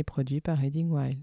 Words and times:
et 0.00 0.04
produit 0.04 0.40
par 0.40 0.56
Reading 0.58 0.90
Wild. 0.90 1.18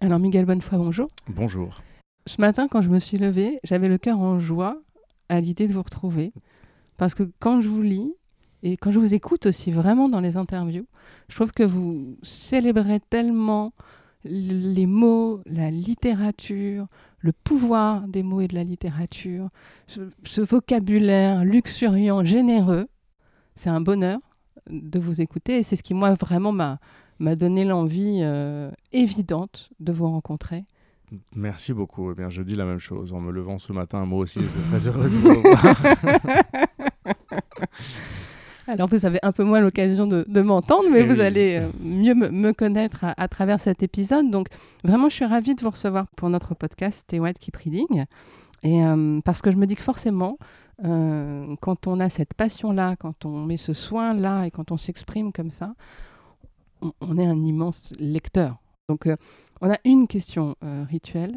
Alors 0.00 0.20
Miguel 0.20 0.44
Bonnefoy, 0.44 0.78
bonjour. 0.78 1.08
Bonjour. 1.28 1.82
Ce 2.26 2.40
matin, 2.40 2.68
quand 2.68 2.82
je 2.82 2.88
me 2.88 3.00
suis 3.00 3.18
levée, 3.18 3.58
j'avais 3.64 3.88
le 3.88 3.98
cœur 3.98 4.20
en 4.20 4.38
joie 4.38 4.80
à 5.28 5.40
l'idée 5.40 5.66
de 5.66 5.72
vous 5.72 5.82
retrouver. 5.82 6.32
Parce 6.96 7.14
que 7.14 7.24
quand 7.40 7.60
je 7.60 7.68
vous 7.68 7.82
lis, 7.82 8.14
et 8.62 8.76
quand 8.76 8.92
je 8.92 9.00
vous 9.00 9.14
écoute 9.14 9.46
aussi 9.46 9.72
vraiment 9.72 10.08
dans 10.08 10.20
les 10.20 10.36
interviews, 10.36 10.86
je 11.28 11.34
trouve 11.34 11.52
que 11.52 11.64
vous 11.64 12.16
célébrez 12.22 13.00
tellement 13.00 13.72
les 14.28 14.86
mots, 14.86 15.40
la 15.46 15.70
littérature, 15.70 16.86
le 17.18 17.32
pouvoir 17.32 18.06
des 18.08 18.22
mots 18.22 18.40
et 18.40 18.48
de 18.48 18.54
la 18.54 18.64
littérature, 18.64 19.48
ce, 19.86 20.00
ce 20.24 20.40
vocabulaire 20.40 21.44
luxuriant, 21.44 22.24
généreux. 22.24 22.86
C'est 23.54 23.70
un 23.70 23.80
bonheur 23.80 24.18
de 24.68 24.98
vous 24.98 25.20
écouter 25.20 25.58
et 25.58 25.62
c'est 25.62 25.76
ce 25.76 25.82
qui, 25.82 25.94
moi, 25.94 26.14
vraiment 26.14 26.52
m'a 26.52 26.78
m'a 27.18 27.36
donné 27.36 27.64
l'envie 27.64 28.20
euh, 28.22 28.70
évidente 28.92 29.70
de 29.80 29.92
vous 29.92 30.06
rencontrer. 30.06 30.64
Merci 31.34 31.72
beaucoup. 31.72 32.10
Eh 32.10 32.14
bien, 32.14 32.28
je 32.28 32.42
dis 32.42 32.54
la 32.54 32.64
même 32.64 32.78
chose. 32.80 33.12
En 33.12 33.20
me 33.20 33.30
levant 33.30 33.58
ce 33.58 33.72
matin, 33.72 34.04
moi 34.04 34.20
aussi, 34.20 34.40
je 34.40 34.46
suis 34.46 34.68
très 34.68 34.88
heureuse 34.88 35.12
de 35.12 35.18
vous 35.18 35.28
revoir. 35.28 35.82
Alors, 38.68 38.88
vous 38.88 39.06
avez 39.06 39.18
un 39.22 39.32
peu 39.32 39.44
moins 39.44 39.60
l'occasion 39.60 40.06
de, 40.06 40.24
de 40.28 40.40
m'entendre, 40.42 40.88
mais 40.90 41.00
Eh 41.00 41.04
vous 41.04 41.16
oui. 41.16 41.20
allez 41.20 41.58
euh, 41.62 41.68
mieux 41.80 42.14
me, 42.14 42.28
me 42.30 42.52
connaître 42.52 43.04
à, 43.04 43.14
à 43.16 43.28
travers 43.28 43.60
cet 43.60 43.82
épisode. 43.82 44.30
Donc, 44.30 44.48
vraiment, 44.84 45.08
je 45.08 45.14
suis 45.14 45.24
ravie 45.24 45.54
de 45.54 45.60
vous 45.60 45.70
recevoir 45.70 46.06
pour 46.16 46.28
notre 46.30 46.54
podcast 46.54 47.00
Stay 47.00 47.20
White 47.20 47.38
Keep 47.38 47.56
Reading. 47.56 48.04
Et 48.62 48.84
euh, 48.84 49.20
parce 49.24 49.42
que 49.42 49.52
je 49.52 49.56
me 49.56 49.66
dis 49.66 49.76
que 49.76 49.82
forcément, 49.82 50.38
euh, 50.84 51.54
quand 51.60 51.86
on 51.86 52.00
a 52.00 52.08
cette 52.08 52.34
passion-là, 52.34 52.96
quand 52.96 53.24
on 53.24 53.44
met 53.44 53.56
ce 53.56 53.72
soin-là 53.72 54.46
et 54.46 54.50
quand 54.50 54.72
on 54.72 54.76
s'exprime 54.76 55.32
comme 55.32 55.50
ça, 55.52 55.74
on, 56.82 56.92
on 57.00 57.18
est 57.18 57.26
un 57.26 57.42
immense 57.44 57.92
lecteur. 58.00 58.56
Donc, 58.88 59.06
euh, 59.06 59.16
on 59.60 59.70
a 59.70 59.76
une 59.84 60.06
question 60.06 60.54
rituelle 60.90 61.34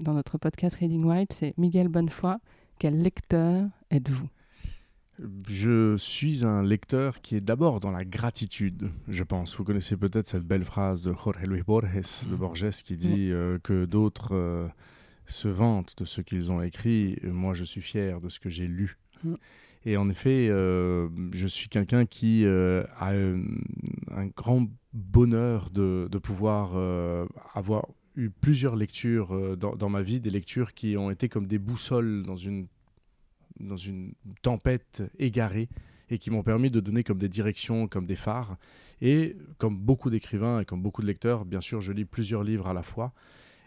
dans 0.00 0.14
notre 0.14 0.38
podcast 0.38 0.76
Reading 0.76 1.04
White, 1.04 1.34
c'est 1.34 1.52
Miguel 1.58 1.88
Bonnefoy, 1.88 2.36
quel 2.78 3.02
lecteur 3.02 3.64
êtes-vous? 3.90 4.26
Je 5.46 5.96
suis 5.96 6.44
un 6.44 6.62
lecteur 6.62 7.20
qui 7.20 7.36
est 7.36 7.40
d'abord 7.40 7.78
dans 7.78 7.92
la 7.92 8.04
gratitude, 8.04 8.90
je 9.08 9.22
pense. 9.22 9.56
Vous 9.56 9.64
connaissez 9.64 9.96
peut-être 9.96 10.26
cette 10.26 10.42
belle 10.42 10.64
phrase 10.64 11.04
de 11.04 11.12
Jorge 11.12 11.42
Luis 11.44 11.62
Borges, 11.62 12.26
de 12.28 12.34
Borges, 12.34 12.82
qui 12.82 12.96
dit 12.96 13.30
euh, 13.30 13.58
que 13.62 13.84
d'autres 13.84 14.34
euh, 14.34 14.66
se 15.26 15.46
vantent 15.46 15.94
de 15.98 16.04
ce 16.04 16.20
qu'ils 16.20 16.50
ont 16.50 16.60
écrit. 16.62 17.16
Moi, 17.22 17.54
je 17.54 17.64
suis 17.64 17.80
fier 17.80 18.20
de 18.20 18.28
ce 18.28 18.40
que 18.40 18.48
j'ai 18.48 18.66
lu. 18.66 18.96
Mm. 19.22 19.34
Et 19.86 19.96
en 19.96 20.08
effet, 20.08 20.48
euh, 20.50 21.08
je 21.32 21.46
suis 21.46 21.68
quelqu'un 21.68 22.06
qui 22.06 22.44
a 22.46 23.10
un 23.10 24.26
grand 24.36 24.66
bonheur 24.92 25.70
de, 25.70 26.08
de 26.10 26.18
pouvoir 26.18 26.76
avoir 27.54 27.86
eu 28.16 28.30
plusieurs 28.30 28.76
lectures 28.76 29.56
dans, 29.58 29.76
dans 29.76 29.90
ma 29.90 30.02
vie, 30.02 30.20
des 30.20 30.30
lectures 30.30 30.72
qui 30.72 30.96
ont 30.96 31.10
été 31.10 31.28
comme 31.28 31.46
des 31.46 31.58
boussoles 31.58 32.22
dans 32.22 32.36
une, 32.36 32.66
dans 33.60 33.76
une 33.76 34.12
tempête 34.42 35.02
égarée 35.18 35.68
et 36.10 36.18
qui 36.18 36.30
m'ont 36.30 36.42
permis 36.42 36.70
de 36.70 36.80
donner 36.80 37.02
comme 37.02 37.18
des 37.18 37.28
directions, 37.28 37.88
comme 37.88 38.06
des 38.06 38.16
phares. 38.16 38.56
Et 39.00 39.36
comme 39.58 39.76
beaucoup 39.76 40.10
d'écrivains 40.10 40.60
et 40.60 40.64
comme 40.64 40.82
beaucoup 40.82 41.02
de 41.02 41.06
lecteurs, 41.06 41.44
bien 41.44 41.60
sûr, 41.60 41.80
je 41.80 41.92
lis 41.92 42.04
plusieurs 42.04 42.44
livres 42.44 42.68
à 42.68 42.74
la 42.74 42.82
fois. 42.82 43.12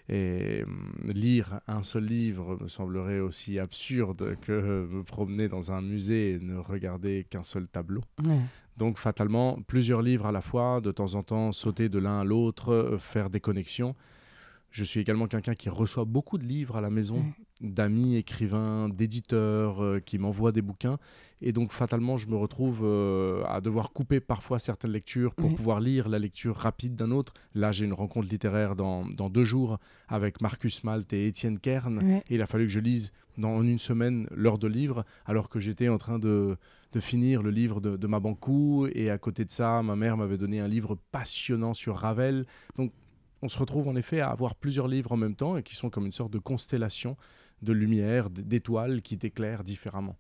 Et 0.10 0.64
hum, 0.64 0.94
lire 1.06 1.60
un 1.68 1.84
seul 1.84 2.06
livre 2.06 2.58
me 2.62 2.68
semblerait 2.68 3.20
aussi 3.20 3.60
absurde 3.60 4.38
que 4.40 4.88
me 4.90 5.04
promener 5.04 5.50
dans 5.50 5.72
un 5.72 5.82
musée 5.82 6.34
et 6.34 6.40
ne 6.40 6.56
regarder 6.56 7.26
qu'un 7.30 7.44
seul 7.44 7.68
tableau. 7.68 8.02
Ouais. 8.24 8.40
Donc 8.78 9.00
fatalement, 9.00 9.60
plusieurs 9.68 10.02
livres 10.02 10.28
à 10.28 10.32
la 10.32 10.42
fois, 10.42 10.80
de 10.82 10.92
temps 10.92 11.16
en 11.16 11.24
temps 11.24 11.52
sauter 11.52 11.90
de 11.90 12.00
l'un 12.00 12.22
à 12.22 12.24
l'autre, 12.24 12.72
euh, 12.72 12.98
faire 12.98 13.30
des 13.30 13.40
connexions. 13.40 13.96
Je 14.78 14.84
suis 14.84 15.00
également 15.00 15.26
quelqu'un 15.26 15.56
qui 15.56 15.70
reçoit 15.70 16.06
beaucoup 16.06 16.38
de 16.38 16.44
livres 16.44 16.76
à 16.76 16.82
la 16.82 16.92
maison, 16.92 17.26
d'amis 17.62 18.16
écrivains, 18.16 18.90
d'éditeurs 18.90 19.84
euh, 19.84 20.00
qui 20.00 20.20
m'envoient 20.20 20.52
des 20.52 20.62
bouquins. 20.62 21.00
Et 21.42 21.52
donc 21.52 21.72
fatalement, 21.72 22.16
je 22.16 22.28
me 22.28 22.36
retrouve 22.36 22.82
euh, 22.84 23.44
à 23.48 23.60
devoir 23.60 23.92
couper 23.92 24.20
parfois 24.20 24.60
certaines 24.60 24.92
lectures 24.92 25.34
pour 25.34 25.56
pouvoir 25.56 25.80
lire 25.80 26.10
la 26.10 26.20
lecture 26.20 26.56
rapide 26.56 26.96
d'un 26.96 27.10
autre. 27.10 27.34
Là, 27.56 27.72
j'ai 27.72 27.86
une 27.86 27.94
rencontre 27.94 28.30
littéraire 28.30 28.76
dans, 28.76 29.04
dans 29.08 29.32
deux 29.32 29.44
jours 29.44 29.80
avec 30.10 30.42
Marcus 30.42 30.84
Malte 30.84 31.12
et 31.12 31.26
Étienne 31.26 31.58
Kern. 31.58 32.00
Et 32.30 32.36
il 32.36 32.44
a 32.44 32.46
fallu 32.46 32.66
que 32.68 32.72
je 32.72 32.80
lise 32.80 33.14
dans 33.40 33.56
en 33.56 33.64
une 33.64 33.80
semaine 33.80 34.28
l'heure 34.30 34.60
de 34.60 34.68
livre, 34.68 35.06
alors 35.26 35.50
que 35.50 35.60
j'étais 35.60 35.90
en 35.90 35.98
train 35.98 36.20
de, 36.20 36.56
de 36.92 37.00
finir 37.00 37.42
le 37.42 37.50
livre 37.50 37.82
de, 37.82 37.98
de 37.98 38.08
ma 38.08 38.20
banco. 38.20 38.88
Et 38.94 39.10
à 39.10 39.18
côté 39.18 39.44
de 39.44 39.50
ça, 39.50 39.82
ma 39.82 39.96
mère 39.96 40.18
m'avait 40.18 40.38
donné 40.38 40.60
un 40.60 40.68
livre 40.68 41.00
passionnant 41.12 41.74
sur 41.74 41.96
Ravel. 41.96 42.46
Donc, 42.78 42.92
on 43.42 43.50
se 43.50 43.58
retrouve 43.60 43.88
en 43.88 43.96
effet 43.96 44.20
à 44.22 44.30
avoir 44.30 44.56
plusieurs 44.56 44.88
livres 44.88 45.12
en 45.12 45.18
même 45.18 45.36
temps 45.36 45.58
et 45.58 45.64
qui 45.64 45.76
sont 45.76 45.90
comme 45.90 46.06
une 46.06 46.12
sorte 46.12 46.32
de 46.32 46.40
constellation 46.40 47.16
de 47.62 47.74
lumière, 47.74 48.30
d'étoiles 48.30 49.02
qui 49.02 49.18
t'éclairent 49.18 49.64
différemment. 49.64 50.16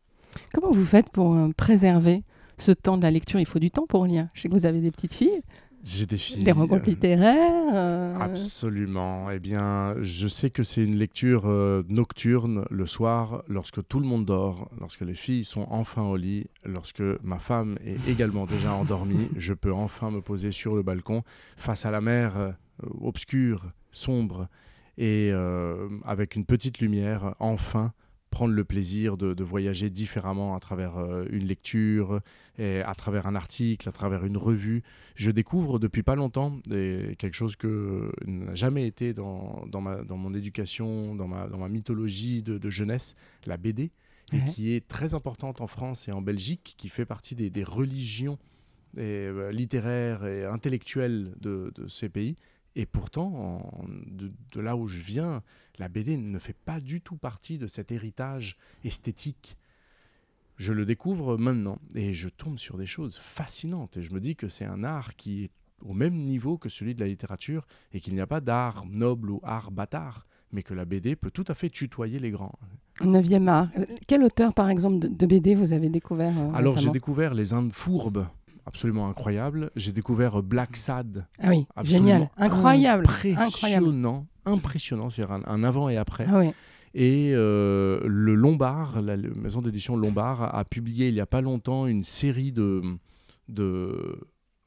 Comment 0.54 0.72
vous 0.72 0.86
faites 0.86 1.10
pour 1.12 1.36
euh, 1.36 1.50
préserver 1.56 2.24
ce 2.58 2.72
temps 2.72 2.98
de 2.98 3.04
la 3.04 3.12
lecture? 3.12 3.40
Il 3.40 3.46
faut 3.46 3.60
du 3.60 3.72
temps 3.72 3.86
pour 3.88 4.06
lire. 4.06 4.28
Je 4.34 4.42
sais 4.42 4.50
que 4.50 4.54
vous 4.54 4.66
avez 4.66 4.82
des 4.82 4.92
petites 4.92 5.14
filles, 5.14 5.42
J'ai 5.84 6.06
des 6.06 6.18
filles. 6.18 6.44
des 6.44 6.52
rencontres 6.52 6.84
euh, 6.88 6.92
littéraires. 6.92 7.74
euh, 7.74 8.16
Absolument. 8.20 9.30
Eh 9.32 9.40
bien, 9.40 9.96
je 10.02 10.28
sais 10.28 10.50
que 10.50 10.64
c'est 10.64 10.84
une 10.84 10.96
lecture 10.96 11.44
euh, 11.46 11.84
nocturne 11.90 12.66
le 12.70 12.86
soir, 12.86 13.44
lorsque 13.48 13.86
tout 13.88 14.00
le 14.00 14.06
monde 14.08 14.26
dort, 14.26 14.70
lorsque 14.80 15.02
les 15.02 15.14
filles 15.14 15.46
sont 15.46 15.68
enfin 15.70 16.04
au 16.04 16.18
lit, 16.18 16.48
lorsque 16.66 17.04
ma 17.24 17.40
femme 17.40 17.78
est 17.86 18.10
également 18.10 18.46
déjà 18.46 18.74
endormie. 18.74 19.28
Je 19.38 19.54
peux 19.54 19.74
enfin 19.74 20.12
me 20.12 20.22
poser 20.22 20.52
sur 20.52 20.76
le 20.76 20.82
balcon 20.84 21.24
face 21.56 21.86
à 21.86 21.92
la 21.92 22.02
mer 22.02 22.38
euh, 22.38 22.52
obscure, 23.02 23.72
sombre, 23.92 24.48
et 24.98 25.30
euh, 25.32 25.90
avec 26.06 26.36
une 26.36 26.46
petite 26.46 26.80
lumière, 26.80 27.36
enfin 27.40 27.94
prendre 28.30 28.54
le 28.54 28.66
plaisir 28.66 29.16
de, 29.16 29.34
de 29.34 29.44
voyager 29.44 29.90
différemment 29.90 30.56
à 30.56 30.60
travers 30.60 30.98
euh, 30.98 31.26
une 31.32 31.46
lecture, 31.46 32.20
et 32.60 32.82
à 32.82 32.94
travers 32.94 33.26
un 33.26 33.36
article, 33.36 33.88
à 33.88 33.92
travers 33.92 34.26
une 34.26 34.38
revue 34.38 34.84
je 35.16 35.32
découvre 35.32 35.80
depuis 35.80 36.04
pas 36.04 36.16
longtemps 36.16 36.60
et 36.72 37.16
quelque 37.18 37.36
chose 37.36 37.56
que 37.56 38.12
n'a 38.26 38.54
jamais 38.54 38.86
été 38.86 39.14
dans, 39.14 39.66
dans, 39.68 39.82
ma, 39.82 40.04
dans 40.04 40.18
mon 40.18 40.34
éducation, 40.34 41.16
dans 41.16 41.28
ma, 41.28 41.48
dans 41.48 41.58
ma 41.58 41.70
mythologie 41.70 42.44
de, 42.44 42.58
de 42.58 42.70
jeunesse, 42.70 43.16
la 43.46 43.58
BD, 43.58 43.92
et 44.34 44.44
qui 44.44 44.74
est 44.74 44.86
très 44.88 45.14
importante 45.14 45.62
en 45.62 45.68
France 45.68 46.08
et 46.10 46.12
en 46.12 46.22
Belgique, 46.22 46.76
qui 46.78 46.90
fait 46.90 47.06
partie 47.06 47.34
des, 47.34 47.50
des 47.50 47.64
religions 47.64 48.38
et, 48.98 49.02
euh, 49.02 49.52
littéraires 49.52 50.26
et 50.26 50.44
intellectuelles 50.46 51.34
de, 51.40 51.72
de 51.76 51.88
ces 51.88 52.10
pays. 52.10 52.36
Et 52.80 52.86
pourtant, 52.86 53.28
en- 53.34 53.86
de, 54.06 54.32
de 54.54 54.62
là 54.62 54.78
où 54.78 54.88
je 54.88 55.00
viens, 55.00 55.42
la 55.80 55.88
BD 55.90 56.16
ne 56.16 56.38
fait 56.40 56.56
pas 56.56 56.80
du 56.80 57.02
tout 57.02 57.18
partie 57.18 57.58
de 57.58 57.66
cet 57.68 57.92
héritage 57.92 58.56
esthétique. 58.84 59.58
Je 60.58 60.74
le 60.74 60.86
découvre 60.86 61.38
maintenant 61.38 61.80
et 61.96 62.14
je 62.14 62.30
tombe 62.30 62.60
sur 62.60 62.78
des 62.78 62.86
choses 62.86 63.18
fascinantes 63.18 63.98
et 63.98 64.04
je 64.04 64.14
me 64.14 64.20
dis 64.20 64.36
que 64.36 64.48
c'est 64.48 64.66
un 64.66 64.84
art 64.84 65.16
qui 65.16 65.46
est 65.46 65.52
au 65.82 65.94
même 65.94 66.16
niveau 66.16 66.58
que 66.58 66.70
celui 66.70 66.96
de 66.96 67.00
la 67.00 67.08
littérature 67.08 67.68
et 67.94 68.00
qu'il 68.00 68.14
n'y 68.16 68.22
a 68.22 68.28
pas 68.28 68.42
d'art 68.42 68.86
noble 68.88 69.30
ou 69.32 69.40
art 69.44 69.70
bâtard, 69.72 70.26
mais 70.52 70.64
que 70.64 70.74
la 70.74 70.86
BD 70.86 71.16
peut 71.16 71.30
tout 71.30 71.46
à 71.48 71.54
fait 71.56 71.70
tutoyer 71.70 72.20
les 72.20 72.32
grands. 72.32 72.58
Neuvième 73.04 73.48
art. 73.48 73.70
Euh, 73.78 73.86
Quel 74.08 74.24
auteur, 74.24 74.56
par 74.56 74.70
exemple, 74.70 74.98
de, 75.00 75.08
de 75.08 75.26
BD 75.28 75.54
vous 75.54 75.74
avez 75.74 75.90
découvert 75.90 76.36
euh, 76.36 76.52
Alors 76.54 76.78
j'ai 76.78 76.90
découvert 76.90 77.36
Les 77.36 77.54
Indes 77.54 77.74
fourbes, 77.74 78.26
absolument 78.68 79.08
incroyable. 79.10 79.72
J'ai 79.76 79.92
découvert 79.92 80.44
Black 80.44 80.76
Sad, 80.76 81.26
Ah 81.40 81.50
oui, 81.50 81.66
génial, 81.84 82.30
incroyable, 82.38 83.06
incroyable. 83.08 83.42
impressionnant, 83.44 84.28
impressionnant, 84.46 85.10
c'est-à-dire 85.10 85.34
un, 85.36 85.42
un 85.48 85.64
avant 85.64 85.90
et 85.90 85.98
après. 85.98 86.26
Ah 86.28 86.40
oui, 86.40 86.52
Et 86.94 87.32
euh, 87.34 88.00
le 88.06 88.36
Lombard, 88.36 89.02
la, 89.02 89.16
la 89.18 89.30
maison 89.36 89.62
d'édition 89.62 89.96
Lombard, 89.96 90.42
a, 90.44 90.60
a 90.60 90.66
publié 90.66 91.08
il 91.08 91.14
n'y 91.14 91.22
a 91.22 91.26
pas 91.26 91.42
longtemps 91.42 91.88
une 91.88 92.04
série 92.04 92.52
de, 92.52 92.82
de, 93.50 94.20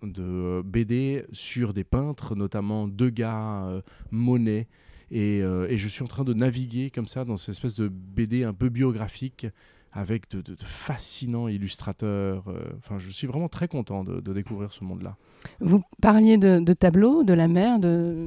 de 0.03 0.63
BD 0.65 1.25
sur 1.33 1.73
des 1.75 1.85
peintres, 1.85 2.35
notamment 2.35 2.89
Degas, 2.89 3.67
euh, 3.67 3.83
Monet. 4.11 4.67
Et, 5.13 5.43
euh, 5.43 5.67
et 5.69 5.77
je 5.77 5.89
suis 5.89 6.03
en 6.05 6.07
train 6.07 6.23
de 6.25 6.33
naviguer 6.33 6.91
comme 6.91 7.09
ça 7.09 7.25
dans 7.25 7.37
cette 7.37 7.51
espèce 7.51 7.75
de 7.75 7.89
BD 7.89 8.45
un 8.45 8.55
peu 8.55 8.69
biographique 8.69 9.47
avec 9.93 10.31
de, 10.31 10.41
de- 10.41 10.55
de 10.55 10.65
fascinants 10.65 11.49
illustrateurs. 11.49 12.45
euh, 12.49 12.63
Enfin, 12.79 12.99
je 12.99 13.11
suis 13.11 13.27
vraiment 13.27 13.49
très 13.49 13.69
content 13.69 14.05
de, 14.05 14.21
de 14.21 14.33
découvrir 14.33 14.73
ce 14.73 14.85
monde-là. 14.85 15.17
Vous 15.61 15.83
parliez 16.01 16.37
de, 16.37 16.73
tableaux, 16.73 17.23
de 17.25 17.33
la 17.33 17.49
mer, 17.49 17.81
de... 17.81 18.27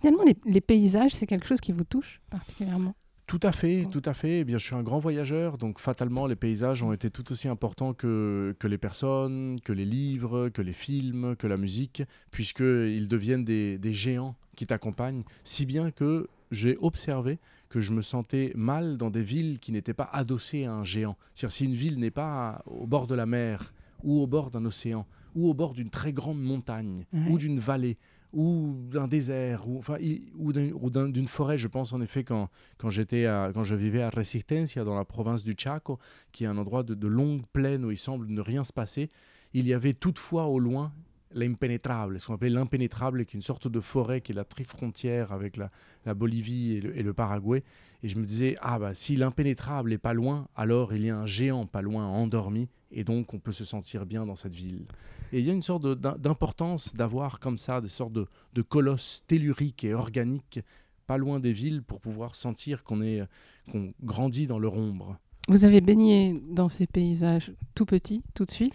Finalement, 0.00 0.24
les, 0.24 0.36
les 0.46 0.60
paysages, 0.60 1.12
c'est 1.12 1.26
quelque 1.26 1.46
chose 1.46 1.60
qui 1.60 1.72
vous 1.72 1.84
touche 1.84 2.20
particulièrement? 2.30 2.94
Tout 3.26 3.40
à 3.42 3.52
fait, 3.52 3.86
tout 3.90 4.02
à 4.04 4.12
fait. 4.12 4.40
Eh 4.40 4.44
bien, 4.44 4.58
je 4.58 4.66
suis 4.66 4.74
un 4.74 4.82
grand 4.82 4.98
voyageur, 4.98 5.56
donc 5.56 5.78
fatalement, 5.78 6.26
les 6.26 6.36
paysages 6.36 6.82
ont 6.82 6.92
été 6.92 7.10
tout 7.10 7.32
aussi 7.32 7.48
importants 7.48 7.94
que, 7.94 8.54
que 8.58 8.66
les 8.68 8.76
personnes, 8.76 9.58
que 9.64 9.72
les 9.72 9.86
livres, 9.86 10.50
que 10.50 10.60
les 10.60 10.74
films, 10.74 11.34
que 11.36 11.46
la 11.46 11.56
musique, 11.56 12.02
puisqu'ils 12.30 13.08
deviennent 13.08 13.44
des, 13.44 13.78
des 13.78 13.92
géants 13.92 14.36
qui 14.56 14.66
t'accompagnent, 14.66 15.22
si 15.42 15.64
bien 15.64 15.90
que 15.90 16.28
j'ai 16.54 16.76
observé 16.80 17.38
que 17.68 17.80
je 17.80 17.92
me 17.92 18.02
sentais 18.02 18.52
mal 18.54 18.96
dans 18.96 19.10
des 19.10 19.22
villes 19.22 19.58
qui 19.58 19.72
n'étaient 19.72 19.94
pas 19.94 20.08
adossées 20.12 20.64
à 20.64 20.72
un 20.72 20.84
géant. 20.84 21.16
C'est-à-dire, 21.34 21.52
si 21.54 21.64
une 21.64 21.74
ville 21.74 21.98
n'est 21.98 22.10
pas 22.10 22.62
au 22.66 22.86
bord 22.86 23.06
de 23.06 23.14
la 23.14 23.26
mer, 23.26 23.74
ou 24.02 24.20
au 24.20 24.26
bord 24.26 24.50
d'un 24.50 24.64
océan, 24.64 25.06
ou 25.34 25.48
au 25.50 25.54
bord 25.54 25.74
d'une 25.74 25.90
très 25.90 26.12
grande 26.12 26.40
montagne, 26.40 27.04
Ouais. 27.12 27.28
ou 27.30 27.38
d'une 27.38 27.58
vallée, 27.58 27.96
ou 28.32 28.74
d'un 28.90 29.06
désert, 29.08 29.68
ou, 29.68 29.78
enfin, 29.78 29.96
ou 30.36 30.52
d'un- 30.52 30.70
ou 30.72 30.90
d'un- 30.90 31.08
d'une 31.08 31.26
forêt, 31.28 31.56
je 31.56 31.68
pense 31.68 31.92
en 31.92 32.00
effet 32.00 32.24
quand, 32.24 32.48
quand 32.78 32.90
j'étais 32.90 33.24
quand 33.54 33.62
je 33.62 33.74
vivais 33.76 34.02
à 34.02 34.10
Resistencia 34.10 34.82
dans 34.84 34.94
la 34.96 35.04
province 35.04 35.44
du 35.44 35.54
Chaco, 35.56 35.98
qui 36.32 36.44
est 36.44 36.46
un 36.48 36.58
endroit 36.58 36.82
de, 36.82 36.94
de 36.94 37.06
longues 37.06 37.46
plaines 37.52 37.84
où 37.84 37.90
il 37.90 37.96
semble 37.98 38.26
ne 38.28 38.40
rien 38.40 38.64
se 38.64 38.72
passer, 38.72 39.08
il 39.52 39.66
y 39.66 39.72
avait 39.72 39.94
toutefois 39.94 40.46
au 40.46 40.58
loin 40.58 40.92
l'impénétrable, 41.34 42.20
ce 42.20 42.28
qu'on 42.28 42.34
appelait 42.34 42.50
l'impénétrable, 42.50 43.26
qui 43.26 43.36
est 43.36 43.38
une 43.38 43.42
sorte 43.42 43.68
de 43.68 43.80
forêt 43.80 44.20
qui 44.20 44.32
est 44.32 44.34
la 44.34 44.44
trifrontière 44.44 45.32
avec 45.32 45.56
la, 45.56 46.14
Bolivie 46.14 46.76
et 46.76 47.02
le, 47.02 47.12
Paraguay. 47.12 47.62
Et 48.02 48.08
je 48.08 48.18
me 48.18 48.24
disais, 48.24 48.54
ah 48.60 48.78
bah 48.78 48.94
si 48.94 49.16
l'impénétrable 49.16 49.92
est 49.92 49.98
pas 49.98 50.14
loin, 50.14 50.48
alors 50.56 50.94
il 50.94 51.04
y 51.04 51.10
a 51.10 51.18
un 51.18 51.26
géant 51.26 51.66
pas 51.66 51.82
loin 51.82 52.06
endormi, 52.06 52.68
et 52.92 53.04
donc 53.04 53.34
on 53.34 53.38
peut 53.38 53.52
se 53.52 53.64
sentir 53.64 54.06
bien 54.06 54.24
dans 54.26 54.36
cette 54.36 54.54
ville. 54.54 54.86
Et 55.32 55.40
il 55.40 55.46
y 55.46 55.50
a 55.50 55.52
une 55.52 55.62
sorte 55.62 55.86
d'importance 55.86 56.94
d'avoir 56.94 57.40
comme 57.40 57.58
ça 57.58 57.80
des 57.80 57.88
sortes 57.88 58.12
de, 58.12 58.26
de 58.54 58.62
colosses 58.62 59.22
telluriques 59.26 59.84
et 59.84 59.94
organiques 59.94 60.60
pas 61.06 61.18
loin 61.18 61.40
des 61.40 61.52
villes 61.52 61.82
pour 61.82 62.00
pouvoir 62.00 62.34
sentir 62.34 62.82
qu'on 62.82 63.02
est 63.02 63.22
qu'on 63.70 63.92
grandit 64.02 64.46
dans 64.46 64.58
leur 64.58 64.74
ombre. 64.74 65.18
Vous 65.48 65.64
avez 65.64 65.80
baigné 65.80 66.36
dans 66.50 66.68
ces 66.68 66.86
paysages 66.86 67.52
tout 67.74 67.84
petits, 67.84 68.22
tout 68.34 68.44
de 68.44 68.50
suite? 68.50 68.74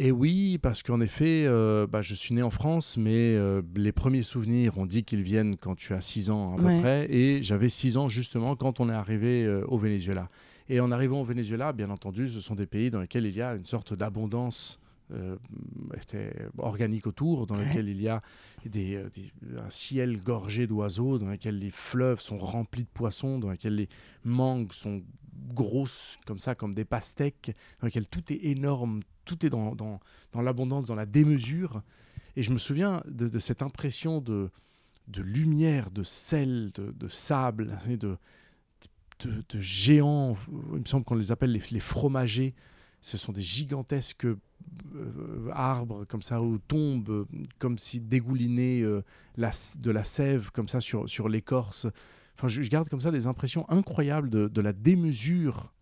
Et 0.00 0.12
oui, 0.12 0.58
parce 0.58 0.84
qu'en 0.84 1.00
effet, 1.00 1.44
euh, 1.46 1.88
bah, 1.88 2.02
je 2.02 2.14
suis 2.14 2.32
né 2.32 2.40
en 2.42 2.50
France, 2.50 2.96
mais 2.96 3.16
euh, 3.18 3.62
les 3.74 3.90
premiers 3.90 4.22
souvenirs, 4.22 4.74
on 4.78 4.86
dit 4.86 5.02
qu'ils 5.02 5.22
viennent 5.22 5.56
quand 5.56 5.74
tu 5.74 5.92
as 5.92 6.00
6 6.00 6.30
ans 6.30 6.52
à 6.52 6.56
peu 6.56 6.68
près, 6.80 7.12
et 7.12 7.42
j'avais 7.42 7.68
6 7.68 7.96
ans 7.96 8.08
justement 8.08 8.54
quand 8.54 8.78
on 8.78 8.88
est 8.90 8.94
arrivé 8.94 9.44
euh, 9.44 9.64
au 9.66 9.76
Venezuela. 9.76 10.30
Et 10.68 10.78
en 10.78 10.92
arrivant 10.92 11.20
au 11.22 11.24
Venezuela, 11.24 11.72
bien 11.72 11.90
entendu, 11.90 12.28
ce 12.28 12.38
sont 12.40 12.54
des 12.54 12.66
pays 12.66 12.90
dans 12.90 13.00
lesquels 13.00 13.26
il 13.26 13.34
y 13.34 13.42
a 13.42 13.54
une 13.56 13.64
sorte 13.66 13.92
d'abondance 13.92 14.78
euh, 15.12 15.36
était 15.96 16.32
organique 16.58 17.06
autour, 17.08 17.46
dans 17.48 17.56
Ouais. 17.56 17.64
lesquels 17.64 17.88
il 17.88 18.00
y 18.00 18.08
a 18.08 18.22
des, 18.66 19.02
des- 19.14 19.32
un 19.58 19.70
ciel 19.70 20.20
gorgé 20.22 20.68
d'oiseaux, 20.68 21.18
dans 21.18 21.28
lesquels 21.30 21.58
les 21.58 21.70
fleuves 21.70 22.20
sont 22.20 22.38
remplis 22.38 22.82
de 22.84 22.88
poissons, 22.94 23.38
dans 23.40 23.50
lesquels 23.50 23.74
les 23.74 23.88
mangues 24.24 24.72
sont 24.72 25.02
grosses 25.54 26.18
comme 26.26 26.38
ça, 26.38 26.54
comme 26.54 26.74
des 26.74 26.84
pastèques, 26.84 27.54
dans 27.80 27.86
lesquels 27.86 28.08
tout 28.08 28.32
est 28.32 28.44
énorme, 28.44 29.00
tout 29.24 29.44
est 29.44 29.50
dans, 29.50 29.74
dans, 29.74 30.00
dans 30.32 30.42
l'abondance, 30.42 30.86
dans 30.86 30.94
la 30.94 31.06
démesure. 31.06 31.82
Et 32.36 32.42
je 32.42 32.52
me 32.52 32.58
souviens 32.58 33.02
de, 33.06 33.38
cette 33.38 33.62
impression 33.62 34.20
de, 34.20 34.50
de 35.08 35.22
lumière, 35.22 35.90
de 35.90 36.02
sel, 36.02 36.70
de, 36.74 36.92
de 36.92 37.08
sable, 37.08 37.78
de, 37.88 38.16
de, 39.24 39.60
géants. 39.60 40.36
Il 40.72 40.80
me 40.80 40.84
semble 40.84 41.04
qu'on 41.04 41.16
les 41.16 41.32
appelle 41.32 41.52
les, 41.52 41.62
les 41.70 41.80
fromagers. 41.80 42.54
Ce 43.00 43.16
sont 43.16 43.32
des 43.32 43.42
gigantesques 43.42 44.26
euh, 44.26 45.50
arbres 45.52 46.04
comme 46.04 46.22
ça, 46.22 46.40
où 46.42 46.58
tombent 46.58 47.10
euh, 47.10 47.24
comme 47.58 47.78
si 47.78 48.00
dégoulinaient 48.00 48.82
euh, 48.82 49.02
la, 49.36 49.50
de 49.80 49.90
la 49.90 50.04
sève 50.04 50.50
comme 50.50 50.68
ça 50.68 50.80
sur, 50.80 51.08
sur 51.08 51.28
l'écorce. 51.28 51.86
Enfin, 52.38 52.46
je, 52.46 52.62
je 52.62 52.70
garde 52.70 52.88
comme 52.88 53.00
ça 53.00 53.10
des 53.10 53.26
impressions 53.26 53.68
incroyables 53.68 54.30
de, 54.30 54.46
de 54.46 54.60
la 54.60 54.72
démesure 54.72 55.74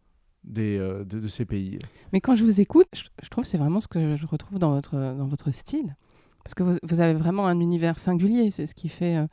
des, 0.43 0.79
euh, 0.79 1.05
de, 1.05 1.21
de 1.21 1.29
ces 1.29 1.45
pays. 1.45 1.79
Mais 2.15 2.21
quand 2.23 2.35
je 2.35 2.45
vous 2.45 2.61
écoute, 2.63 2.89
je, 2.95 3.03
je 3.23 3.29
trouve 3.29 3.45
que 3.45 3.51
c'est 3.51 3.59
vraiment 3.59 3.81
ce 3.81 3.89
que 3.89 4.17
je 4.17 4.27
retrouve 4.27 4.59
dans 4.59 4.73
votre, 4.73 4.95
dans 4.95 5.27
votre 5.27 5.51
style. 5.51 5.97
Parce 6.43 6.55
que 6.55 6.63
vous, 6.63 6.79
vous 6.83 7.01
avez 7.01 7.13
vraiment 7.13 7.47
un 7.47 7.61
univers 7.61 7.99
singulier, 7.99 8.51
c'est 8.51 8.67
ce 8.67 8.75
qui 8.75 8.89
fait 8.89 9.19
euh, 9.19 9.27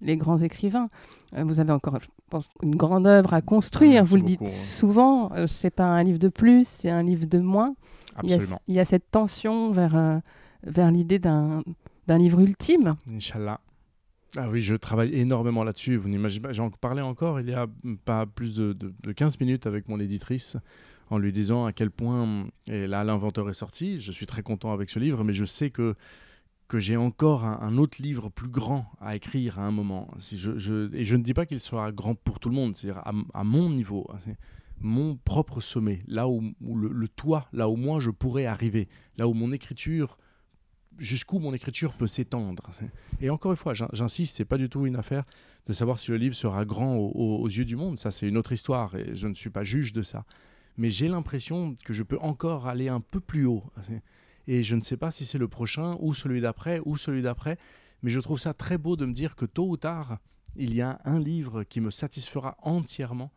les 0.00 0.16
grands 0.16 0.38
écrivains. 0.38 0.88
Euh, 1.36 1.44
vous 1.44 1.60
avez 1.60 1.72
encore, 1.72 1.98
je 2.00 2.08
pense, 2.30 2.48
une 2.62 2.76
grande 2.76 3.06
œuvre 3.06 3.34
à 3.34 3.42
construire. 3.42 4.04
Vous 4.06 4.16
le 4.16 4.22
dites 4.22 4.40
ouais. 4.40 4.48
souvent, 4.48 5.32
c'est 5.46 5.74
pas 5.74 5.84
un 5.86 6.02
livre 6.02 6.18
de 6.18 6.28
plus, 6.28 6.66
c'est 6.66 6.90
un 6.90 7.02
livre 7.02 7.26
de 7.26 7.40
moins. 7.40 7.74
Il 8.22 8.30
y, 8.30 8.34
a, 8.34 8.38
il 8.68 8.74
y 8.74 8.80
a 8.80 8.84
cette 8.84 9.10
tension 9.10 9.70
vers, 9.72 10.20
vers 10.62 10.90
l'idée 10.90 11.18
d'un 11.18 11.62
d'un 12.06 12.18
livre 12.18 12.40
ultime. 12.40 12.96
Inch'Allah. 13.08 13.60
Ah 14.36 14.48
oui, 14.48 14.62
je 14.62 14.74
travaille 14.76 15.14
énormément 15.14 15.64
là-dessus. 15.64 15.96
Vous 15.96 16.08
n'imaginez 16.08 16.42
pas. 16.42 16.52
J'en 16.52 16.70
parlais 16.70 17.02
encore 17.02 17.40
il 17.40 17.48
y 17.48 17.54
a 17.54 17.66
pas 18.04 18.26
plus 18.26 18.54
de, 18.54 18.72
de- 18.72 18.94
de 19.02 19.12
15 19.12 19.40
minutes 19.40 19.66
avec 19.66 19.88
mon 19.88 19.98
éditrice 19.98 20.56
en 21.10 21.18
lui 21.18 21.32
disant 21.32 21.66
à 21.66 21.72
quel 21.72 21.90
point, 21.90 22.46
et 22.68 22.86
là 22.86 23.02
l'inventeur 23.02 23.48
est 23.50 23.54
sorti, 23.54 23.98
je 23.98 24.12
suis 24.12 24.26
très 24.26 24.42
content 24.42 24.72
avec 24.72 24.90
ce 24.90 25.00
livre, 25.00 25.24
mais 25.24 25.32
je 25.34 25.44
sais 25.44 25.70
que, 25.70 25.96
que 26.68 26.78
j'ai 26.78 26.96
encore 26.96 27.44
un, 27.44 27.76
autre 27.78 28.00
livre 28.00 28.28
plus 28.28 28.48
grand 28.48 28.86
à 29.00 29.16
écrire 29.16 29.58
à 29.58 29.64
un 29.64 29.72
moment. 29.72 30.08
Si 30.18 30.38
je, 30.38 30.94
et 30.94 31.04
je 31.04 31.16
ne 31.16 31.22
dis 31.24 31.34
pas 31.34 31.46
qu'il 31.46 31.58
sera 31.58 31.90
grand 31.90 32.14
pour 32.14 32.38
tout 32.38 32.48
le 32.48 32.54
monde, 32.54 32.76
c'est-à-dire 32.76 33.02
à, 33.34 33.42
mon 33.42 33.70
niveau, 33.70 34.06
hein, 34.14 34.32
mon 34.78 35.16
propre 35.16 35.60
sommet, 35.60 36.04
là 36.06 36.28
où, 36.28 36.44
où 36.60 36.76
le, 36.76 36.90
le 36.90 37.08
toit, 37.08 37.48
là 37.52 37.68
où 37.68 37.74
moi 37.74 37.98
je 37.98 38.10
pourrais 38.10 38.46
arriver, 38.46 38.86
là 39.18 39.26
où 39.26 39.34
mon 39.34 39.50
écriture, 39.50 40.16
jusqu'où 41.00 41.38
mon 41.40 41.52
écriture 41.54 41.94
peut 41.94 42.06
s'étendre. 42.06 42.70
Et 43.20 43.30
encore 43.30 43.50
une 43.52 43.56
fois, 43.56 43.74
j'in- 43.74 43.88
j'insiste, 43.92 44.36
c'est 44.36 44.44
pas 44.44 44.58
du 44.58 44.68
tout 44.68 44.86
une 44.86 44.96
affaire 44.96 45.24
de 45.66 45.72
savoir 45.72 45.98
si 45.98 46.10
le 46.12 46.16
livre 46.18 46.34
sera 46.34 46.64
grand 46.64 46.94
au- 46.96 47.10
au- 47.14 47.38
aux 47.42 47.48
yeux 47.48 47.64
du 47.64 47.74
monde. 47.74 47.98
Ça, 47.98 48.10
c'est 48.12 48.28
une 48.28 48.36
autre 48.36 48.52
histoire 48.52 48.94
et 48.94 49.14
je 49.14 49.26
ne 49.26 49.34
suis 49.34 49.50
pas 49.50 49.64
juge 49.64 49.92
de 49.92 50.02
ça. 50.02 50.24
Mais 50.76 50.90
j'ai 50.90 51.08
l'impression 51.08 51.74
que 51.84 51.92
je 51.92 52.02
peux 52.02 52.18
encore 52.20 52.68
aller 52.68 52.88
un 52.88 53.00
peu 53.00 53.18
plus 53.20 53.46
haut. 53.46 53.64
Et 54.46 54.62
je 54.62 54.76
ne 54.76 54.80
sais 54.80 54.96
pas 54.96 55.10
si 55.10 55.24
c'est 55.24 55.38
le 55.38 55.48
prochain 55.48 55.96
ou 56.00 56.14
celui 56.14 56.40
d'après 56.40 56.80
ou 56.84 56.96
celui 56.96 57.22
d'après. 57.22 57.58
Mais 58.02 58.10
je 58.10 58.20
trouve 58.20 58.38
ça 58.38 58.54
très 58.54 58.78
beau 58.78 58.96
de 58.96 59.04
me 59.04 59.12
dire 59.12 59.36
que 59.36 59.44
tôt 59.44 59.68
ou 59.68 59.76
tard, 59.76 60.18
il 60.56 60.74
y 60.74 60.80
a 60.80 61.00
un 61.04 61.18
livre 61.18 61.64
qui 61.64 61.80
me 61.80 61.90
satisfera 61.90 62.56
entièrement, 62.62 63.30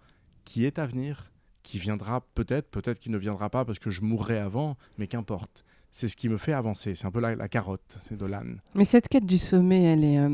qui 0.45 0.65
est 0.65 0.79
à 0.79 0.85
venir, 0.85 1.31
qui 1.61 1.77
viendra 1.79 2.21
peut-être, 2.35 2.69
peut-être 2.69 2.99
qu'il 2.99 3.11
ne 3.11 3.17
viendra 3.17 3.49
pas 3.49 3.63
parce 3.65 3.79
que 3.79 3.89
je 3.91 4.01
mourrai 4.01 4.37
avant, 4.37 4.77
mais 4.97 5.07
qu'importe. 5.07 5.63
C'est 5.95 6.07
ce 6.07 6.15
qui 6.15 6.27
me 6.27 6.37
fait 6.37 6.53
avancer. 6.53 6.95
C'est 6.95 7.05
un 7.05 7.11
peu 7.11 7.19
la, 7.19 7.47
carotte, 7.47 7.99
c'est 8.09 8.17
de 8.17 8.25
l'âne. 8.25 8.59
Mais 8.73 8.83
cette 8.83 9.07
quête 9.07 9.27
du 9.27 9.37
sommet, 9.37 9.83
elle, 9.83 10.03
est, 10.03 10.17
euh, 10.17 10.27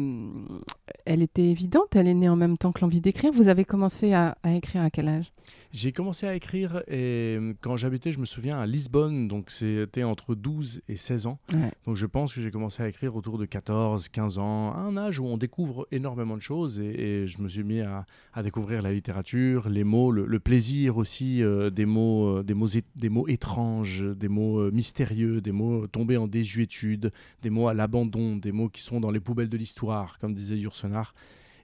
elle 1.09 1.23
était 1.23 1.47
évidente, 1.47 1.95
elle 1.95 2.07
est 2.07 2.13
née 2.13 2.29
en 2.29 2.35
même 2.35 2.55
temps 2.57 2.71
que 2.71 2.81
l'envie 2.81 3.01
d'écrire. 3.01 3.31
Vous 3.31 3.47
avez 3.47 3.65
commencé 3.65 4.13
à, 4.13 4.37
à 4.43 4.53
écrire 4.53 4.83
à 4.83 4.91
quel 4.91 5.07
âge? 5.07 5.33
J'ai 5.71 5.91
commencé 5.91 6.27
à 6.27 6.35
écrire 6.35 6.83
et 6.87 7.35
euh, 7.39 7.53
quand 7.61 7.77
j'habitais, 7.77 8.11
je 8.11 8.19
me 8.19 8.25
souviens, 8.25 8.59
à 8.59 8.65
Lisbonne, 8.65 9.27
donc 9.27 9.49
c'était 9.49 10.03
entre 10.03 10.35
12 10.35 10.81
et 10.87 10.95
16 10.95 11.27
ans. 11.27 11.39
Ouais. 11.53 11.71
Donc 11.85 11.95
je 11.95 12.05
pense 12.05 12.33
que 12.33 12.41
j'ai 12.41 12.51
commencé 12.51 12.83
à 12.83 12.87
écrire 12.87 13.15
autour 13.15 13.37
de 13.37 13.45
14, 13.45 14.09
15 14.09 14.37
ans, 14.37 14.73
à 14.73 14.79
un 14.79 14.97
âge 14.97 15.19
où 15.19 15.25
on 15.25 15.37
découvre 15.37 15.87
énormément 15.91 16.35
de 16.35 16.41
choses 16.41 16.79
et, 16.79 17.23
et 17.23 17.27
je 17.27 17.41
me 17.41 17.49
suis 17.49 17.63
mis 17.63 17.81
à, 17.81 18.05
à 18.33 18.43
découvrir 18.43 18.81
la 18.81 18.91
littérature, 18.91 19.69
les 19.69 19.83
mots, 19.83 20.11
le, 20.11 20.25
le 20.25 20.39
plaisir 20.39 20.97
aussi 20.97 21.43
euh, 21.43 21.69
des, 21.69 21.85
mots, 21.85 22.37
euh, 22.37 22.43
des, 22.43 22.53
mots, 22.53 22.67
des 22.95 23.09
mots 23.09 23.27
étranges, 23.27 24.03
des 24.03 24.27
mots 24.27 24.59
euh, 24.59 24.71
mystérieux, 24.71 25.41
des 25.41 25.51
mots 25.51 25.87
tombés 25.87 26.17
en 26.17 26.27
désuétude, 26.27 27.11
des 27.41 27.49
mots 27.49 27.67
à 27.67 27.73
l'abandon, 27.73 28.35
des 28.37 28.51
mots 28.51 28.69
qui 28.69 28.81
sont 28.81 28.99
dans 28.99 29.11
les 29.11 29.19
poubelles 29.19 29.49
de 29.49 29.57
l'histoire, 29.57 30.17
comme 30.19 30.33
disait 30.33 30.57
Yourcenar, 30.57 30.98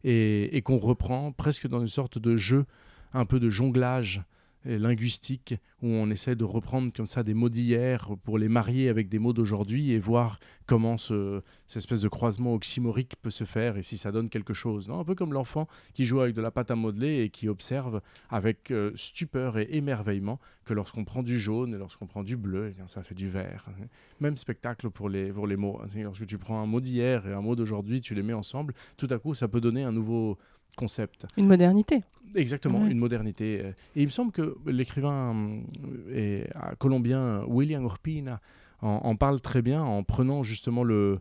et, 0.03 0.61
qu'on 0.63 0.77
reprend 0.77 1.31
presque 1.31 1.67
dans 1.67 1.79
une 1.79 1.87
sorte 1.87 2.19
de 2.19 2.37
jeu 2.37 2.65
un 3.13 3.25
peu 3.25 3.39
de 3.39 3.49
jonglage 3.49 4.23
linguistique 4.65 5.55
où 5.81 5.87
on 5.87 6.09
essaie 6.09 6.35
de 6.35 6.43
reprendre 6.43 6.91
comme 6.91 7.05
ça 7.05 7.23
des 7.23 7.33
mots 7.33 7.49
d'hier 7.49 8.09
pour 8.23 8.37
les 8.37 8.49
marier 8.49 8.89
avec 8.89 9.07
des 9.09 9.19
mots 9.19 9.33
d'aujourd'hui 9.33 9.91
et 9.91 9.99
voir 9.99 10.39
comment 10.65 10.97
ce, 10.97 11.41
cette 11.67 11.77
espèce 11.77 12.01
de 12.01 12.07
croisement 12.07 12.53
oxymorique 12.53 13.15
peut 13.21 13.29
se 13.29 13.43
faire 13.43 13.77
et 13.77 13.83
si 13.83 13.97
ça 13.97 14.11
donne 14.11 14.29
quelque 14.29 14.53
chose. 14.53 14.87
Non? 14.87 14.99
Un 14.99 15.03
peu 15.03 15.15
comme 15.15 15.33
l'enfant 15.33 15.67
qui 15.93 16.05
joue 16.05 16.21
avec 16.21 16.35
de 16.35 16.41
la 16.41 16.51
pâte 16.51 16.71
à 16.71 16.75
modeler 16.75 17.21
et 17.21 17.29
qui 17.29 17.47
observe 17.47 18.01
avec 18.29 18.71
euh, 18.71 18.91
stupeur 18.95 19.57
et 19.57 19.67
émerveillement 19.71 20.39
que 20.65 20.73
lorsqu'on 20.73 21.05
prend 21.05 21.21
du 21.21 21.39
jaune 21.39 21.75
et 21.75 21.77
lorsqu'on 21.77 22.07
prend 22.07 22.23
du 22.23 22.37
bleu, 22.37 22.69
eh 22.71 22.73
bien, 22.73 22.87
ça 22.87 23.03
fait 23.03 23.13
du 23.13 23.29
vert. 23.29 23.69
Même 24.19 24.37
spectacle 24.37 24.89
pour 24.89 25.09
les, 25.09 25.31
pour 25.31 25.45
les 25.45 25.55
mots. 25.55 25.79
C'est 25.87 26.01
Lorsque 26.01 26.25
tu 26.25 26.37
prends 26.37 26.61
un 26.61 26.65
mot 26.65 26.81
d'hier 26.81 27.27
et 27.27 27.33
un 27.33 27.41
mot 27.41 27.55
d'aujourd'hui, 27.55 28.01
tu 28.01 28.15
les 28.15 28.23
mets 28.23 28.33
ensemble, 28.33 28.73
tout 28.97 29.07
à 29.09 29.19
coup 29.19 29.33
ça 29.33 29.47
peut 29.47 29.61
donner 29.61 29.83
un 29.83 29.91
nouveau 29.91 30.37
concept. 30.75 31.25
Une 31.37 31.47
modernité. 31.47 32.03
Exactement, 32.35 32.81
Ouais. 32.81 32.91
une 32.91 32.97
modernité. 32.97 33.73
Et 33.95 34.01
il 34.01 34.05
me 34.05 34.09
semble 34.11 34.31
que 34.31 34.57
l'écrivain 34.65 35.35
euh, 35.35 36.13
et, 36.13 36.43
euh, 36.55 36.75
colombien 36.77 37.43
William 37.47 37.83
Urpina 37.83 38.41
en, 38.81 38.89
en 39.03 39.15
parle 39.15 39.39
très 39.39 39.61
bien 39.61 39.81
en 39.83 40.03
prenant 40.03 40.43
justement 40.43 40.83
le 40.83 41.19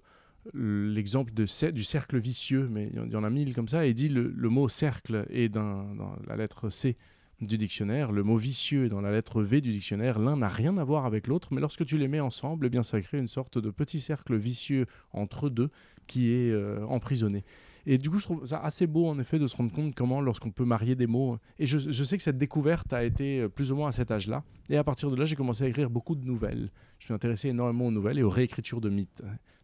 l'exemple 0.53 1.33
de 1.33 1.47
du 1.71 1.85
cercle 1.85 2.19
vicieux, 2.19 2.69
mais 2.71 2.91
il 2.93 3.11
y 3.13 3.17
en- 3.17 3.25
a 3.25 3.31
mille 3.31 3.55
comme 3.55 3.69
ça, 3.69 3.87
et 3.87 3.95
dit 3.95 4.09
le, 4.11 4.29
le 4.37 4.49
mot 4.51 4.69
cercle 4.69 5.27
est 5.31 5.49
dans, 5.49 5.95
dans 5.95 6.17
la 6.27 6.37
lettre 6.37 6.69
C 6.69 6.97
du 7.41 7.57
dictionnaire. 7.57 8.13
Le 8.13 8.23
mot 8.23 8.37
vicieux 8.37 8.85
est 8.85 8.89
dans 8.91 9.01
la 9.01 9.11
lettre 9.11 9.43
V 9.43 9.61
du 9.63 9.73
dictionnaire. 9.73 10.19
L'un 10.19 10.37
n'a 10.37 10.49
rien 10.49 10.77
à 10.77 10.85
voir 10.85 11.07
avec 11.07 11.27
l'autre, 11.29 11.49
mais 11.53 11.61
lorsque 11.63 11.85
tu 11.87 11.97
les 11.97 12.09
mets 12.09 12.21
ensemble, 12.21 12.67
eh 12.67 12.69
bien, 12.69 12.83
ça 12.83 13.01
crée 13.01 13.19
une 13.19 13.27
sorte 13.29 13.59
de 13.59 13.71
petit 13.71 14.01
cercle 14.01 14.37
vicieux 14.37 14.87
entre 15.13 15.49
deux 15.49 15.71
qui 16.07 16.31
est 16.31 16.51
euh, 16.53 16.85
emprisonné. 16.87 17.43
Et 17.87 17.99
du 17.99 18.11
coup, 18.11 18.19
je 18.19 18.25
trouve 18.25 18.47
ça 18.47 18.61
assez 18.61 18.87
beau, 18.87 19.07
en 19.07 19.19
effet, 19.19 19.39
de 19.39 19.47
se 19.47 19.57
rendre 19.57 19.73
compte 19.73 19.95
comment, 19.95 20.21
lorsqu'on 20.21 20.51
peut 20.51 20.65
marier 20.65 20.95
des 20.95 21.07
mots. 21.07 21.39
Et 21.59 21.67
je, 21.67 22.05
sais 22.05 22.17
que 22.17 22.23
cette 22.23 22.39
découverte 22.39 22.93
a 22.93 23.05
été 23.05 23.41
euh, 23.41 23.49
plus 23.49 23.73
ou 23.73 23.77
moins 23.77 23.89
à 23.89 23.93
cet 23.93 24.11
âge-là. 24.11 24.43
Et 24.71 24.77
à 24.77 24.85
partir 24.85 25.11
de 25.11 25.17
là, 25.17 25.25
j'ai 25.25 25.37
commencé 25.37 25.65
à 25.65 25.69
écrire 25.69 25.91
beaucoup 25.91 26.15
de 26.15 26.25
nouvelles. 26.25 26.71
Je 26.99 27.07
suis 27.07 27.15
intéressé 27.15 27.49
énormément 27.49 27.87
aux 27.87 27.91
nouvelles 27.91 28.19
et 28.19 28.23
aux 28.23 28.31
réécritures 28.31 28.81
de 28.81 28.89
mythes. 28.89 29.23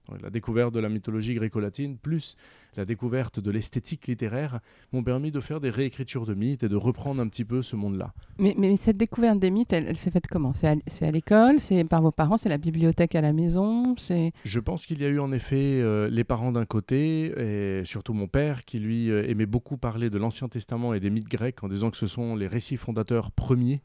Donc, 0.08 0.22
la 0.22 0.30
découverte 0.30 0.74
de 0.74 0.80
la 0.80 0.88
mythologie 0.88 1.34
gréco-latine, 1.34 1.96
plus 1.96 2.36
la 2.76 2.84
découverte 2.84 3.40
de 3.40 3.50
l'esthétique 3.50 4.06
littéraire, 4.06 4.60
m'ont 4.92 5.02
permis 5.02 5.30
de 5.30 5.40
faire 5.40 5.60
des 5.60 5.70
réécritures 5.70 6.26
de 6.26 6.34
mythes 6.34 6.62
et 6.62 6.68
de 6.68 6.76
reprendre 6.76 7.20
un 7.20 7.28
petit 7.28 7.44
peu 7.44 7.62
ce 7.62 7.76
monde-là. 7.76 8.12
Mais, 8.38 8.54
mais 8.56 8.76
cette 8.76 8.96
découverte 8.96 9.38
des 9.38 9.50
mythes, 9.50 9.72
elle, 9.72 9.86
elle 9.88 9.96
s'est 9.96 10.10
faite 10.10 10.26
comment? 10.28 10.52
C'est 10.52 10.68
à, 10.68 11.10
l'école? 11.10 11.60
C'est 11.60 11.84
par 11.84 12.02
vos 12.02 12.12
parents? 12.12 12.38
C'est 12.38 12.48
la 12.48 12.58
bibliothèque 12.58 13.14
à 13.14 13.20
la 13.20 13.32
maison? 13.32 13.96
C'est 13.96 14.32
Je 14.44 14.60
pense 14.60 14.86
qu'il 14.86 15.00
y 15.00 15.04
a 15.04 15.08
eu 15.08 15.18
en 15.18 15.32
effet 15.32 15.80
euh, 15.80 16.08
les 16.08 16.24
parents 16.24 16.52
d'un 16.52 16.66
côté, 16.66 17.32
et 17.36 17.84
surtout 17.84 18.12
mon 18.12 18.28
père, 18.28 18.64
qui 18.64 18.78
lui 18.78 19.10
euh, 19.10 19.28
aimait 19.28 19.46
beaucoup 19.46 19.76
parler 19.76 20.10
de 20.10 20.18
l'Ancien 20.18 20.48
Testament 20.48 20.94
et 20.94 21.00
des 21.00 21.10
mythes 21.10 21.28
grecs 21.28 21.62
en 21.62 21.68
disant 21.68 21.90
que 21.90 21.96
ce 21.96 22.06
sont 22.06 22.36
les 22.36 22.46
récits 22.46 22.76
fondateurs 22.76 23.30
premiers 23.30 23.80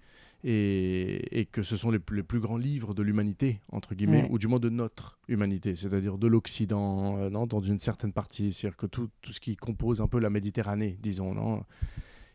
et, 0.48 1.40
et 1.40 1.46
que 1.46 1.64
ce 1.64 1.76
sont 1.76 1.90
les, 1.90 1.98
plus- 2.00 2.18
les 2.18 2.24
plus 2.24 2.40
grands 2.40 2.58
livres 2.58 2.94
de 2.94 3.02
l'humanité, 3.02 3.60
entre 3.72 3.96
guillemets, 3.96 4.22
Ouais. 4.24 4.30
ou 4.30 4.38
du 4.38 4.48
moins 4.48 4.60
de 4.60 4.70
notre 4.70 5.18
humanité, 5.28 5.76
c'est-à-dire 5.76 6.20
de 6.20 6.28
l'Occident, 6.28 7.18
euh, 7.18 7.30
non, 7.32 7.48
dans 7.48 7.62
une 7.62 7.80
certaine 7.80 8.14
partie, 8.14 8.54
c'est-à-dire 8.54 8.78
que 8.78 8.86
tout, 8.86 9.10
tout 9.24 9.32
ce 9.32 9.40
qui 9.40 9.56
compose 9.56 10.02
un 10.02 10.08
peu 10.08 10.20
la 10.20 10.30
Méditerranée, 10.30 10.98
disons, 11.02 11.34
non 11.34 11.64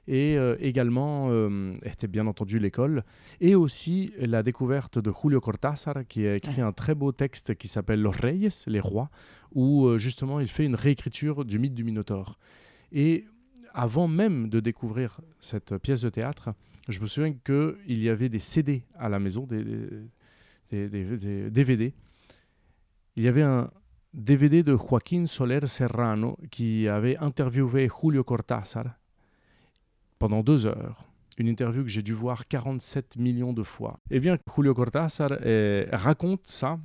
et 0.08 0.36
euh, 0.36 0.56
également, 0.58 1.28
euh, 1.30 1.74
était 1.84 2.08
bien 2.08 2.26
entendu 2.26 2.58
l'école, 2.58 3.04
et 3.40 3.54
aussi 3.54 4.12
la 4.18 4.42
découverte 4.42 4.98
de 4.98 5.12
Julio 5.22 5.40
Cortázar, 5.40 5.94
qui 6.08 6.26
a 6.26 6.34
écrit 6.34 6.60
un 6.62 6.72
très 6.72 6.96
beau 6.96 7.12
texte 7.12 7.54
qui 7.54 7.68
s'appelle 7.68 8.00
Los 8.02 8.10
Reyes, 8.10 8.48
les 8.66 8.80
rois, 8.80 9.08
où 9.54 9.96
justement 9.98 10.40
il 10.40 10.48
fait 10.48 10.64
une 10.64 10.74
réécriture 10.74 11.44
du 11.44 11.60
mythe 11.60 11.74
du 11.74 11.84
Minotaure. 11.84 12.38
Et 12.90 13.24
avant 13.72 14.08
même 14.08 14.48
de 14.48 14.58
découvrir 14.58 15.20
cette 15.38 15.76
pièce 15.78 16.00
de 16.02 16.08
théâtre, 16.08 16.50
je 16.88 17.00
me 17.00 17.06
souviens 17.06 17.32
qu'il 17.32 18.02
y 18.02 18.08
avait 18.08 18.28
des 18.28 18.38
CD 18.38 18.84
à 18.98 19.08
la 19.08 19.18
maison, 19.18 19.46
des, 19.46 19.64
DVD. 20.70 21.94
Il 23.16 23.24
y 23.24 23.28
avait 23.28 23.42
un 23.42 23.70
DVD 24.14 24.62
de 24.62 24.76
Joaquín 24.76 25.26
Soler 25.26 25.66
Serrano 25.66 26.38
qui 26.50 26.88
avait 26.88 27.16
interviewé 27.18 27.88
Julio 27.88 28.24
Cortázar 28.24 28.86
pendant 30.18 30.42
deux 30.42 30.66
heures. 30.66 31.04
Une 31.38 31.48
interview 31.48 31.82
que 31.82 31.88
j'ai 31.88 32.02
dû 32.02 32.12
voir 32.12 32.46
47 32.46 33.16
millions 33.16 33.52
de 33.52 33.62
fois. 33.62 33.98
Eh 34.10 34.20
bien, 34.20 34.36
Julio 34.54 34.74
Cortázar 34.74 35.30
euh, 35.42 35.86
raconte 35.92 36.46
ça. 36.46 36.78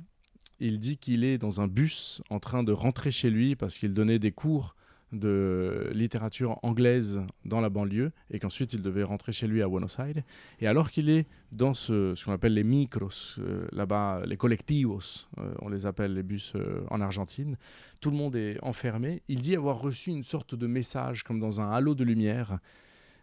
Il 0.58 0.78
dit 0.78 0.96
qu'il 0.96 1.24
est 1.24 1.36
dans 1.36 1.60
un 1.60 1.68
bus 1.68 2.22
en 2.30 2.40
train 2.40 2.62
de 2.62 2.72
rentrer 2.72 3.10
chez 3.10 3.28
lui 3.28 3.56
parce 3.56 3.76
qu'il 3.76 3.92
donnait 3.92 4.18
des 4.18 4.32
cours 4.32 4.74
de 5.12 5.90
littérature 5.94 6.58
anglaise 6.62 7.22
dans 7.44 7.60
la 7.60 7.68
banlieue 7.68 8.10
et 8.30 8.38
qu'ensuite 8.38 8.72
il 8.72 8.82
devait 8.82 9.04
rentrer 9.04 9.32
chez 9.32 9.46
lui 9.46 9.62
à 9.62 9.68
Buenos 9.68 9.98
Aires. 9.98 10.22
Et 10.60 10.66
alors 10.66 10.90
qu'il 10.90 11.08
est 11.10 11.26
dans 11.52 11.74
ce, 11.74 12.22
qu'on 12.24 12.32
appelle 12.32 12.54
les 12.54 12.64
micros, 12.64 13.38
euh, 13.38 13.66
là-bas, 13.72 14.22
les 14.26 14.36
colectivos, 14.36 15.28
euh, 15.38 15.54
on 15.60 15.68
les 15.68 15.86
appelle 15.86 16.14
les 16.14 16.22
bus 16.22 16.52
euh, 16.56 16.84
en 16.90 17.00
Argentine, 17.00 17.56
tout 18.00 18.10
le 18.10 18.16
monde 18.16 18.34
est 18.36 18.58
enfermé. 18.62 19.22
Il 19.28 19.40
dit 19.40 19.54
avoir 19.54 19.80
reçu 19.80 20.10
une 20.10 20.24
sorte 20.24 20.54
de 20.54 20.66
message 20.66 21.22
comme 21.22 21.38
dans 21.38 21.60
un 21.60 21.70
halo 21.70 21.94
de 21.94 22.04
lumière 22.04 22.58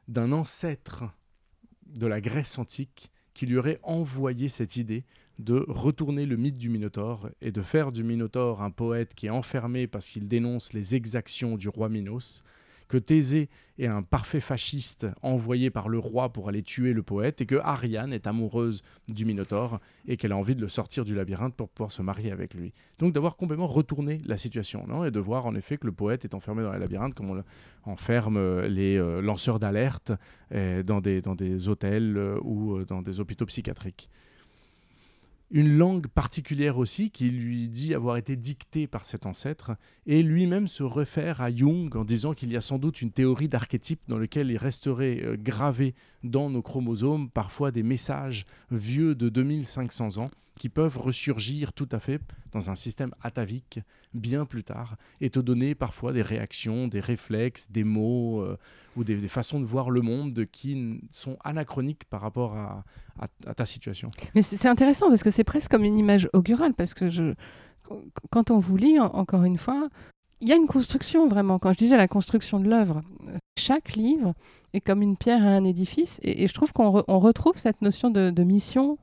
d'un 0.08 0.32
ancêtre 0.32 1.06
de 1.86 2.08
la 2.08 2.22
Grèce 2.22 2.58
antique 2.58 3.12
qui 3.34 3.46
lui 3.46 3.58
aurait 3.58 3.80
envoyé 3.84 4.48
cette 4.48 4.78
idée 4.78 5.06
de 5.40 5.66
retourner 5.68 6.25
le 6.25 6.38
mythe 6.38 6.58
du 6.58 6.70
Minotaure 6.70 7.30
et 7.42 7.52
de 7.52 7.62
faire 7.62 7.92
du 7.92 8.04
Minotaure 8.04 8.62
un 8.62 8.72
poète 8.72 9.16
qui 9.16 9.28
est 9.28 9.32
enfermé 9.32 9.88
parce 9.88 10.08
qu'il 10.10 10.28
dénonce 10.28 10.74
les 10.74 10.96
exactions 10.96 11.58
du 11.58 11.70
roi 11.70 11.90
Minos, 11.90 12.44
que 12.90 12.98
Thésée 13.00 13.50
est 13.80 13.88
un 13.88 14.04
parfait 14.04 14.42
fasciste 14.42 15.08
envoyé 15.24 15.72
par 15.72 15.90
le 15.90 15.98
roi 15.98 16.32
pour 16.32 16.50
aller 16.50 16.62
tuer 16.62 16.94
le 16.94 17.02
poète 17.02 17.42
et 17.42 17.48
que 17.48 17.56
Ariane 17.56 18.13
est 18.13 18.28
amoureuse 18.28 18.84
du 19.08 19.25
Minotaure 19.25 19.80
et 20.08 20.16
qu'elle 20.16 20.34
a 20.34 20.38
envie 20.38 20.56
de 20.56 20.62
le 20.62 20.68
sortir 20.68 21.04
du 21.04 21.16
labyrinthe 21.16 21.56
pour 21.56 21.70
pouvoir 21.70 21.92
se 21.92 22.04
marier 22.04 22.32
avec 22.32 22.54
lui. 22.54 22.72
Donc 23.00 23.13
d'avoir 23.13 23.36
complètement 23.36 23.66
retourné 23.66 24.22
la 24.25 24.38
situation 24.38 25.06
et 25.06 25.10
de 25.10 25.20
voir 25.20 25.48
en 25.48 25.56
effet 25.56 25.78
que 25.78 25.88
le 25.88 25.94
poète 25.94 26.24
est 26.25 26.36
enfermé 26.36 26.62
dans 26.62 26.74
les 26.74 26.80
labyrinthes 26.80 27.16
comme 27.16 27.32
on 27.32 27.36
le- 27.36 27.44
enferme 27.86 28.38
euh, 28.38 28.68
les 28.68 28.98
euh, 28.98 29.22
lanceurs 29.22 29.60
d'alerte 29.60 30.12
euh, 30.54 30.84
dans, 30.84 31.02
des, 31.02 31.22
dans 31.22 31.36
des 31.36 31.70
hôtels 31.70 32.20
ou 32.44 32.84
dans 32.84 33.02
des 33.02 33.20
hôpitaux 33.20 33.48
psychiatriques. 33.48 34.08
Une 35.55 35.77
langue 35.77 36.07
particulière 36.07 36.79
aussi 36.79 37.12
qui 37.12 37.29
lui 37.29 37.69
dit 37.69 37.93
avoir 37.93 38.17
été 38.17 38.36
dictée 38.36 38.88
par 38.88 39.05
cet 39.05 39.27
ancêtre 39.27 39.74
et 40.07 40.24
lui-même 40.24 40.67
se 40.67 40.81
réfère 40.81 41.41
à 41.41 41.55
Jung 41.55 41.95
en 41.95 42.03
disant 42.03 42.33
qu'il 42.33 42.51
y 42.51 42.57
a 42.57 42.62
sans 42.62 42.79
doute 42.79 43.03
une 43.03 43.12
théorie 43.12 43.50
d'archétype 43.50 44.01
dans 44.07 44.17
lequel 44.17 44.50
il 44.50 44.57
resterait 44.57 45.22
euh, 45.24 45.38
gravé 45.38 45.93
dans 46.24 46.50
nos 46.50 46.63
chromosomes 46.63 47.29
parfois 47.29 47.69
des 47.69 47.83
messages 47.83 48.45
vieux 48.72 49.13
de 49.13 49.29
2500 49.29 50.17
ans 50.17 50.31
qui 50.57 50.69
peuvent 50.69 50.98
ressurgir 50.98 51.74
tout 51.74 51.89
à 51.91 52.00
fait 52.00 52.22
dans 52.51 52.69
un 52.69 52.75
système 52.75 53.13
atavique 53.22 53.79
bien 54.13 54.45
plus 54.45 54.63
tard 54.63 54.95
et 55.22 55.29
te 55.29 55.39
donner 55.39 55.74
parfois 55.74 56.13
des 56.13 56.22
réactions, 56.22 56.88
des 56.88 57.00
réflexes, 57.00 57.72
des 57.72 57.83
mots 57.83 58.41
euh, 58.41 58.57
ou 58.95 59.03
des, 59.03 59.17
façons 59.27 59.60
de 59.60 59.65
voir 59.65 59.89
le 59.89 60.01
monde 60.01 60.45
qui 60.51 61.01
sont 61.10 61.38
anachroniques 61.43 62.05
par 62.05 62.22
rapport 62.22 62.55
à, 62.55 62.83
ta 63.55 63.65
situation. 63.65 64.12
Mais 64.36 64.41
c'est 64.41 64.67
intéressant 64.67 65.10
parce 65.10 65.24
que 65.24 65.31
c'est 65.31 65.43
presque 65.43 65.72
comme 65.72 65.83
une 65.83 65.98
image 65.98 66.29
augurale 66.33 66.74
parce 66.74 66.93
que 66.93 67.36
quand 68.31 68.51
on 68.51 68.60
vous 68.60 68.77
lit, 68.77 69.00
en- 69.00 69.05
encore 69.05 69.43
une 69.43 69.57
fois, 69.57 69.89
il 70.41 70.50
y 70.50 70.51
a 70.51 70.55
une 70.55 70.67
construction 70.67 71.27
vraiment. 71.27 71.57
Quand 71.57 71.74
je 71.74 71.77
disais 71.77 71.98
la 71.98 72.07
construction 72.07 72.60
de 72.60 72.69
l'œuvre, 72.69 73.01
chaque 73.57 73.95
livre 73.95 74.33
est 74.74 74.81
comme 74.81 75.01
une 75.01 75.15
pierre 75.15 75.43
à 75.43 75.50
un 75.50 75.63
édifice 75.63 76.19
et, 76.24 76.48
je 76.48 76.53
trouve 76.53 76.74
qu'on 76.74 76.91
re- 77.00 77.03
on 77.07 77.19
retrouve 77.19 77.57
cette 77.57 77.81
notion 77.81 78.10
de, 78.10 78.43
mission, 78.43 78.98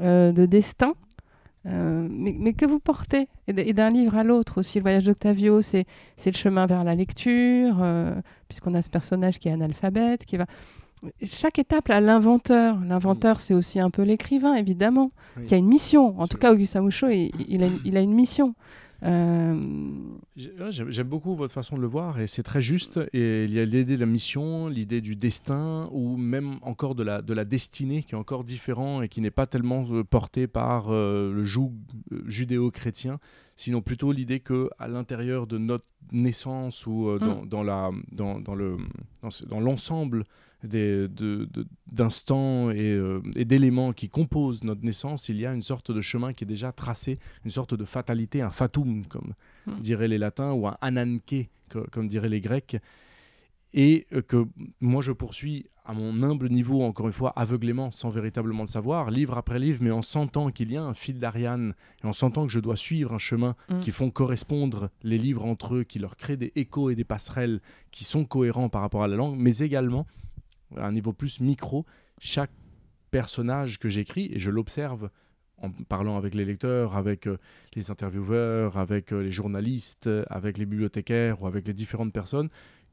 de 0.00 0.46
destin. 0.46 0.94
euh, 1.66 2.08
mais, 2.10 2.34
mais 2.38 2.54
que 2.54 2.64
vous 2.64 2.78
portez, 2.80 3.28
et 3.46 3.72
d'un 3.74 3.90
livre 3.90 4.16
à 4.16 4.24
l'autre 4.24 4.58
aussi. 4.60 4.78
Le 4.78 4.82
voyage 4.82 5.04
d'Octavio, 5.04 5.60
c'est 5.60 5.84
le 6.24 6.32
chemin 6.32 6.64
vers 6.66 6.84
la 6.84 6.94
lecture, 6.94 7.76
euh, 7.82 8.14
puisqu'on 8.48 8.72
a 8.74 8.80
ce 8.82 8.88
personnage 8.88 9.38
qui 9.38 9.48
est 9.48 9.52
analphabète, 9.52 10.24
qui 10.24 10.36
va. 10.38 10.46
Chaque 11.22 11.58
étape 11.58 11.88
a 11.90 12.00
l'inventeur. 12.00 12.78
L'inventeur, 12.86 13.40
c'est 13.40 13.54
aussi 13.54 13.78
un 13.80 13.90
peu 13.90 14.02
l'écrivain, 14.02 14.54
évidemment, 14.54 15.10
Oui. 15.36 15.46
qui 15.46 15.54
a 15.54 15.58
une 15.58 15.66
mission. 15.68 16.18
En 16.20 16.26
tout 16.28 16.36
cas, 16.38 16.52
Augustin 16.52 16.80
Mouchot, 16.82 17.08
il, 17.08 17.30
il 17.48 17.62
a, 17.62 17.68
il 17.84 17.96
a 17.96 18.00
une 18.00 18.12
mission. 18.14 18.54
Euh, 19.02 19.54
J'aime 20.36 21.08
beaucoup 21.08 21.34
votre 21.34 21.52
façon 21.52 21.76
de 21.76 21.80
le 21.80 21.86
voir 21.86 22.20
et 22.20 22.26
c'est 22.26 22.42
très 22.42 22.60
juste. 22.60 23.00
Et 23.12 23.44
il 23.44 23.52
y 23.52 23.60
a 23.60 23.64
l'idée 23.64 23.96
de 23.96 24.00
la 24.00 24.06
mission, 24.06 24.68
l'idée 24.68 25.00
du 25.00 25.16
destin 25.16 25.88
ou 25.92 26.16
même 26.16 26.56
encore 26.62 26.94
de 26.94 27.02
la, 27.02 27.20
de 27.20 27.34
la 27.34 27.44
destinée 27.44 28.02
qui 28.02 28.14
est 28.14 28.18
encore 28.18 28.44
différent 28.44 29.02
et 29.02 29.08
qui 29.08 29.20
n'est 29.20 29.30
pas 29.30 29.46
tellement 29.46 29.86
euh, 29.90 30.04
porté 30.04 30.46
par 30.46 30.86
euh, 30.90 31.32
le 31.32 31.44
joug 31.44 31.72
judéo-chrétien, 32.26 33.18
sinon 33.56 33.82
plutôt 33.82 34.12
l'idée 34.12 34.40
que 34.40 34.70
à 34.78 34.88
l'intérieur 34.88 35.46
de 35.46 35.58
notre 35.58 35.84
naissance 36.12 36.86
ou 36.86 37.08
euh, 37.08 37.18
dans, 37.18 37.44
dans 37.46 37.62
la, 37.62 37.90
dans, 38.12 38.40
dans 38.40 38.54
le, 38.54 38.76
dans, 39.48 39.60
l'ensemble 39.60 40.24
des- 40.64 41.08
de- 41.08 41.48
de- 41.52 41.66
d'instants 41.90 42.70
et, 42.70 42.92
euh, 42.92 43.20
et 43.36 43.44
d'éléments 43.44 43.92
qui 43.92 44.08
composent 44.08 44.62
notre 44.64 44.84
naissance, 44.84 45.28
il 45.28 45.38
y 45.40 45.46
a 45.46 45.54
une 45.54 45.62
sorte 45.62 45.90
de 45.90 46.00
chemin 46.00 46.32
qui 46.32 46.44
est 46.44 46.46
déjà 46.46 46.72
tracé, 46.72 47.18
une 47.44 47.50
sorte 47.50 47.74
de 47.74 47.84
fatalité, 47.84 48.42
un 48.42 48.50
fatum, 48.50 49.06
comme 49.06 49.34
Mm. 49.66 49.80
diraient 49.80 50.08
les 50.08 50.18
latins, 50.18 50.52
ou 50.52 50.66
un 50.66 50.76
ananke, 50.80 51.48
co- 51.70 51.86
comme 51.92 52.08
diraient 52.08 52.28
les 52.30 52.40
grecs, 52.40 52.76
et 53.72 54.06
euh, 54.12 54.22
que 54.22 54.46
moi 54.80 55.02
je 55.02 55.12
poursuis 55.12 55.66
à 55.90 55.92
mon 55.92 56.22
humble 56.22 56.48
niveau, 56.50 56.82
encore 56.82 57.08
une 57.08 57.12
fois, 57.12 57.32
aveuglément, 57.34 57.90
sans 57.90 58.10
véritablement 58.10 58.62
le 58.62 58.68
savoir, 58.68 59.10
livre 59.10 59.36
après 59.36 59.58
livre, 59.58 59.80
mais 59.82 59.90
en 59.90 60.02
sentant 60.02 60.52
qu'il 60.52 60.70
y 60.70 60.76
a 60.76 60.84
un 60.84 60.94
fil 60.94 61.18
d'Ariane, 61.18 61.74
et 62.04 62.06
en 62.06 62.12
sentant 62.12 62.46
que 62.46 62.52
je 62.52 62.60
dois 62.60 62.76
suivre 62.76 63.12
un 63.12 63.18
chemin 63.18 63.56
Mm. 63.68 63.80
qui 63.80 63.90
font 63.90 64.08
correspondre 64.08 64.90
les 65.02 65.18
livres 65.18 65.44
entre 65.44 65.74
eux, 65.74 65.82
qui 65.82 65.98
leur 65.98 66.16
créent 66.16 66.36
des 66.36 66.52
échos 66.54 66.90
et 66.90 66.94
des 66.94 67.02
passerelles 67.02 67.60
qui 67.90 68.04
sont 68.04 68.24
cohérents 68.24 68.68
par 68.68 68.82
rapport 68.82 69.02
à 69.02 69.08
la 69.08 69.16
langue, 69.16 69.36
mais 69.36 69.58
également, 69.58 70.06
à 70.76 70.86
un 70.86 70.92
niveau 70.92 71.12
plus 71.12 71.40
micro, 71.40 71.84
chaque 72.20 72.52
personnage 73.10 73.80
que 73.80 73.88
j'écris, 73.88 74.30
et 74.32 74.38
je 74.38 74.52
l'observe 74.52 75.10
en 75.62 75.70
parlant 75.70 76.16
avec 76.16 76.34
les 76.34 76.44
lecteurs, 76.44 76.96
avec 76.96 77.26
euh, 77.26 77.36
les 77.74 77.90
intervieweurs, 77.90 78.78
avec 78.78 79.12
euh, 79.12 79.22
les 79.22 79.32
journalistes, 79.32 80.08
avec 80.28 80.56
les 80.56 80.66
bibliothécaires 80.66 81.42
ou 81.42 81.48
avec 81.48 81.66
les 81.66 81.74
différentes 81.74 82.12
personnes, 82.12 82.48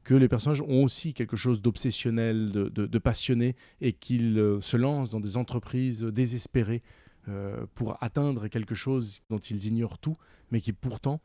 que 0.08 0.14
les 0.14 0.28
personnages 0.28 0.62
ont 0.62 0.82
aussi 0.84 1.12
quelque 1.12 1.36
chose 1.36 1.60
d'obsessionnel, 1.60 2.50
de, 2.50 2.70
de- 2.70 2.86
de 2.86 2.98
passionné, 2.98 3.56
et 3.82 3.92
qu'ils 3.92 4.38
euh, 4.38 4.58
se 4.62 4.78
lancent 4.78 5.10
dans 5.10 5.20
des 5.20 5.36
entreprises 5.36 6.02
désespérées 6.02 6.82
euh, 7.28 7.66
pour 7.74 8.02
atteindre 8.02 8.48
quelque 8.48 8.74
chose 8.74 9.20
dont 9.28 9.36
ils 9.36 9.66
ignorent 9.66 9.98
tout, 9.98 10.16
mais 10.50 10.62
qui 10.62 10.72
pourtant 10.72 11.20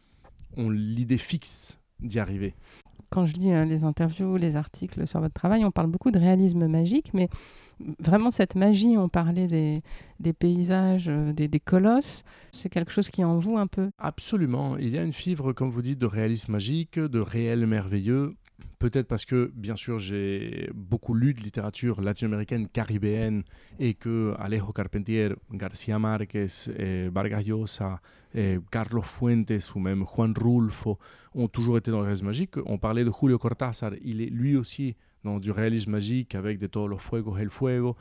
ont 0.58 0.70
l'idée 0.70 1.18
fixe 1.18 1.80
d'y 2.02 2.20
arriver. 2.20 2.56
Quand 3.10 3.26
je 3.26 3.36
lis 3.36 3.54
euh, 3.54 3.64
les 3.64 3.86
interviews, 3.86 4.36
les 4.36 4.58
articles 4.58 5.08
sur 5.08 5.22
votre 5.22 5.34
travail, 5.34 5.64
on 5.64 5.72
parle 5.72 5.88
beaucoup 5.90 6.12
de 6.12 6.20
réalisme 6.20 6.68
magique, 6.68 7.14
mais 7.14 7.30
vraiment 8.00 8.32
cette 8.32 8.56
magie, 8.56 8.98
on 8.98 9.08
parlait 9.08 9.48
des, 9.48 9.82
des 10.20 10.34
paysages, 10.34 11.08
euh, 11.08 11.32
des, 11.32 11.48
des 11.48 11.62
colosses, 11.62 12.24
c'est 12.52 12.68
quelque 12.70 12.92
chose 12.92 13.10
qui 13.10 13.24
en 13.24 13.40
vous 13.40 13.58
un 13.58 13.68
peu. 13.68 13.92
Absolument. 13.98 14.78
Il 14.78 14.90
y 14.90 14.98
a 14.98 15.04
une 15.04 15.14
fibre, 15.14 15.54
comme 15.54 15.70
vous 15.70 15.82
dites, 15.82 16.00
de 16.00 16.06
réalisme 16.06 16.52
magique, 16.52 17.00
de 17.00 17.20
réel 17.20 17.66
merveilleux. 17.66 18.36
Peut-être 18.84 19.08
parce 19.08 19.24
que, 19.24 19.50
bien 19.56 19.78
sûr, 19.78 19.98
j'ai 19.98 20.70
beaucoup 20.76 21.14
lu 21.14 21.34
de 21.34 21.40
littérature 21.40 22.02
latino-américaine, 22.02 22.68
caribéenne, 22.68 23.44
et 23.80 23.94
que 23.94 24.34
Alejo 24.38 24.74
Carpentier, 24.74 25.30
García 25.54 26.00
Márquez, 26.00 26.48
eh, 26.78 27.08
Vargas 27.08 27.46
eh, 28.36 28.60
Carlos 28.72 29.04
Fuentes 29.04 29.74
ou 29.74 29.80
même 29.80 30.04
Juan 30.04 30.34
Rulfo 30.38 31.00
ont 31.34 31.48
toujours 31.48 31.78
été 31.78 31.92
dans 31.92 32.00
le 32.00 32.04
réalisme 32.04 32.26
magique. 32.26 32.56
On 32.66 32.78
parlait 32.78 33.06
de 33.06 33.12
Julio 33.18 33.38
Cortázar, 33.38 33.94
il 34.04 34.20
est 34.20 34.30
lui 34.30 34.58
aussi 34.58 34.98
dans 35.24 35.40
du 35.40 35.52
réalisme 35.52 35.92
magique 35.92 36.36
avec 36.36 36.60
de 36.60 36.68
Todos 36.68 36.88
los 36.88 36.98
Fuegos, 36.98 37.38
El 37.38 37.50
Fuego, 37.50 37.96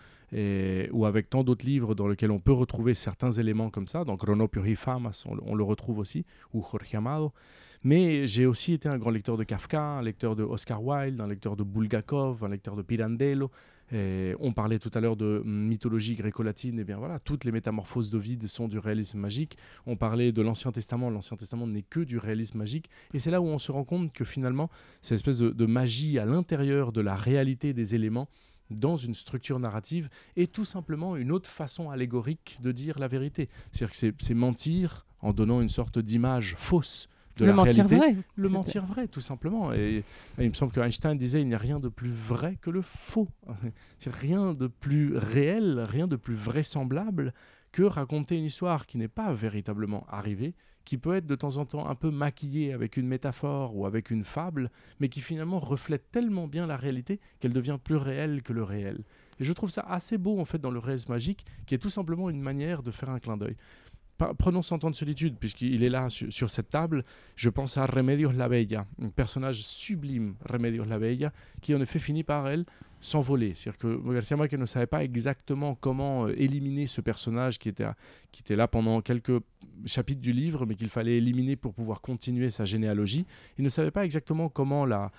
ou 0.92 1.06
avec 1.06 1.30
tant 1.30 1.44
d'autres 1.44 1.66
livres 1.66 1.94
dans 1.94 2.08
lesquels 2.08 2.30
on 2.30 2.40
peut 2.40 2.52
retrouver 2.52 2.94
certains 2.94 3.30
éléments 3.32 3.70
comme 3.70 3.86
ça. 3.86 4.04
Dans 4.04 4.16
Chronopio 4.16 4.64
y 4.64 4.74
Famas, 4.74 5.24
on, 5.28 5.36
on 5.44 5.54
le 5.54 5.64
retrouve 5.64 5.98
aussi, 5.98 6.24
ou 6.52 6.62
Jorge 6.62 6.94
Amado. 6.94 7.32
Mais 7.84 8.26
j'ai 8.26 8.46
aussi 8.46 8.74
été 8.74 8.88
un 8.88 8.96
grand 8.96 9.10
lecteur 9.10 9.36
de 9.36 9.44
Kafka, 9.44 9.82
un 9.82 10.02
lecteur 10.02 10.36
de 10.36 10.44
Oscar 10.44 10.82
Wilde, 10.82 11.20
un 11.20 11.26
lecteur 11.26 11.56
de 11.56 11.64
Bulgakov, 11.64 12.44
un 12.44 12.48
lecteur 12.48 12.76
de 12.76 12.82
Pirandello. 12.82 13.50
On 13.92 14.52
parlait 14.52 14.78
tout 14.78 14.90
à 14.94 15.00
l'heure 15.00 15.16
de 15.16 15.42
mythologie 15.44 16.14
gréco-latine, 16.14 16.78
et 16.78 16.84
bien 16.84 16.96
voilà, 16.96 17.18
toutes 17.18 17.44
les 17.44 17.52
métamorphoses 17.52 18.10
d'Ovide 18.10 18.46
sont 18.46 18.68
du 18.68 18.78
réalisme 18.78 19.18
magique. 19.18 19.56
On 19.86 19.96
parlait 19.96 20.32
de 20.32 20.42
l'Ancien 20.42 20.72
Testament, 20.72 21.10
l'Ancien 21.10 21.36
Testament 21.36 21.66
n'est 21.66 21.82
que 21.82 22.00
du 22.00 22.18
réalisme 22.18 22.58
magique. 22.58 22.88
Et 23.12 23.18
c'est 23.18 23.30
là 23.30 23.40
où 23.40 23.46
on 23.46 23.58
se 23.58 23.70
rend 23.70 23.84
compte 23.84 24.12
que 24.12 24.24
finalement, 24.24 24.70
cette 25.02 25.16
espèce 25.16 25.38
de, 25.38 25.50
de 25.50 25.66
magie 25.66 26.18
à 26.18 26.24
l'intérieur 26.24 26.92
de 26.92 27.00
la 27.00 27.16
réalité 27.16 27.72
des 27.72 27.94
éléments 27.94 28.28
dans 28.70 28.96
une 28.96 29.14
structure 29.14 29.58
narrative 29.58 30.08
est 30.36 30.52
tout 30.52 30.64
simplement 30.64 31.16
une 31.16 31.30
autre 31.30 31.50
façon 31.50 31.90
allégorique 31.90 32.58
de 32.62 32.72
dire 32.72 32.98
la 32.98 33.08
vérité. 33.08 33.48
C'est-à-dire 33.70 33.90
que 33.90 34.14
c'est 34.18 34.34
mentir 34.34 35.06
en 35.20 35.32
donnant 35.32 35.60
une 35.60 35.68
sorte 35.68 35.98
d'image 35.98 36.56
fausse 36.58 37.08
de 37.36 37.44
le 37.44 37.50
la 37.50 37.56
mentir 37.56 37.86
réalité. 37.86 37.96
vrai. 38.14 38.24
Le 38.36 38.48
mentir 38.48 38.84
vrai, 38.84 39.08
tout 39.08 39.20
simplement. 39.20 39.72
Et, 39.72 40.04
et 40.38 40.44
il 40.44 40.48
me 40.48 40.54
semble 40.54 40.72
que 40.72 40.80
Einstein 40.80 41.16
disait 41.16 41.40
il 41.40 41.48
n'y 41.48 41.54
a 41.54 41.58
rien 41.58 41.78
de 41.78 41.88
plus 41.88 42.10
vrai 42.10 42.56
que 42.60 42.70
le 42.70 42.82
faux. 42.82 43.28
Rien 44.06 44.52
de 44.52 44.66
plus 44.66 45.16
réel, 45.16 45.80
rien 45.88 46.06
de 46.08 46.16
plus 46.16 46.34
vraisemblable 46.34 47.32
que 47.70 47.82
raconter 47.82 48.36
une 48.36 48.44
histoire 48.44 48.86
qui 48.86 48.98
n'est 48.98 49.08
pas 49.08 49.32
véritablement 49.32 50.04
arrivée, 50.10 50.54
qui 50.84 50.98
peut 50.98 51.14
être 51.14 51.26
de 51.26 51.34
temps 51.36 51.56
en 51.56 51.64
temps 51.64 51.88
un 51.88 51.94
peu 51.94 52.10
maquillée 52.10 52.72
avec 52.72 52.96
une 52.96 53.06
métaphore 53.06 53.76
ou 53.76 53.86
avec 53.86 54.10
une 54.10 54.24
fable, 54.24 54.70
mais 55.00 55.08
qui 55.08 55.20
finalement 55.20 55.60
reflète 55.60 56.10
tellement 56.10 56.48
bien 56.48 56.66
la 56.66 56.76
réalité 56.76 57.20
qu'elle 57.40 57.52
devient 57.52 57.78
plus 57.82 57.96
réelle 57.96 58.42
que 58.42 58.52
le 58.52 58.62
réel. 58.62 59.04
Et 59.40 59.44
je 59.44 59.52
trouve 59.52 59.70
ça 59.70 59.82
assez 59.88 60.18
beau 60.18 60.38
en 60.40 60.44
fait 60.44 60.58
dans 60.58 60.70
le 60.70 60.78
réalisme 60.78 61.12
magique, 61.12 61.46
qui 61.66 61.74
est 61.74 61.78
tout 61.78 61.90
simplement 61.90 62.28
une 62.28 62.42
manière 62.42 62.82
de 62.82 62.90
faire 62.90 63.10
un 63.10 63.18
clin 63.18 63.36
d'œil. 63.36 63.56
Prenons 64.38 64.62
Cent 64.62 64.84
ans 64.84 64.90
de 64.90 64.96
solitude, 64.96 65.36
puisqu'il 65.38 65.82
est 65.82 65.88
là 65.88 66.08
su- 66.08 66.30
sur, 66.30 66.50
cette 66.50 66.70
table. 66.70 67.04
Je 67.36 67.50
pense 67.50 67.76
à 67.76 67.86
Remedios 67.86 68.32
la 68.32 68.48
Bella, 68.48 68.86
un 69.00 69.08
personnage 69.10 69.62
sublime, 69.62 70.34
Remedios 70.48 70.84
la 70.84 70.98
Bella, 70.98 71.32
qui 71.60 71.74
en 71.74 71.80
effet 71.80 71.98
finit 71.98 72.22
par 72.24 72.48
elle 72.48 72.64
s'envoler. 73.00 73.54
C'est-à-dire 73.54 73.78
que 73.78 74.12
Garcia 74.14 74.36
Marquez 74.36 74.56
ne 74.56 74.64
savait 74.66 74.86
pas 74.86 75.02
exactement 75.02 75.74
comment 75.74 76.26
euh, 76.28 76.34
éliminer 76.36 76.86
ce 76.86 77.00
personnage 77.00 77.58
qui 77.58 77.68
était, 77.68 77.86
qui 78.30 78.42
était 78.42 78.54
là 78.54 78.68
pendant 78.68 79.00
quelques 79.00 79.42
chapitres 79.86 80.20
du 80.20 80.32
livre, 80.32 80.66
mais 80.66 80.76
qu'il 80.76 80.88
fallait 80.88 81.16
éliminer 81.16 81.56
pour 81.56 81.74
pouvoir 81.74 82.00
continuer 82.00 82.50
sa 82.50 82.64
généalogie. 82.64 83.26
Il 83.58 83.64
ne 83.64 83.68
savait 83.68 83.90
pas 83.90 84.04
exactement 84.04 84.48
comment 84.48 84.86
la, 84.86 85.10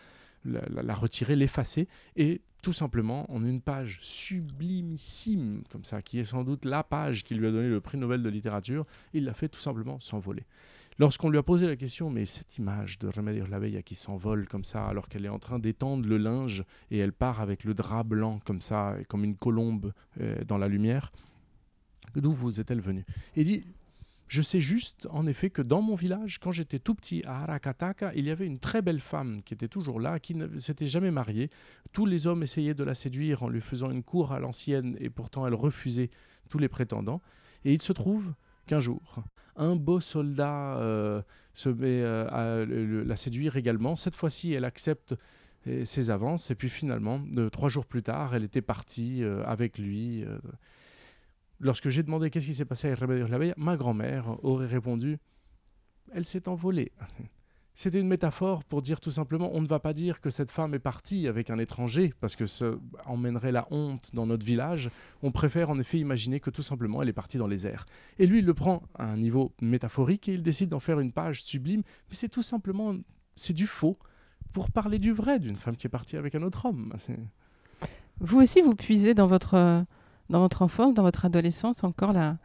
la- 0.45 0.61
la 0.81 0.95
retirer, 0.95 1.35
l'effacer, 1.35 1.87
et 2.15 2.39
tout 2.63 2.73
simplement 2.73 3.31
en 3.31 3.43
une 3.43 3.61
page 3.61 3.99
sublimissime, 4.01 5.63
comme 5.69 5.83
ça, 5.83 6.01
qui 6.01 6.17
est 6.17 6.23
sans 6.23 6.43
doute 6.43 6.63
la 6.63 6.81
page 6.81 7.23
qui 7.25 7.35
lui 7.35 7.45
a 7.45 7.51
donné 7.51 7.67
le 7.67 7.81
prix 7.81 7.97
Nobel 7.97 8.23
de 8.23 8.29
littérature, 8.29 8.87
il 9.13 9.25
l'a 9.25 9.33
fait 9.33 9.49
tout 9.49 9.59
simplement 9.59 9.99
s'envoler. 9.99 10.45
Lorsqu'on 10.97 11.29
lui 11.29 11.37
a 11.37 11.43
posé 11.43 11.67
la 11.67 11.75
question, 11.75 12.09
mais 12.09 12.25
cette 12.25 12.57
image 12.57 12.99
de 12.99 13.09
Remedios 13.09 13.47
la 13.47 13.59
Bella 13.59 13.81
qui 13.81 13.95
s'envole 13.95 14.47
comme 14.47 14.63
ça, 14.63 14.87
alors 14.87 15.09
qu'elle 15.09 15.25
est 15.25 15.29
en 15.29 15.39
train 15.39 15.59
d'étendre 15.59 16.07
le 16.07 16.17
linge 16.17 16.63
et 16.89 16.99
elle 16.99 17.11
part 17.11 17.41
avec 17.41 17.65
le 17.65 17.73
drap 17.73 18.03
blanc 18.03 18.39
comme 18.45 18.61
ça, 18.61 18.95
comme 19.09 19.25
une 19.25 19.35
colombe 19.35 19.91
euh, 20.21 20.43
dans 20.45 20.57
la 20.57 20.69
lumière, 20.69 21.11
d'où 22.15 22.31
vous 22.31 22.61
est-elle 22.61 22.79
venue? 22.79 23.05
Il 23.35 23.43
dit 23.43 23.65
je 24.27 24.41
sais 24.41 24.59
juste, 24.59 25.07
en 25.11 25.27
effet, 25.27 25.49
que 25.49 25.61
dans 25.61 25.81
mon 25.81 25.95
village, 25.95 26.39
quand 26.39 26.51
j'étais 26.51 26.79
tout 26.79 26.95
petit 26.95 27.21
à 27.25 27.43
Arakataka, 27.43 28.13
il 28.15 28.25
y 28.25 28.31
avait 28.31 28.45
une 28.45 28.59
très 28.59 28.81
belle 28.81 28.99
femme 28.99 29.43
qui 29.43 29.53
était 29.53 29.67
toujours 29.67 29.99
là, 29.99 30.19
qui 30.19 30.33
ne 30.35 30.57
s'était 30.57 30.85
jamais 30.85 31.11
mariée. 31.11 31.49
Tous 31.91 32.05
les 32.05 32.25
hommes 32.25 32.43
essayaient 32.43 32.73
de 32.73 32.83
la 32.83 32.95
séduire 32.95 33.43
en 33.43 33.49
lui 33.49 33.61
faisant 33.61 33.91
une 33.91 34.03
cour 34.03 34.31
à 34.31 34.39
l'ancienne, 34.39 34.97
et 34.99 35.09
pourtant 35.09 35.45
elle 35.45 35.53
refusait 35.53 36.09
tous 36.49 36.57
les 36.57 36.69
prétendants. 36.69 37.21
Et 37.65 37.73
il 37.73 37.81
se 37.81 37.93
trouve 37.93 38.33
qu'un 38.65 38.79
jour, 38.79 39.23
un 39.55 39.75
beau 39.75 39.99
soldat 39.99 40.77
euh, 40.77 41.21
se 41.53 41.69
met 41.69 42.01
euh, 42.01 42.27
à 42.29 42.65
la 42.65 43.15
séduire 43.15 43.55
également. 43.55 43.95
Cette 43.95 44.15
fois-ci, 44.15 44.53
elle 44.53 44.65
accepte 44.65 45.15
euh, 45.67 45.85
ses 45.85 46.09
avances, 46.09 46.49
et 46.51 46.55
puis 46.55 46.69
finalement, 46.69 47.21
trois 47.51 47.69
jours 47.69 47.85
plus 47.85 48.03
tard, 48.03 48.35
elle 48.35 48.43
était 48.43 48.61
partie 48.61 49.23
avec 49.45 49.77
lui. 49.77 50.25
Lorsque 51.59 51.89
j'ai 51.89 52.03
demandé 52.03 52.29
qu'est-ce 52.29 52.47
qui 52.47 52.55
s'est 52.55 52.65
passé 52.65 52.87
avec 52.87 52.99
Remedios 52.99 53.27
la 53.27 53.37
Bella, 53.37 53.53
ma 53.57 53.77
grand-mère 53.77 54.43
aurait 54.43 54.67
répondu 54.67 55.17
Elle 56.11 56.25
s'est 56.25 56.47
envolée. 56.47 56.91
C'était 57.75 57.99
une 57.99 58.07
métaphore 58.07 58.63
pour 58.63 58.83
dire 58.83 58.99
tout 58.99 59.09
simplement 59.09 59.49
on 59.51 59.61
ne 59.61 59.67
va 59.67 59.79
pas 59.79 59.93
dire 59.93 60.21
que 60.21 60.29
cette 60.29 60.51
femme 60.51 60.75
est 60.75 60.79
partie 60.79 61.27
avec 61.27 61.49
un 61.49 61.57
étranger 61.57 62.13
parce 62.19 62.35
que 62.35 62.45
ça 62.45 62.67
emmènerait 63.05 63.51
la 63.51 63.67
honte 63.71 64.11
dans 64.13 64.27
notre 64.27 64.45
village. 64.45 64.91
On 65.23 65.31
préfère 65.31 65.71
en 65.71 65.79
effet 65.79 65.97
imaginer 65.97 66.39
que 66.39 66.51
tout 66.51 66.61
simplement 66.61 67.01
elle 67.01 67.09
est 67.09 67.13
partie 67.13 67.39
dans 67.39 67.47
les 67.47 67.65
airs. 67.65 67.87
Et 68.19 68.27
lui, 68.27 68.39
il 68.39 68.45
le 68.45 68.53
prend 68.53 68.83
à 68.93 69.05
un 69.05 69.17
niveau 69.17 69.53
métaphorique 69.59 70.29
et 70.29 70.33
il 70.33 70.43
décide 70.43 70.69
d'en 70.69 70.79
faire 70.79 70.99
une 70.99 71.11
page 71.11 71.41
sublime. 71.41 71.81
Mais 72.09 72.15
c'est 72.15 72.29
tout 72.29 72.43
simplement 72.43 72.95
c'est 73.35 73.53
du 73.53 73.65
faux 73.65 73.97
pour 74.51 74.69
parler 74.69 74.99
du 74.99 75.11
vrai 75.11 75.39
d'une 75.39 75.55
femme 75.55 75.75
qui 75.75 75.87
est 75.87 75.89
partie 75.89 76.15
avec 76.15 76.35
un 76.35 76.43
autre 76.43 76.67
homme. 76.67 76.93
Vous 78.19 78.39
aussi, 78.39 78.61
vous 78.61 78.75
puisez 78.75 79.15
dans 79.15 79.27
votre, 79.27 79.55
euh, 79.55 79.81
dans 80.29 80.39
votre 80.39 80.61
enfance, 80.61 80.93
dans 80.93 81.03
votre 81.03 81.25
adolescence, 81.25 81.83
encore 81.83 82.13
la, 82.13 82.37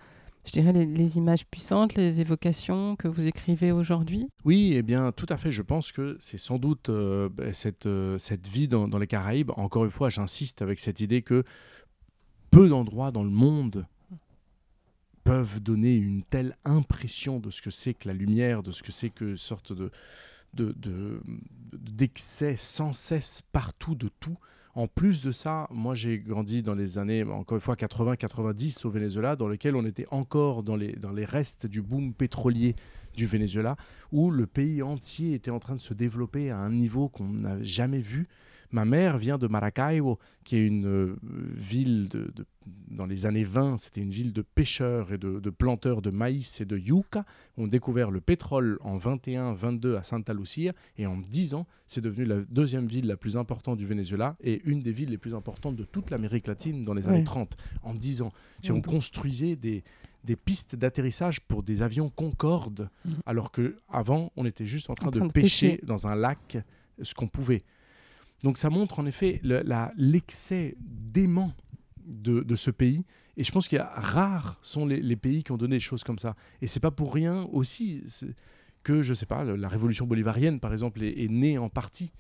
je 0.45 0.53
dirais 0.53 0.73
les, 0.73 1.17
images 1.17 1.47
puissantes, 1.47 1.95
les 1.95 2.21
évocations 2.21 2.97
que 2.97 3.09
vous 3.09 3.27
écrivez 3.27 3.73
aujourd'hui? 3.73 4.29
Oui, 4.45 4.73
eh 4.75 4.83
bien, 4.83 5.13
tout 5.13 5.27
à 5.29 5.37
fait. 5.37 5.51
Je 5.51 5.63
pense 5.63 5.93
que 5.93 6.17
c'est 6.21 6.39
sans 6.39 6.59
doute 6.59 6.89
euh, 6.89 7.29
bah, 7.29 7.53
cette, 7.53 7.87
euh, 7.87 8.19
cette 8.19 8.49
vie 8.49 8.69
dans, 8.69 8.87
les 8.99 9.07
Caraïbes. 9.07 9.51
Encore 9.57 9.85
une 9.85 9.91
fois, 9.91 10.09
j'insiste 10.09 10.63
avec 10.63 10.79
cette 10.79 11.01
idée 11.01 11.23
que 11.23 11.45
peu 12.51 12.69
d'endroits 12.69 13.11
dans 13.11 13.25
le 13.25 13.31
monde 13.31 13.87
peuvent 15.25 15.61
donner 15.61 15.95
une 15.95 16.23
telle 16.23 16.57
impression 16.65 17.39
de 17.39 17.51
ce 17.51 17.61
que 17.61 17.71
c'est 17.71 17.93
que 17.93 18.09
la 18.09 18.15
lumière, 18.15 18.63
de 18.63 18.73
ce 18.73 18.83
que 18.83 18.93
c'est 18.93 19.11
que 19.11 19.37
sorte 19.37 19.73
de 19.73 19.91
de- 20.55 20.73
de- 20.79 21.21
d'excès 21.73 22.57
sans 22.57 22.95
cesse 22.95 23.43
partout 23.53 23.95
de 23.95 24.09
tout. 24.21 24.39
En 24.79 24.87
plus 24.87 25.23
de 25.23 25.33
ça, 25.33 25.67
moi 25.73 25.97
j'ai 25.97 26.21
grandi 26.21 26.63
dans 26.63 26.77
les 26.77 26.99
années, 26.99 27.25
encore 27.25 27.57
une 27.57 27.61
fois, 27.61 27.75
80-90 27.75 28.87
au 28.87 28.91
Venezuela, 28.91 29.35
dans 29.35 29.49
lesquelles 29.49 29.75
on 29.75 29.85
était 29.85 30.07
encore 30.13 30.63
dans 30.63 30.77
les, 30.77 30.93
dans 30.93 31.11
les 31.11 31.25
restes 31.25 31.67
du 31.67 31.83
boom 31.83 32.15
pétrolier 32.15 32.77
du 33.13 33.27
Venezuela, 33.27 33.75
où 34.13 34.31
le 34.31 34.47
pays 34.47 34.81
entier 34.81 35.35
était 35.35 35.51
en 35.51 35.59
train 35.59 35.75
de 35.75 35.81
se 35.81 35.95
développer 35.95 36.53
à 36.53 36.59
un 36.59 36.71
niveau 36.71 37.09
qu'on 37.09 37.27
n'a 37.27 37.61
jamais 37.61 37.99
vu. 37.99 38.29
Ma 38.71 38.85
mère 38.85 39.17
vient 39.19 39.39
de 39.39 39.47
Maracaibo, 39.47 40.19
qui 40.45 40.57
est 40.57 40.67
une 40.67 40.87
euh, 40.87 41.17
ville 41.55 42.09
de, 42.09 42.31
de- 42.35 42.47
dans 42.91 43.07
les 43.07 43.25
années 43.25 43.45
20, 43.45 43.79
c'était 43.79 44.03
une 44.03 44.11
ville 44.11 44.33
de 44.35 44.43
pêcheurs 44.43 45.11
et 45.13 45.17
de, 45.19 45.41
de 45.41 45.51
planteurs 45.51 46.03
de 46.03 46.11
maïs 46.11 46.61
et 46.61 46.67
de 46.67 46.77
yucca. 46.77 47.25
On 47.57 47.65
a 47.65 47.69
découvert 47.69 48.11
le 48.11 48.21
pétrole 48.21 48.79
en 48.83 48.99
21-22 48.99 49.97
à 49.97 50.03
Santa 50.03 50.35
Lucia, 50.35 50.73
et 50.99 51.07
en 51.07 51.17
10 51.17 51.55
ans, 51.55 51.67
c'est 51.87 52.03
devenu 52.03 52.27
la 52.27 52.41
deuxième 52.43 52.87
ville 52.87 53.07
la 53.07 53.17
plus 53.17 53.39
importante 53.39 53.79
du 53.79 53.87
Venezuela 53.87 54.37
et 54.43 54.61
une 54.65 54.81
des 54.81 54.93
villes 54.93 55.11
les 55.11 55.19
plus 55.19 55.35
importantes 55.35 55.77
de 55.77 55.85
toute 55.85 56.11
l'Amérique 56.11 56.47
latine 56.47 56.85
dans 56.85 56.93
les 56.95 57.07
Ouais. 57.09 57.15
années 57.15 57.25
30. 57.25 57.57
En 57.83 57.95
10 57.95 58.21
ans, 58.23 58.33
Si 58.63 58.71
on 58.71 58.83
construisait 58.83 59.57
des, 59.57 59.83
des 60.25 60.37
pistes 60.37 60.77
d'atterrissage 60.77 61.41
pour 61.41 61.63
des 61.63 61.81
avions 61.81 62.11
Concorde, 62.11 62.91
Mhm. 63.07 63.13
alors 63.25 63.51
que 63.51 63.77
avant 63.89 64.31
on 64.37 64.45
était 64.45 64.67
juste 64.67 64.91
en 64.91 64.95
train, 64.95 65.09
En 65.09 65.11
train 65.11 65.21
de, 65.23 65.27
de 65.29 65.33
pêcher, 65.33 65.77
pêcher. 65.77 65.87
dans 65.87 66.07
un 66.07 66.15
lac 66.15 66.59
ce 67.01 67.15
qu'on 67.15 67.29
pouvait. 67.29 67.63
Donc 68.45 68.59
ça 68.59 68.71
montre 68.71 69.01
en 69.01 69.07
effet 69.07 69.41
le- 69.43 69.63
l'excès 69.97 70.77
dément 70.79 71.53
de, 72.07 72.55
ce 72.55 72.71
pays. 72.71 73.05
Et 73.37 73.45
je 73.45 73.53
pense 73.53 73.69
qu'il 73.69 73.79
y 73.79 73.81
a 73.81 73.91
rares 73.95 74.59
sont 74.63 74.87
les, 74.87 75.17
pays 75.17 75.43
qui 75.45 75.53
ont 75.53 75.57
donné 75.57 75.77
des 75.77 75.81
choses 75.81 76.05
comme 76.05 76.19
ça. 76.19 76.35
Et 76.63 76.67
c'est 76.67 76.81
pas 76.81 76.91
pour 76.91 77.13
rien 77.15 77.43
aussi 77.53 78.03
que 78.83 79.03
je 79.03 79.15
sais 79.15 79.27
pas 79.27 79.45
le- 79.45 79.57
la 79.57 79.69
révolution 79.69 80.07
bolivarienne 80.07 80.61
par 80.61 80.73
exemple 80.73 81.03
est, 81.03 81.29
née 81.29 81.59
en 81.59 81.69
partie 81.69 82.13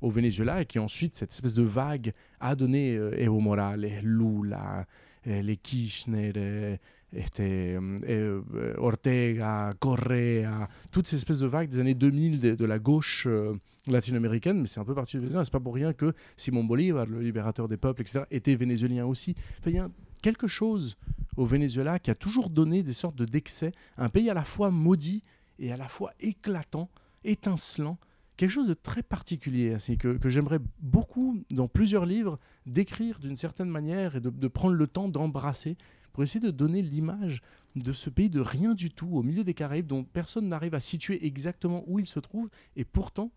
au 0.00 0.10
Venezuela 0.10 0.62
et 0.62 0.66
qui 0.66 0.78
ensuite 0.78 1.14
cette 1.14 1.32
espèce 1.32 1.54
de 1.54 1.62
vague 1.62 2.12
a 2.40 2.54
donné 2.56 2.96
euh, 2.96 3.20
Evo 3.20 3.38
Morales, 3.38 4.00
Lula, 4.02 4.86
eh, 5.26 5.42
les 5.42 5.58
Kirchner, 5.58 6.32
eh, 6.34 6.78
este, 7.12 7.40
eh, 7.40 7.78
eh, 8.06 8.40
Ortega, 8.78 9.74
Correa, 9.78 10.68
toutes 10.90 11.08
ces 11.08 11.16
espèces 11.16 11.40
de 11.40 11.46
vagues 11.46 11.68
des 11.68 11.80
années 11.80 11.94
2000 11.94 12.40
de, 12.40 12.54
de 12.54 12.64
la 12.64 12.78
gauche 12.78 13.26
euh, 13.26 13.52
latino-américaine, 13.86 14.60
mais 14.60 14.66
c'est 14.66 14.80
un 14.80 14.84
peu 14.84 14.94
parti 14.94 15.16
du 15.16 15.20
Venezuela. 15.20 15.44
C'est 15.44 15.52
pas 15.52 15.60
pour 15.60 15.74
rien 15.74 15.92
que 15.92 16.14
Simon 16.36 16.64
Bolivar, 16.64 17.06
le 17.06 17.20
libérateur 17.20 17.68
des 17.68 17.76
peuples, 17.76 18.02
etc., 18.02 18.24
était 18.30 18.54
vénézuélien 18.54 19.06
aussi. 19.06 19.34
Il 19.66 19.72
y 19.72 19.78
a 19.78 19.88
quelque 20.22 20.46
chose 20.46 20.96
au 21.36 21.46
Venezuela 21.46 21.98
qui 21.98 22.10
a 22.10 22.14
toujours 22.14 22.50
donné 22.50 22.82
des 22.82 22.92
sortes 22.92 23.16
de 23.16 23.24
d'excès, 23.24 23.72
un 23.96 24.08
pays 24.08 24.30
à 24.30 24.34
la 24.34 24.44
fois 24.44 24.70
maudit 24.70 25.22
et 25.58 25.72
à 25.72 25.76
la 25.76 25.88
fois 25.88 26.12
éclatant, 26.20 26.90
étincelant, 27.24 27.98
quelque 28.36 28.50
chose 28.50 28.68
de 28.68 28.74
très 28.74 29.02
particulier, 29.02 29.76
c'est 29.78 29.96
que, 29.96 30.16
que 30.16 30.28
j'aimerais 30.28 30.60
beaucoup, 30.80 31.42
dans 31.50 31.68
plusieurs 31.68 32.06
livres, 32.06 32.38
décrire 32.66 33.18
d'une 33.18 33.36
certaine 33.36 33.68
manière 33.68 34.16
et 34.16 34.20
de 34.20 34.48
prendre 34.48 34.74
le 34.74 34.86
temps 34.86 35.08
d'embrasser 35.08 35.76
pour 36.12 36.22
essayer 36.22 36.40
de 36.40 36.50
donner 36.50 36.82
l'image 36.82 37.42
de 37.76 37.92
ce 37.92 38.10
pays 38.10 38.30
de 38.30 38.40
rien 38.40 38.74
du 38.74 38.90
tout, 38.90 39.10
au 39.12 39.22
milieu 39.22 39.44
des 39.44 39.54
Caraïbes, 39.54 39.86
dont 39.86 40.04
personne 40.04 40.48
n'arrive 40.48 40.74
à 40.74 40.80
situer 40.80 41.24
exactement 41.26 41.84
où 41.86 41.98
il 41.98 42.06
se 42.06 42.18
trouve, 42.18 42.48
et 42.76 42.84
pourtant 42.84 43.30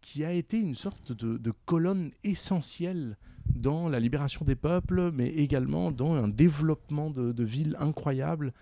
qui 0.00 0.24
a 0.24 0.32
été 0.32 0.58
une 0.58 0.74
sorte 0.74 1.12
de, 1.12 1.52
colonne 1.64 2.10
essentielle 2.24 3.16
dans 3.54 3.88
la 3.88 4.00
libération 4.00 4.44
des 4.44 4.56
peuples, 4.56 5.12
mais 5.12 5.28
également 5.28 5.92
dans 5.92 6.14
un 6.14 6.28
développement 6.28 7.08
de, 7.08 7.44
villes 7.44 7.76
incroyables, 7.78 8.52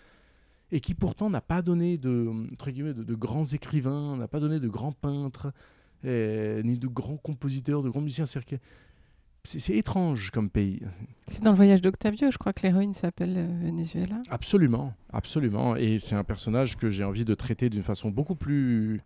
et 0.70 0.80
qui 0.80 0.94
pourtant 0.94 1.30
n'a 1.30 1.40
pas 1.40 1.62
donné 1.62 1.98
de, 1.98 2.30
entre 2.52 2.70
guillemets, 2.70 2.94
de, 2.94 3.14
grands 3.14 3.46
écrivains, 3.46 4.16
n'a 4.16 4.28
pas 4.28 4.38
donné 4.38 4.60
de 4.60 4.68
grands 4.68 4.92
peintres, 4.92 5.52
ni 6.04 6.78
de 6.78 6.86
grands 6.86 7.16
compositeurs, 7.16 7.82
de 7.82 7.88
grands 7.88 8.02
musiciens. 8.02 8.26
C'est 9.42 9.58
c'est 9.58 9.76
étrange 9.76 10.30
comme 10.30 10.50
pays. 10.50 10.80
C'est 11.26 11.42
dans 11.42 11.50
le 11.50 11.56
voyage 11.56 11.80
d'Octavio, 11.80 12.30
je 12.30 12.38
crois 12.38 12.52
que 12.52 12.62
l'héroïne 12.62 12.94
s'appelle 12.94 13.34
euh, 13.38 13.58
Venezuela. 13.62 14.20
Absolument, 14.28 14.94
absolument. 15.12 15.76
Et 15.76 15.98
c'est 15.98 16.14
un 16.14 16.24
personnage 16.24 16.76
que 16.76 16.90
j'ai 16.90 17.04
envie 17.04 17.24
de 17.24 17.34
traiter 17.34 17.70
d'une 17.70 17.82
façon 17.82 18.10
beaucoup 18.10 18.34
plus. 18.34 19.00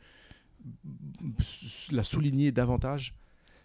la 1.92 2.03
souligner 2.03 2.51
davantage. 2.53 3.14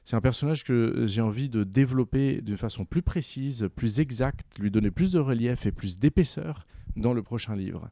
C'est 0.05 0.15
un 0.15 0.21
personnage 0.21 0.63
que 0.63 1.05
j'ai 1.05 1.21
envie 1.21 1.49
de 1.49 1.63
développer 1.63 2.41
d'une 2.41 2.58
façon 2.58 2.84
plus 2.84 3.03
précise, 3.03 3.69
plus 3.75 3.99
exacte, 3.99 4.58
lui 4.58 4.71
donner 4.71 4.89
plus 4.89 5.12
de 5.12 5.19
relief 5.19 5.65
et 5.65 5.71
plus 5.71 5.99
d'épaisseur 5.99 6.65
dans 6.95 7.13
le 7.13 7.21
prochain 7.21 7.55
livre. 7.55 7.89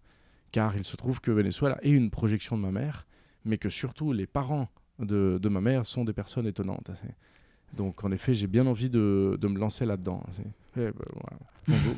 Car 0.51 0.75
il 0.75 0.83
se 0.83 0.95
trouve 0.95 1.21
que 1.21 1.29
Venezuela 1.31 1.77
est 1.83 1.91
une 1.91 2.09
projection 2.09 2.57
de 2.57 2.63
ma 2.63 2.71
mère, 2.71 3.05
mais 3.45 3.57
que 3.57 3.69
surtout 3.69 4.13
les 4.13 4.25
parents 4.25 4.67
de, 4.99 5.37
de 5.39 5.49
ma 5.49 5.61
mère 5.61 5.85
sont 5.85 6.05
des 6.05 6.13
personnes 6.13 6.47
étonnantes. 6.47 6.89
Donc 7.75 8.03
en 8.03 8.11
effet, 8.11 8.33
j'ai 8.33 8.47
bien 8.47 8.65
envie 8.65 8.89
de, 8.89 9.37
de 9.39 9.47
me 9.47 9.59
lancer 9.59 9.85
là-dedans. 9.85 10.23
Voilà. 10.75 10.91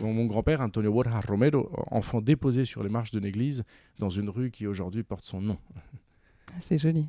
Mon, 0.02 0.14
mon 0.14 0.26
grand-père, 0.26 0.62
Antonio 0.62 0.92
Borja 0.92 1.20
Romero, 1.20 1.70
enfant 1.92 2.22
déposé 2.22 2.66
sur 2.66 2.82
les 2.84 2.90
marches 2.90 3.12
d'une 3.12 3.26
église 3.26 3.64
dans 4.00 4.10
une 4.10 4.30
rue 4.30 4.50
qui 4.52 4.66
aujourd'hui 4.68 5.04
porte 5.04 5.26
son 5.26 5.42
nom. 5.42 5.58
Ah, 5.76 6.54
C'est 6.62 6.78
joli. 6.80 7.06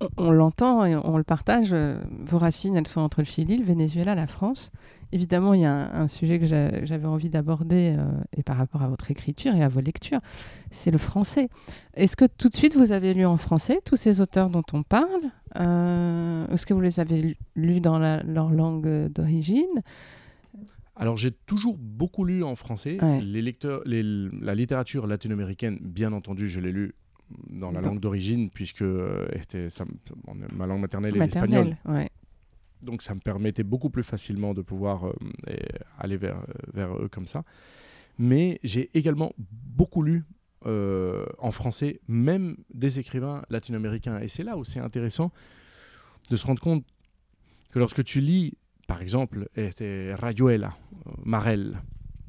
On, 0.00 0.08
on 0.18 0.30
l'entend 0.30 0.84
et 0.84 0.94
on 0.96 1.16
le 1.16 1.24
partage. 1.24 1.70
euh, 1.72 1.96
Vos 2.26 2.38
racines, 2.38 2.76
elles 2.76 2.86
sont 2.86 3.00
entre 3.00 3.20
le 3.20 3.24
Chili, 3.26 3.56
le 3.58 3.64
Venezuela, 3.64 4.14
la 4.14 4.26
France. 4.26 4.70
Évidemment, 5.12 5.54
il 5.54 5.60
y 5.60 5.64
a 5.64 5.72
un, 5.72 6.02
un 6.02 6.08
sujet 6.08 6.38
que 6.40 6.46
j'a- 6.46 6.84
j'avais 6.84 7.06
envie 7.06 7.30
d'aborder, 7.30 7.94
euh, 7.96 8.04
et 8.36 8.42
par 8.42 8.56
rapport 8.56 8.82
à 8.82 8.88
votre 8.88 9.10
écriture 9.10 9.54
et 9.54 9.62
à 9.62 9.68
vos 9.68 9.80
lectures, 9.80 10.20
c'est 10.70 10.90
le 10.90 10.98
français. 10.98 11.48
Est-ce 11.94 12.16
que 12.16 12.24
tout 12.26 12.48
de 12.48 12.54
suite 12.56 12.74
vous 12.76 12.90
avez 12.92 13.14
lu 13.14 13.24
en 13.24 13.36
français 13.36 13.80
tous 13.84 13.96
ces 13.96 14.20
auteurs 14.20 14.50
dont 14.50 14.64
on 14.72 14.82
parle 14.82 15.06
Euh, 15.58 16.46
Est-ce 16.48 16.66
que 16.66 16.74
vous 16.74 16.80
les 16.80 17.00
avez 17.00 17.22
lu- 17.22 17.36
lus 17.54 17.80
dans 17.80 17.98
la- 17.98 18.22
leur 18.24 18.50
langue 18.50 19.08
d'origine? 19.08 19.80
Alors 20.96 21.16
j'ai 21.16 21.30
toujours 21.30 21.76
beaucoup 21.78 22.24
lu 22.24 22.42
en 22.42 22.56
français. 22.56 22.98
Ouais. 23.02 23.20
Les 23.20 23.42
lecteurs, 23.42 23.80
les- 23.86 24.02
la 24.02 24.54
littérature 24.54 25.06
latino-américaine, 25.06 25.78
bien 25.80 26.12
entendu, 26.12 26.48
je 26.48 26.58
l'ai 26.60 26.72
lu 26.72 26.94
dans 27.48 27.70
la 27.70 27.80
Dans- 27.80 27.90
langue 27.90 28.00
d'origine, 28.00 28.50
puisque 28.50 28.82
euh, 28.82 29.26
était, 29.32 29.68
ça 29.70 29.84
ma 30.52 30.66
langue 30.66 30.80
maternelle 30.80 31.16
est 31.16 31.20
l'espagnol. 31.20 31.76
Maternelle, 31.84 32.02
ouais. 32.02 32.10
Donc 32.82 33.02
ça 33.02 33.14
me 33.14 33.20
permettait 33.20 33.64
beaucoup 33.64 33.90
plus 33.90 34.04
facilement 34.04 34.54
de 34.54 34.62
pouvoir 34.62 35.06
euh, 35.06 35.12
aller 35.98 36.16
vers, 36.16 36.40
vers 36.72 36.94
eux 37.02 37.08
comme 37.08 37.26
ça. 37.26 37.42
Mais 38.18 38.60
j'ai 38.62 38.90
également 38.94 39.32
beaucoup 39.38 40.02
lu 40.02 40.24
euh, 40.66 41.26
en 41.38 41.50
français, 41.52 42.00
même 42.06 42.56
des 42.72 42.98
écrivains 42.98 43.42
latino-américains. 43.50 44.20
Et 44.20 44.28
c'est 44.28 44.42
là 44.44 44.56
où 44.56 44.64
c'est 44.64 44.80
intéressant 44.80 45.32
de 46.30 46.36
se 46.36 46.46
rendre 46.46 46.60
compte 46.60 46.84
que 47.70 47.78
lorsque 47.78 48.04
tu 48.04 48.20
lis, 48.20 48.54
par 48.86 49.02
exemple, 49.02 49.48
Rayuela, 49.56 50.76
euh, 51.06 51.10
Marel 51.24 51.80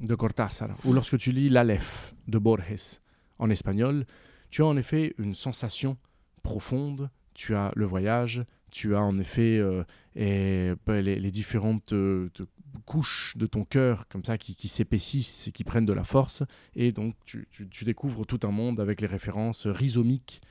de 0.02 0.16
Cortázar, 0.16 0.76
ou 0.86 0.94
lorsque 0.94 1.18
tu 1.18 1.32
lis 1.32 1.50
L'Aleph 1.50 2.14
de 2.28 2.38
Borges 2.38 3.00
en 3.40 3.50
espagnol, 3.50 4.06
tu 4.50 4.62
as 4.62 4.66
en 4.66 4.78
effet 4.78 5.14
une 5.18 5.34
sensation 5.34 5.98
profonde, 6.44 7.10
tu 7.34 7.56
as 7.56 7.72
le 7.76 7.86
voyage, 7.86 8.46
tu 8.72 8.96
as 8.96 9.02
en 9.02 9.18
effet 9.18 9.58
euh, 9.58 9.84
et 10.16 10.74
bah, 10.86 11.02
les, 11.02 11.32
différentes 11.32 11.94
euh, 11.94 12.30
te- 12.34 12.44
couches 12.86 13.36
de 13.38 13.46
ton 13.46 13.64
cœur 13.64 14.08
comme 14.08 14.24
ça 14.24 14.38
qui, 14.38 14.68
s'épaississent 14.68 15.48
et 15.48 15.52
qui 15.52 15.64
prennent 15.64 15.86
de 15.86 15.94
la 15.94 16.04
force. 16.04 16.44
Et 16.76 16.92
donc 16.92 17.16
tu 17.26 17.84
découvres 17.86 18.26
tout 18.26 18.40
un 18.44 18.52
monde 18.52 18.80
avec 18.80 19.02
les 19.02 19.08
références 19.08 19.68
rhizomiques. 19.68 20.42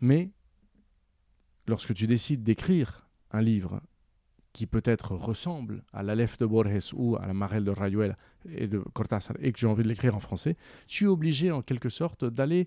Mais 0.00 0.30
lorsque 1.66 1.94
tu 1.94 2.06
décides 2.06 2.42
d'écrire 2.42 3.08
un 3.30 3.42
livre 3.42 3.80
qui 4.56 4.66
peut-être 4.66 5.14
ressemble 5.14 5.84
à 5.92 6.02
l'Aleph 6.02 6.38
de 6.38 6.46
Borges 6.46 6.94
ou 6.94 7.14
à 7.16 7.26
la 7.26 7.34
Marelle 7.34 7.62
de 7.66 7.70
Rayuela 7.70 8.16
et 8.48 8.66
de 8.66 8.78
Cortázar 8.78 9.36
et 9.38 9.52
que 9.52 9.58
j'ai 9.58 9.66
envie 9.66 9.82
de 9.82 9.88
l'écrire 9.88 10.16
en 10.16 10.20
français, 10.20 10.56
tu 10.86 11.04
es 11.04 11.08
obligé 11.08 11.50
en 11.52 11.60
quelque 11.60 11.90
sorte 11.90 12.24
d'aller 12.24 12.66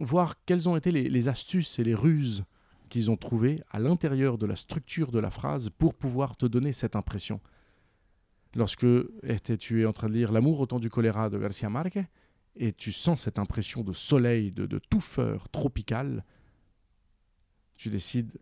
voir 0.00 0.34
quelles 0.46 0.68
ont 0.68 0.74
été 0.76 0.90
les- 0.90 1.28
astuces 1.28 1.78
et 1.78 1.84
les 1.84 1.94
ruses 1.94 2.42
qu'ils 2.88 3.08
ont 3.08 3.16
trouvé 3.16 3.60
à 3.70 3.78
l'intérieur 3.78 4.36
de 4.36 4.46
la 4.46 4.56
structure 4.56 5.12
de 5.12 5.20
la 5.20 5.30
phrase 5.30 5.70
pour 5.70 5.94
pouvoir 5.94 6.36
te 6.36 6.44
donner 6.44 6.72
cette 6.72 6.96
impression. 6.96 7.40
Lorsque 8.56 8.84
tu 9.60 9.80
es 9.80 9.86
en 9.86 9.92
train 9.92 10.08
de 10.08 10.14
lire 10.14 10.32
L'amour 10.32 10.58
au 10.58 10.66
temps 10.66 10.80
du 10.80 10.90
choléra 10.90 11.30
de 11.30 11.38
Garcia 11.38 11.70
Marquez 11.70 12.06
et 12.56 12.72
tu 12.72 12.90
sens 12.90 13.20
cette 13.22 13.38
impression 13.38 13.84
de 13.84 13.92
soleil, 13.92 14.50
de, 14.50 14.66
de 14.66 14.80
touffeur 14.90 15.48
tropicale, 15.50 16.24
tu 17.76 17.90
décides 17.90 18.40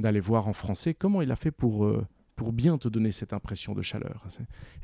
d'aller 0.00 0.20
voir 0.20 0.48
en 0.48 0.52
français 0.52 0.94
comment 0.94 1.22
il 1.22 1.30
a 1.30 1.36
fait 1.36 1.50
pour, 1.50 1.84
euh, 1.84 2.06
pour 2.36 2.52
bien 2.52 2.78
te 2.78 2.88
donner 2.88 3.12
cette 3.12 3.32
impression 3.32 3.74
de 3.74 3.82
chaleur. 3.82 4.26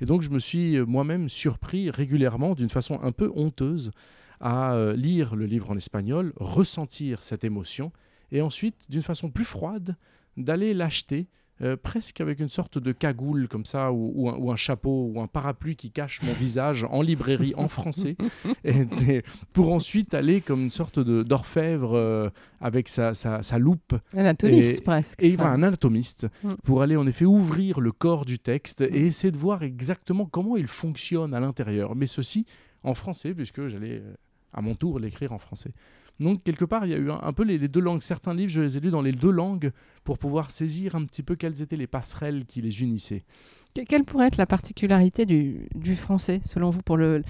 Et 0.00 0.06
donc 0.06 0.22
je 0.22 0.30
me 0.30 0.38
suis 0.38 0.76
euh, 0.76 0.84
moi-même 0.84 1.28
surpris 1.28 1.90
régulièrement, 1.90 2.54
d'une 2.54 2.68
façon 2.68 3.00
un 3.02 3.12
peu 3.12 3.32
honteuse, 3.34 3.90
à 4.40 4.74
euh, 4.74 4.94
lire 4.94 5.34
le 5.34 5.46
livre 5.46 5.70
en 5.70 5.76
espagnol, 5.76 6.32
ressentir 6.36 7.22
cette 7.22 7.44
émotion 7.44 7.92
et 8.30 8.42
ensuite, 8.42 8.90
d'une 8.90 9.02
façon 9.02 9.30
plus 9.30 9.44
froide, 9.44 9.96
d'aller 10.36 10.74
l'acheter 10.74 11.28
euh, 11.62 11.76
presque 11.76 12.20
avec 12.20 12.40
une 12.40 12.48
sorte 12.48 12.78
de 12.78 12.92
cagoule 12.92 13.48
comme 13.48 13.64
ça, 13.64 13.90
ou, 13.92 14.12
ou 14.14 14.28
un, 14.28 14.36
ou 14.36 14.50
un 14.52 14.56
chapeau, 14.56 15.10
ou 15.14 15.20
un 15.20 15.26
parapluie 15.26 15.74
qui 15.76 15.90
cache 15.90 16.22
mon 16.22 16.32
visage 16.34 16.84
en 16.90 17.00
librairie 17.02 17.54
en 17.56 17.68
français, 17.68 18.16
et 18.64 19.22
pour 19.52 19.72
ensuite 19.72 20.12
aller 20.14 20.40
comme 20.40 20.62
une 20.64 20.70
sorte 20.70 20.98
de- 20.98 21.22
d'orfèvre 21.22 21.94
euh, 21.96 22.28
avec 22.60 22.88
sa, 22.88 23.14
sa- 23.14 23.42
sa 23.42 23.58
loupe, 23.58 23.94
Anatomiste 24.14 24.78
Et- 24.80 24.82
presque. 24.82 25.22
et 25.22 25.28
il 25.28 25.36
va 25.36 25.44
Enfin, 25.44 25.52
un 25.54 25.62
anatomiste, 25.62 26.26
Mm. 26.42 26.54
pour 26.64 26.82
aller 26.82 26.96
en 26.96 27.06
effet 27.06 27.24
ouvrir 27.24 27.80
le 27.80 27.92
corps 27.92 28.24
du 28.26 28.38
texte 28.38 28.80
et 28.82 29.06
essayer 29.06 29.30
de 29.30 29.38
voir 29.38 29.62
exactement 29.62 30.26
comment 30.26 30.56
il 30.56 30.66
fonctionne 30.66 31.32
à 31.34 31.40
l'intérieur. 31.40 31.94
Mais 31.96 32.06
ceci 32.06 32.44
en 32.84 32.94
français, 32.94 33.32
puisque 33.34 33.66
j'allais 33.68 34.02
euh, 34.04 34.14
à 34.52 34.60
mon 34.60 34.74
tour 34.74 34.98
l'écrire 34.98 35.32
en 35.32 35.38
français. 35.38 35.72
Donc, 36.20 36.42
quelque 36.44 36.64
part, 36.64 36.86
il 36.86 36.90
y 36.92 36.94
a 36.94 36.98
eu 36.98 37.10
un, 37.10 37.20
un 37.22 37.32
peu 37.32 37.42
les, 37.44 37.58
les 37.58 37.68
deux 37.68 37.80
langues. 37.80 38.00
Certains 38.02 38.32
livres, 38.34 38.50
je 38.50 38.60
les 38.62 38.76
ai 38.76 38.80
lus 38.80 38.90
dans 38.90 39.02
les 39.02 39.12
deux 39.12 39.30
langues 39.30 39.70
pour 40.04 40.18
pouvoir 40.18 40.50
saisir 40.50 40.94
un 40.94 41.04
petit 41.04 41.22
peu 41.22 41.36
quelles 41.36 41.60
étaient 41.60 41.76
les 41.76 41.86
passerelles 41.86 42.46
qui 42.46 42.62
les 42.62 42.82
unissaient. 42.82 43.24
Que- 43.74 43.82
Quelle 43.82 44.04
pourrait 44.04 44.28
être 44.28 44.38
la 44.38 44.46
particularité 44.46 45.26
du, 45.26 45.68
du 45.74 45.94
français, 45.94 46.40
selon 46.44 46.70
vous, 46.70 46.80
pour 46.80 46.96
le 46.96 47.22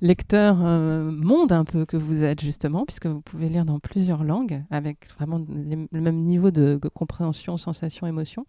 lecteur 0.00 0.64
euh, 0.64 1.10
monde 1.10 1.50
un 1.50 1.64
peu 1.64 1.84
que 1.84 1.96
vous 1.96 2.22
êtes, 2.22 2.40
justement, 2.40 2.84
puisque 2.84 3.06
vous 3.06 3.20
pouvez 3.20 3.48
lire 3.48 3.64
dans 3.64 3.80
plusieurs 3.80 4.22
langues, 4.22 4.62
avec 4.70 5.10
vraiment 5.14 5.44
les- 5.52 5.88
le 5.90 6.00
même 6.00 6.22
niveau 6.22 6.52
de, 6.52 6.78
de 6.80 6.88
compréhension, 6.88 7.56
sensation, 7.58 8.06
émotion 8.06 8.46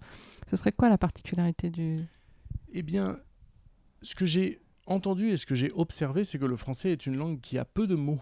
Ce 0.47 0.55
serait 0.55 0.71
quoi 0.71 0.89
la 0.89 0.99
particularité 0.99 1.71
du... 1.71 2.01
Eh 2.73 2.83
bien, 2.83 3.17
ce 4.03 4.13
que 4.13 4.27
j'ai 4.27 4.59
entendu 4.85 5.29
et 5.31 5.37
ce 5.37 5.47
que 5.47 5.55
j'ai 5.55 5.71
observé, 5.73 6.23
c'est 6.25 6.37
que 6.37 6.45
le 6.45 6.55
français 6.55 6.91
est 6.91 7.07
une 7.07 7.17
langue 7.17 7.39
qui 7.41 7.57
a 7.57 7.65
peu 7.65 7.87
de 7.87 7.95
mots. 7.95 8.19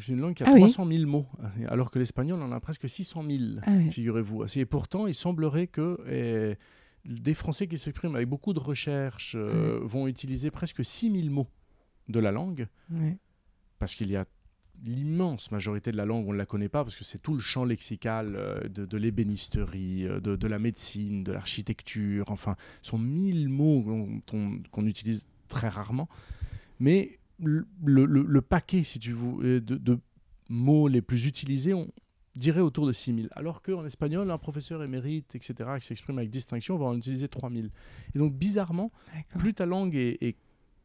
C'est 0.00 0.12
une 0.12 0.20
langue 0.20 0.34
qui 0.34 0.44
a 0.44 0.46
Ah 0.48 0.52
oui. 0.52 0.60
300 0.60 0.86
000 0.88 1.06
mots, 1.10 1.26
alors 1.68 1.90
que 1.90 1.98
l'espagnol 1.98 2.40
en 2.40 2.52
a 2.52 2.60
presque 2.60 2.88
600 2.88 3.24
000. 3.26 3.42
Ah 3.62 3.72
oui. 3.76 3.90
figurez-vous. 3.90 4.44
Et 4.56 4.64
pourtant, 4.66 5.06
il 5.08 5.14
semblerait 5.14 5.66
que 5.66 5.98
eh, 6.08 6.56
des 7.04 7.34
Français 7.34 7.66
qui 7.66 7.76
s'expriment 7.76 8.14
avec 8.14 8.28
beaucoup 8.28 8.52
de 8.52 8.60
recherche 8.60 9.34
euh, 9.36 9.80
vont 9.82 10.06
utiliser 10.06 10.50
presque 10.52 10.84
6000 10.84 11.28
mots 11.30 11.48
de 12.08 12.20
la 12.20 12.30
langue, 12.30 12.68
parce 13.78 13.94
qu'il 13.96 14.10
y 14.10 14.16
a 14.16 14.26
l'immense 14.84 15.50
majorité 15.52 15.92
de 15.92 15.96
la 15.96 16.04
langue, 16.04 16.28
on 16.28 16.32
ne 16.32 16.38
la 16.38 16.46
connaît 16.46 16.68
pas 16.68 16.84
parce 16.84 16.96
que 16.96 17.04
c'est 17.04 17.18
tout 17.22 17.32
le 17.34 17.40
champ 17.40 17.64
lexical 17.64 18.34
euh, 18.36 18.68
de, 18.68 18.84
de 18.84 18.96
l'ébénisterie, 18.96 20.04
euh, 20.06 20.20
de, 20.20 20.36
de 20.36 20.46
la 20.46 20.58
médecine, 20.58 21.24
de 21.24 21.32
l'architecture, 21.32 22.30
enfin, 22.30 22.56
ce 22.82 22.90
sont 22.90 22.98
mille 22.98 23.48
mots 23.48 23.82
qu'on 23.82 24.20
qu'on- 24.28 24.60
qu'on 24.70 24.86
utilise 24.86 25.26
très 25.48 25.68
rarement. 25.68 26.08
Mais 26.80 27.18
le, 27.38 27.66
le- 27.84 28.04
le- 28.06 28.22
le 28.26 28.40
paquet, 28.42 28.82
si 28.84 28.98
tu 28.98 29.12
veux, 29.12 29.60
de, 29.60 29.76
de 29.76 29.98
mots 30.48 30.88
les 30.88 31.02
plus 31.02 31.26
utilisés, 31.26 31.74
on 31.74 31.88
dirait 32.36 32.60
autour 32.60 32.86
de 32.86 32.92
6000. 32.92 33.28
Alors 33.32 33.62
qu'en 33.62 33.84
espagnol, 33.86 34.30
un 34.30 34.38
professeur 34.38 34.82
émérite, 34.82 35.34
etc., 35.34 35.54
qui 35.78 35.86
s'exprime 35.86 36.18
avec 36.18 36.30
distinction, 36.30 36.76
va 36.76 36.86
en 36.86 36.96
utiliser 36.96 37.28
3000. 37.28 37.70
Et 38.14 38.18
donc, 38.18 38.34
bizarrement, 38.34 38.90
plus 39.38 39.54
ta 39.54 39.66
langue 39.66 39.94
est, 39.94 40.18
est 40.22 40.36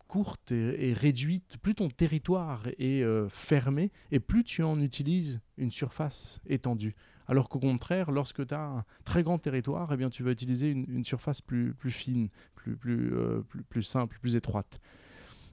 courte 0.07 0.51
et, 0.51 0.89
et 0.89 0.93
réduite, 0.93 1.57
plus 1.61 1.75
ton 1.75 1.87
territoire 1.87 2.63
est 2.79 3.03
euh, 3.03 3.27
fermé, 3.29 3.91
et 4.11 4.19
plus 4.19 4.43
tu 4.43 4.63
en 4.63 4.79
utilises 4.81 5.39
une 5.57 5.69
surface 5.71 6.39
étendue. 6.47 6.95
Alors 7.27 7.47
qu'au 7.47 7.59
contraire, 7.59 8.09
lorsque 8.09 8.45
tu 8.47 8.53
as 8.55 8.63
un 8.63 8.85
très 9.03 9.21
grand 9.21 9.37
territoire, 9.37 9.91
eh 9.93 9.97
bien, 9.97 10.09
tu 10.09 10.23
vas 10.23 10.31
utiliser 10.31 10.71
une, 10.71 10.85
une 10.89 11.05
surface 11.05 11.41
plus, 11.41 11.75
plus 11.75 11.91
fine, 11.91 12.29
plus, 12.55 12.75
plus, 12.75 13.13
euh, 13.13 13.41
plus, 13.41 13.61
plus 13.61 13.83
simple, 13.83 14.17
plus 14.19 14.35
étroite. 14.35 14.79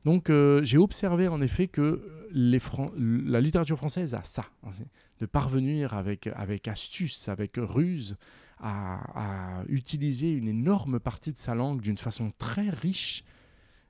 Donc 0.06 0.30
euh, 0.30 0.62
j'ai 0.62 0.78
observé 0.78 1.26
en 1.26 1.40
effet 1.40 1.66
que 1.66 2.28
Fran- 2.60 2.92
la 2.96 3.40
littérature 3.40 3.76
française 3.76 4.14
a 4.14 4.22
ça, 4.22 4.44
hein, 4.62 4.70
de 5.18 5.26
parvenir 5.26 5.94
avec, 5.94 6.28
astuce, 6.68 7.28
avec 7.28 7.54
ruse, 7.56 8.16
à, 8.60 9.64
utiliser 9.68 10.32
une 10.32 10.46
énorme 10.46 11.00
partie 11.00 11.32
de 11.32 11.38
sa 11.38 11.56
langue 11.56 11.80
d'une 11.80 11.98
façon 11.98 12.32
très 12.38 12.70
riche 12.70 13.24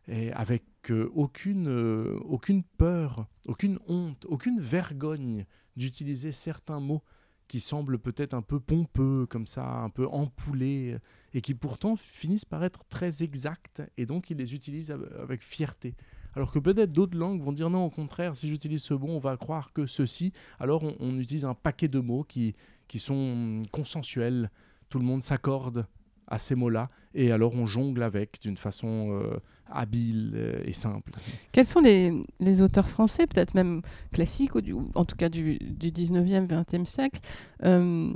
et 0.09 0.33
avec 0.33 0.65
euh, 0.91 1.11
aucune, 1.15 1.69
euh, 1.69 2.19
aucune 2.25 2.63
peur, 2.63 3.27
aucune 3.47 3.79
honte, 3.87 4.25
aucune 4.27 4.59
vergogne 4.59 5.45
d'utiliser 5.77 6.33
certains 6.33 6.81
mots 6.81 7.03
qui 7.47 7.61
semblent 7.61 7.99
peut-être 7.99 8.33
un 8.33 8.43
peu 8.43 8.59
pompeux, 8.59 9.27
comme 9.29 9.47
ça, 9.47 9.67
un 9.67 9.91
peu 9.91 10.07
empoulés, 10.09 10.97
et 11.37 11.43
qui 11.43 11.53
pourtant 11.55 11.97
finissent 11.97 12.47
par 12.47 12.65
être 12.65 12.87
très 12.89 13.23
exacts, 13.23 13.83
et 13.99 14.07
donc 14.07 14.31
ils 14.31 14.39
les 14.39 14.55
utilisent 14.55 14.91
av- 14.91 15.07
avec 15.23 15.43
fierté. 15.43 15.95
Alors 16.35 16.51
que 16.51 16.59
peut-être 16.59 16.93
d'autres 16.93 17.17
langues 17.17 17.43
vont 17.43 17.53
dire 17.53 17.69
non, 17.69 17.85
au 17.85 17.91
contraire, 17.91 18.35
si 18.35 18.49
j'utilise 18.49 18.83
ce 18.83 18.95
mot, 18.95 19.09
on 19.09 19.19
va 19.19 19.37
croire 19.37 19.75
que 19.75 19.85
ceci. 19.85 20.33
Alors 20.59 20.83
on, 20.83 20.97
on 20.99 21.19
utilise 21.19 21.45
un 21.45 21.53
paquet 21.53 21.89
de 21.89 22.01
mots 22.01 22.25
qui, 22.25 22.55
qui 22.89 22.99
sont 22.99 23.61
consensuels, 23.71 24.51
tout 24.89 24.99
le 24.99 25.05
monde 25.05 25.23
s'accorde 25.23 25.87
à 26.29 26.39
ces 26.39 26.55
mots-là, 26.55 26.91
et 27.15 27.33
alors 27.33 27.55
on 27.55 27.67
jongle 27.67 28.03
avec 28.03 28.41
d'une 28.43 28.57
façon 28.57 29.11
euh, 29.13 29.39
habile 29.71 30.33
euh, 30.35 30.63
et 30.65 30.73
simple. 30.73 31.13
Quels 31.53 31.67
sont 31.67 31.81
les, 31.81 32.13
les 32.41 32.63
auteurs 32.63 32.89
français, 32.89 33.27
peut-être 33.27 33.55
même 33.55 33.83
classiques, 34.13 34.55
ou, 34.55 34.91
en 34.95 35.05
tout 35.05 35.17
cas 35.17 35.29
du, 35.29 35.59
du 35.59 35.91
19e, 35.91 36.47
20e 36.47 36.85
siècle, 36.85 37.21
euh, 37.65 38.13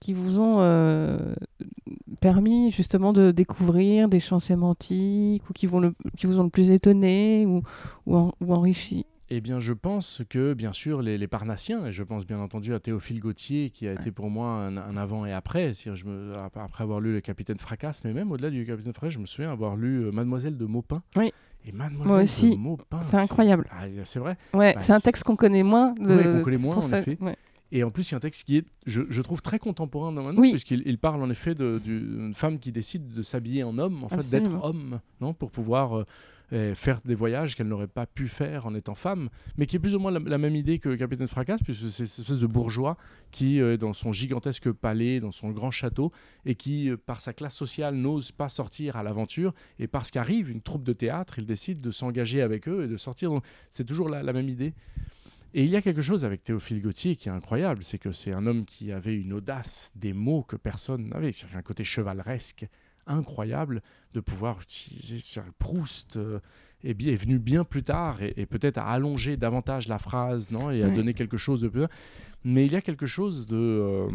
qui 0.00 0.12
vous 0.12 0.38
ont 0.38 1.34
permis 2.20 2.70
justement 2.70 3.12
de 3.12 3.32
découvrir 3.32 4.08
des 4.08 4.20
champs 4.20 4.38
sémantiques, 4.38 5.48
ou 5.50 5.52
qui, 5.52 5.66
vont 5.66 5.92
qui 6.16 6.26
vous 6.26 6.38
ont 6.38 6.44
le 6.44 6.50
plus 6.50 6.70
étonné 6.70 7.46
ou, 7.46 7.62
ou 8.06 8.52
enrichi? 8.52 9.06
Eh 9.34 9.40
bien, 9.40 9.60
je 9.60 9.72
pense 9.72 10.20
que, 10.28 10.52
bien 10.52 10.74
sûr, 10.74 11.00
les, 11.00 11.16
les 11.16 11.26
Parnassiens, 11.26 11.86
et 11.86 11.92
je 11.92 12.02
pense 12.02 12.26
bien 12.26 12.38
entendu 12.38 12.74
à 12.74 12.80
Théophile 12.80 13.18
Gautier, 13.18 13.70
qui 13.70 13.88
a 13.88 13.92
été 13.94 14.10
pour 14.10 14.28
moi 14.28 14.48
un, 14.48 14.76
un 14.76 14.94
avant 14.98 15.24
et 15.24 15.32
après, 15.32 15.72
c'est-à-dire 15.72 15.96
je 15.96 16.04
me, 16.04 16.36
ap- 16.36 16.58
après 16.58 16.84
avoir 16.84 17.00
lu 17.00 17.14
Le 17.14 17.22
Capitaine 17.22 17.56
Fracasse, 17.56 18.04
mais 18.04 18.12
même 18.12 18.30
au-delà 18.30 18.50
du 18.50 18.66
Capitaine 18.66 18.92
Fracasse, 18.92 19.14
je 19.14 19.18
me 19.20 19.24
souviens 19.24 19.50
avoir 19.50 19.74
lu 19.76 20.04
euh, 20.04 20.12
Mademoiselle 20.12 20.58
de 20.58 20.66
Maupin. 20.66 21.02
Oui. 21.16 21.32
Et 21.64 21.72
Mademoiselle 21.72 22.12
Moi 22.14 22.22
aussi. 22.24 22.50
de 22.50 22.56
Maupin. 22.60 23.02
C'est 23.02 23.16
incroyable. 23.16 23.66
Ah, 23.70 23.84
c'est 24.04 24.18
vrai. 24.18 24.36
Ouais, 24.52 24.74
Bah, 24.74 24.82
c'est 24.82 24.92
un 24.92 25.00
texte 25.00 25.24
qu'on 25.24 25.36
connaît 25.36 25.62
moins. 25.62 25.92
De... 25.94 26.14
Ouais, 26.14 26.24
qu'on 26.24 26.42
connaît 26.42 26.56
moins, 26.58 26.76
en 26.76 26.82
ça- 26.82 26.98
effet. 27.00 27.16
ouais. 27.22 27.36
Et 27.74 27.84
en 27.84 27.90
plus, 27.90 28.10
il 28.10 28.12
y 28.12 28.14
a 28.14 28.18
un 28.18 28.20
texte 28.20 28.44
qui 28.44 28.58
est, 28.58 28.66
je, 28.84 29.00
je 29.08 29.22
trouve, 29.22 29.40
très 29.40 29.58
contemporain 29.58 30.12
dans 30.12 30.30
Oui. 30.36 30.50
puisqu'il 30.50 30.82
il 30.84 30.98
parle 30.98 31.22
en 31.22 31.30
effet 31.30 31.54
d'une 31.54 32.32
femme 32.34 32.58
qui 32.58 32.70
décide 32.70 33.14
de 33.14 33.22
s'habiller 33.22 33.64
en 33.64 33.78
homme, 33.78 34.04
en 34.04 34.10
fait, 34.10 34.28
d'être 34.30 34.62
homme, 34.62 35.00
non, 35.22 35.32
pour 35.32 35.50
pouvoir 35.50 36.00
euh, 36.00 36.06
euh, 36.52 36.74
faire 36.74 37.00
des 37.04 37.14
voyages 37.14 37.56
qu'elle 37.56 37.68
n'aurait 37.68 37.86
pas 37.86 38.06
pu 38.06 38.28
faire 38.28 38.66
en 38.66 38.74
étant 38.74 38.94
femme, 38.94 39.28
mais 39.56 39.66
qui 39.66 39.76
est 39.76 39.78
plus 39.78 39.94
ou 39.94 39.98
moins 39.98 40.10
la, 40.10 40.38
même 40.38 40.54
idée 40.54 40.78
que 40.78 40.94
Capitaine 40.94 41.26
Fracasse, 41.28 41.62
puisque 41.62 41.90
c'est 41.90 42.06
cette 42.06 42.20
espèce 42.20 42.40
de 42.40 42.46
bourgeois 42.46 42.98
qui, 43.30 43.60
euh, 43.60 43.74
est 43.74 43.78
dans 43.78 43.92
son 43.92 44.12
gigantesque 44.12 44.70
palais, 44.70 45.20
dans 45.20 45.32
son 45.32 45.50
grand 45.50 45.70
château, 45.70 46.12
et 46.44 46.54
qui, 46.54 46.90
euh, 46.90 46.96
par 46.96 47.20
sa 47.20 47.32
classe 47.32 47.56
sociale, 47.56 47.94
n'ose 47.94 48.32
pas 48.32 48.48
sortir 48.48 48.96
à 48.96 49.02
l'aventure, 49.02 49.54
et 49.78 49.86
parce 49.86 50.10
qu'arrive 50.10 50.50
une 50.50 50.60
troupe 50.60 50.84
de 50.84 50.92
théâtre, 50.92 51.38
il 51.38 51.46
décide 51.46 51.80
de 51.80 51.90
s'engager 51.90 52.42
avec 52.42 52.68
eux 52.68 52.84
et 52.84 52.88
de 52.88 52.96
sortir. 52.96 53.32
C'est 53.70 53.84
toujours 53.84 54.08
la, 54.08 54.22
la 54.22 54.32
même 54.32 54.48
idée. 54.48 54.74
Et 55.54 55.64
il 55.64 55.70
y 55.70 55.76
a 55.76 55.82
quelque 55.82 56.02
chose 56.02 56.24
avec 56.24 56.44
Théophile 56.44 56.80
Gautier 56.80 57.14
qui 57.14 57.28
est 57.28 57.32
incroyable, 57.32 57.84
c'est 57.84 57.98
que 57.98 58.10
c'est 58.10 58.34
un 58.34 58.46
homme 58.46 58.64
qui 58.64 58.90
avait 58.90 59.14
une 59.14 59.34
audace 59.34 59.92
des 59.94 60.14
mots 60.14 60.42
que 60.42 60.56
personne 60.56 61.08
n'avait, 61.08 61.32
c'est 61.32 61.54
un 61.54 61.62
côté 61.62 61.84
chevaleresque 61.84 62.66
incroyable 63.06 63.82
de 64.14 64.20
pouvoir 64.20 64.60
utiliser 64.62 65.18
Proust 65.58 66.16
euh, 66.16 66.38
est, 66.84 66.94
bi- 66.94 67.10
est 67.10 67.16
venu 67.16 67.38
bien 67.38 67.64
plus 67.64 67.82
tard 67.82 68.22
et, 68.22 68.32
et 68.36 68.46
peut-être 68.46 68.78
à 68.78 68.86
allonger 68.88 69.36
davantage 69.36 69.88
la 69.88 69.98
phrase 69.98 70.50
non 70.50 70.70
et 70.70 70.82
à 70.82 70.88
Ouais. 70.88 70.94
donner 70.96 71.14
quelque 71.14 71.36
chose 71.36 71.60
de 71.62 71.68
plus 71.68 71.86
mais 72.44 72.66
il 72.66 72.72
y 72.72 72.76
a 72.76 72.80
quelque 72.80 73.06
chose 73.06 73.46
de, 73.46 73.56
euh, 73.56 74.08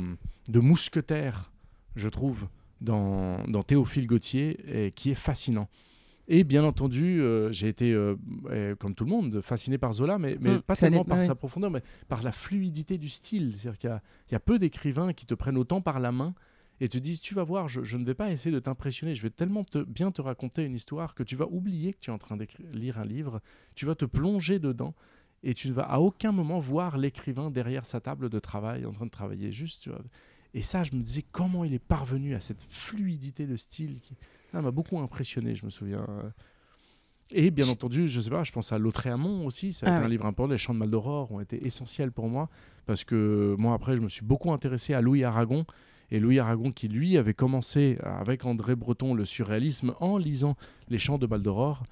de 0.49 0.59
mousquetaire 0.59 1.51
je 1.95 2.09
trouve 2.09 2.47
dans, 2.81 3.43
dans 3.47 3.63
Théophile 3.63 4.07
Gautier 4.07 4.59
et 4.85 4.91
qui 4.91 5.11
est 5.11 5.15
fascinant 5.15 5.67
et 6.29 6.43
bien 6.43 6.65
entendu, 6.65 7.21
euh, 7.21 7.53
j'ai 7.53 7.69
été, 7.69 7.93
euh, 7.93 8.15
euh, 8.49 8.75
comme 8.75 8.93
tout 8.95 9.05
le 9.05 9.09
monde, 9.11 9.39
fasciné 9.39 9.77
par 9.77 9.93
Zola, 9.93 10.17
mais, 10.19 10.37
mais 10.41 10.57
Mm, 10.57 10.61
pas 10.61 10.75
tellement 10.75 11.05
par 11.05 11.19
ouais. 11.19 11.23
sa 11.23 11.35
profondeur, 11.35 11.71
mais 11.71 11.81
par 12.09 12.21
la 12.21 12.33
fluidité 12.33 12.97
du 12.97 13.07
style. 13.07 13.55
C'est-à-dire 13.55 13.77
qu'il 13.79 14.01
y 14.33 14.35
a 14.35 14.39
peu 14.41 14.59
d'écrivains 14.59 15.13
qui 15.13 15.25
te 15.25 15.33
prennent 15.33 15.55
autant 15.55 15.79
par 15.79 16.01
la 16.01 16.11
main 16.11 16.35
et 16.79 16.87
te 16.89 16.97
disent, 16.97 17.21
tu 17.21 17.33
vas 17.33 17.43
voir, 17.43 17.67
je, 17.67 17.83
je 17.83 17.97
ne 17.97 18.05
vais 18.05 18.13
pas 18.13 18.31
essayer 18.31 18.53
de 18.53 18.59
t'impressionner, 18.59 19.15
je 19.15 19.21
vais 19.23 19.29
tellement 19.31 19.63
te- 19.63 19.83
bien 19.83 20.11
te 20.11 20.21
raconter 20.21 20.63
une 20.63 20.75
histoire 20.75 21.15
que 21.15 21.23
tu 21.23 21.35
vas 21.35 21.47
oublier 21.47 21.93
que 21.93 21.99
tu 21.99 22.09
es 22.11 22.13
en 22.13 22.17
train 22.19 22.37
de 22.37 22.45
lire 22.73 22.99
un 22.99 23.05
livre, 23.05 23.41
tu 23.75 23.85
vas 23.85 23.95
te 23.95 24.05
plonger 24.05 24.59
dedans 24.59 24.93
et 25.43 25.53
tu 25.53 25.67
ne 25.69 25.73
vas 25.73 25.83
à 25.83 25.99
aucun 25.99 26.31
moment 26.31 26.59
voir 26.59 26.97
l'écrivain 26.97 27.49
derrière 27.51 27.85
sa 27.85 27.99
table 27.99 28.29
de 28.29 28.39
travail 28.39 28.85
en 28.85 28.91
train 28.91 29.05
de 29.05 29.11
travailler 29.11 29.51
juste. 29.51 29.83
tu 29.83 29.89
vois. 29.89 30.01
Et 30.53 30.61
ça, 30.61 30.83
je 30.83 30.93
me 30.95 31.01
disais 31.01 31.23
comment 31.31 31.63
il 31.63 31.73
est 31.73 31.79
parvenu 31.79 32.33
à 32.35 32.39
cette 32.39 32.63
fluidité 32.63 33.45
de 33.45 33.55
style 33.57 33.99
qui 34.01 34.15
m'a 34.53 34.71
beaucoup 34.71 34.97
impressionné, 34.99 35.55
je 35.55 35.65
me 35.65 35.69
souviens. 35.69 36.05
euh. 36.09 36.29
Et 37.31 37.51
bien 37.51 37.67
entendu, 37.67 38.07
je 38.07 38.21
sais 38.21 38.29
pas, 38.29 38.45
je 38.45 38.53
pense 38.53 38.71
à 38.71 38.77
Lautréamont 38.77 39.45
aussi, 39.45 39.73
ça 39.73 39.85
a 39.85 39.89
Ah 39.89 39.97
été 39.97 40.05
un 40.05 40.09
livre 40.09 40.25
important. 40.25 40.49
Les 40.51 40.57
Chants 40.57 40.73
de 40.73 40.79
Maldoror 40.79 41.29
ont 41.33 41.41
été 41.41 41.65
essentiels 41.67 42.11
pour 42.13 42.29
moi 42.29 42.49
parce 42.85 43.03
que 43.03 43.53
moi 43.59 43.73
après, 43.73 43.97
je 43.97 44.01
me 44.01 44.07
suis 44.07 44.23
beaucoup 44.25 44.51
intéressé 44.53 44.93
à 44.93 45.01
Louis 45.01 45.25
Aragon 45.25 45.65
et 46.11 46.19
Louis 46.19 46.39
Aragon 46.39 46.71
qui 46.71 46.87
lui 46.87 47.17
avait 47.17 47.33
commencé 47.33 47.97
avec 48.03 48.45
André 48.45 48.75
Breton 48.75 49.13
le 49.13 49.25
surréalisme 49.25 49.93
en 49.99 50.17
lisant 50.17 50.55
Les 50.89 50.97
Chants 50.97 51.17
de 51.17 51.27
Maldoror. 51.27 51.83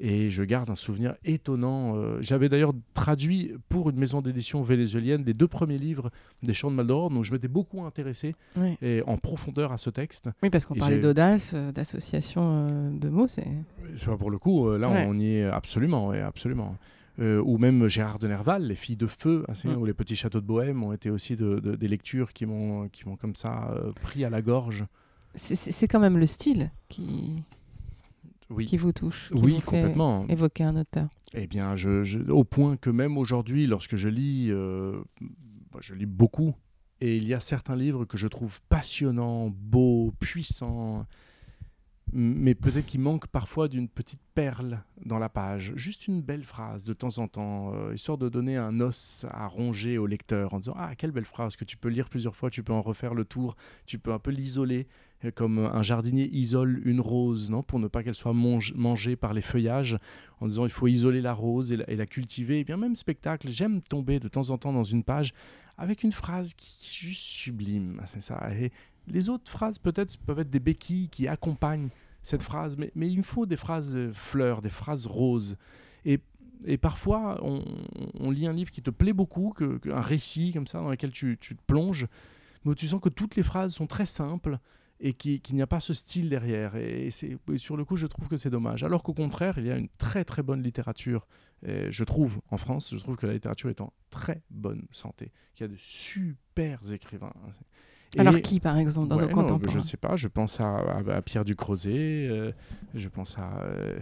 Et 0.00 0.28
je 0.28 0.42
garde 0.42 0.70
un 0.70 0.74
souvenir 0.74 1.14
étonnant. 1.24 1.94
euh, 1.96 2.18
J'avais 2.20 2.48
d'ailleurs 2.48 2.72
traduit 2.94 3.52
pour 3.68 3.90
une 3.90 3.96
maison 3.96 4.22
d'édition 4.22 4.60
vénézuélienne 4.60 5.22
les 5.24 5.34
deux 5.34 5.46
premiers 5.46 5.78
livres 5.78 6.10
des 6.42 6.52
Chants 6.52 6.72
de 6.72 6.74
Maldoror, 6.74 7.10
donc 7.10 7.22
je 7.22 7.32
m'étais 7.32 7.46
beaucoup 7.46 7.84
intéressé 7.84 8.34
et 8.82 9.02
en 9.06 9.18
profondeur 9.18 9.70
à 9.70 9.76
ce 9.78 9.90
texte. 9.90 10.28
Oui, 10.42 10.50
parce 10.50 10.66
qu'on 10.66 10.74
parlait 10.74 10.98
d'audace, 10.98 11.52
euh, 11.54 11.70
d'association 11.70 12.42
euh, 12.68 12.90
de 12.90 13.08
mots, 13.08 13.28
c'est. 13.28 13.46
C'est 13.94 14.06
pas 14.06 14.16
pour 14.16 14.32
le 14.32 14.38
coup, 14.38 14.68
là 14.76 14.90
Ouais. 14.90 15.06
on 15.08 15.16
y 15.20 15.36
est 15.36 15.44
absolument, 15.44 16.08
ouais, 16.08 16.20
absolument. 16.20 16.76
Euh, 17.20 17.40
ou 17.44 17.58
même 17.58 17.86
Gérard 17.86 18.18
de 18.18 18.26
Nerval, 18.26 18.66
Les 18.66 18.74
filles 18.74 18.96
de 18.96 19.06
feu, 19.06 19.44
hein, 19.48 19.54
c'est- 19.54 19.68
Mm. 19.68 19.76
ou 19.80 19.84
Les 19.84 19.94
petits 19.94 20.16
châteaux 20.16 20.40
de 20.40 20.46
Bohème 20.46 20.82
ont 20.82 20.92
été 20.92 21.10
aussi 21.10 21.36
de- 21.36 21.60
de- 21.60 21.76
des 21.76 21.86
lectures 21.88 22.32
qui 22.32 22.44
m'ont 22.44 22.88
qui 22.88 23.06
m'ont 23.08 23.16
comme 23.16 23.36
ça 23.36 23.70
euh, 23.72 23.92
pris 24.02 24.24
à 24.24 24.30
la 24.30 24.42
gorge. 24.42 24.84
C'est- 25.36 25.86
quand 25.88 26.00
même 26.00 26.18
le 26.18 26.26
style 26.26 26.70
qui, 26.88 27.42
Oui, 28.50 28.66
qui 28.66 28.76
vous 28.76 28.92
touche. 28.92 29.28
qui 29.30 29.34
oui 29.40 29.52
vous 29.54 29.60
fait 29.60 29.80
complètement. 29.82 30.26
Évoquer 30.28 30.64
un 30.64 30.76
auteur. 30.76 31.08
Eh 31.34 31.46
bien, 31.46 31.76
je, 31.76 32.02
je- 32.04 32.18
au 32.30 32.44
point 32.44 32.76
que 32.76 32.90
même 32.90 33.16
aujourd'hui, 33.18 33.66
lorsque 33.66 33.96
je 33.96 34.08
lis, 34.08 34.48
euh, 34.50 35.00
bah, 35.72 35.78
je 35.82 35.94
lis 35.94 36.06
beaucoup, 36.06 36.54
et 37.00 37.16
il 37.16 37.26
y 37.26 37.34
a 37.34 37.40
certains 37.40 37.74
livres 37.76 38.04
que 38.04 38.16
je 38.18 38.28
trouve 38.28 38.60
passionnants, 38.68 39.50
beaux, 39.50 40.12
puissants, 40.20 41.06
mais 42.16 42.54
peut-être 42.54 42.86
qu'il 42.86 43.00
manque 43.00 43.26
parfois 43.26 43.66
d'une 43.66 43.88
petite 43.88 44.20
perle 44.34 44.84
dans 45.04 45.18
la 45.18 45.28
page, 45.28 45.72
juste 45.74 46.06
une 46.06 46.22
belle 46.22 46.44
phrase 46.44 46.84
de 46.84 46.92
temps 46.92 47.18
en 47.18 47.26
temps, 47.26 47.74
euh, 47.74 47.92
histoire 47.92 48.18
de 48.18 48.28
donner 48.28 48.56
un 48.56 48.80
os 48.80 49.26
à 49.30 49.48
ronger 49.48 49.98
au 49.98 50.06
lecteur 50.06 50.54
en 50.54 50.60
disant 50.60 50.74
ah 50.76 50.94
quelle 50.94 51.10
belle 51.10 51.24
phrase 51.24 51.56
que 51.56 51.64
tu 51.64 51.76
peux 51.76 51.88
lire 51.88 52.08
plusieurs 52.08 52.36
fois, 52.36 52.50
tu 52.50 52.62
peux 52.62 52.72
en 52.72 52.82
refaire 52.82 53.14
le 53.14 53.24
tour, 53.24 53.56
tu 53.84 53.98
peux 53.98 54.12
un 54.12 54.20
peu 54.20 54.30
l'isoler 54.30 54.86
euh, 55.24 55.32
comme 55.32 55.58
un 55.58 55.82
jardinier 55.82 56.28
isole 56.32 56.82
une 56.84 57.00
rose, 57.00 57.50
non, 57.50 57.64
pour 57.64 57.80
ne 57.80 57.88
pas 57.88 58.04
qu'elle 58.04 58.14
soit 58.14 58.32
mangée 58.32 59.16
par 59.16 59.34
les 59.34 59.42
feuillages 59.42 59.98
en 60.40 60.46
disant 60.46 60.64
il 60.66 60.72
faut 60.72 60.86
isoler 60.86 61.20
la 61.20 61.34
rose 61.34 61.72
et 61.72 61.78
la, 61.78 61.90
et 61.90 61.96
la 61.96 62.06
cultiver. 62.06 62.60
Et 62.60 62.64
bien 62.64 62.76
même 62.76 62.94
spectacle, 62.94 63.48
j'aime 63.48 63.82
tomber 63.82 64.20
de 64.20 64.28
temps 64.28 64.50
en 64.50 64.58
temps 64.58 64.72
dans 64.72 64.84
une 64.84 65.02
page 65.02 65.32
avec 65.76 66.04
une 66.04 66.12
phrase 66.12 66.54
qui 66.54 66.78
qui 66.78 67.06
est 67.06 67.08
juste 67.08 67.22
sublime. 67.22 68.00
C'est 68.06 68.20
ça. 68.20 68.40
Et 68.56 68.70
les 69.08 69.28
autres 69.28 69.50
phrases 69.50 69.78
peut-être 69.78 70.16
peuvent 70.18 70.38
être 70.38 70.50
des 70.50 70.60
béquilles 70.60 71.08
qui 71.08 71.28
accompagnent 71.28 71.88
cette 72.24 72.42
phrase, 72.42 72.76
mais, 72.76 72.90
il 72.96 73.18
me 73.18 73.22
faut 73.22 73.46
des 73.46 73.56
phrases 73.56 73.94
euh, 73.94 74.12
fleurs, 74.12 74.62
des 74.62 74.70
phrases 74.70 75.06
roses. 75.06 75.56
Et 76.66 76.78
parfois, 76.78 77.38
on, 77.42 78.30
lit 78.30 78.46
un 78.46 78.52
livre 78.52 78.70
qui 78.70 78.80
te 78.80 78.90
plaît 78.90 79.12
beaucoup, 79.12 79.52
un 79.90 80.00
récit 80.00 80.52
comme 80.52 80.66
ça 80.66 80.80
dans 80.80 80.88
lequel 80.88 81.10
tu, 81.10 81.36
te 81.36 81.54
plonges, 81.66 82.06
mais 82.64 82.74
tu 82.74 82.88
sens 82.88 83.00
que 83.02 83.10
toutes 83.10 83.36
les 83.36 83.42
phrases 83.42 83.74
sont 83.74 83.86
très 83.86 84.06
simples 84.06 84.58
et 84.98 85.12
qui- 85.12 85.40
qu'il 85.40 85.56
n'y 85.56 85.62
a 85.62 85.66
pas 85.66 85.80
ce 85.80 85.92
style 85.92 86.30
derrière. 86.30 86.74
Et, 86.76 87.10
sur 87.10 87.76
le 87.76 87.84
coup, 87.84 87.96
je 87.96 88.06
trouve 88.06 88.28
que 88.28 88.38
c'est 88.38 88.48
dommage. 88.48 88.82
Alors 88.82 89.02
qu'au 89.02 89.12
contraire, 89.12 89.58
il 89.58 89.66
y 89.66 89.70
a 89.70 89.76
une 89.76 89.90
très 89.98 90.24
très 90.24 90.42
bonne 90.42 90.62
littérature, 90.62 91.26
et 91.66 91.92
je 91.92 92.04
trouve, 92.04 92.40
en 92.50 92.56
France, 92.56 92.94
je 92.94 92.98
trouve 92.98 93.16
que 93.16 93.26
la 93.26 93.34
littérature 93.34 93.68
est 93.68 93.82
en 93.82 93.92
très 94.08 94.42
bonne 94.48 94.86
santé, 94.90 95.32
qu'il 95.54 95.66
y 95.66 95.68
a 95.68 95.72
de 95.72 95.78
super 95.78 96.80
écrivains. 96.90 97.34
Alors 98.20 98.40
qui, 98.40 98.60
par 98.60 98.76
exemple, 98.78 99.08
dans 99.08 99.16
Ouais, 99.16 99.22
nos 99.22 99.28
contemporains 99.28 99.72
Je 99.72 99.78
sais 99.80 99.96
pas, 99.96 100.16
je 100.16 100.28
pense 100.28 100.60
à, 100.60 100.76
à- 100.78 101.14
à 101.16 101.22
Pierre 101.22 101.44
Ducrozet, 101.44 102.26
euh, 102.28 102.52
je 102.94 103.08
pense 103.08 103.38
à 103.38 103.60
euh, 103.62 103.98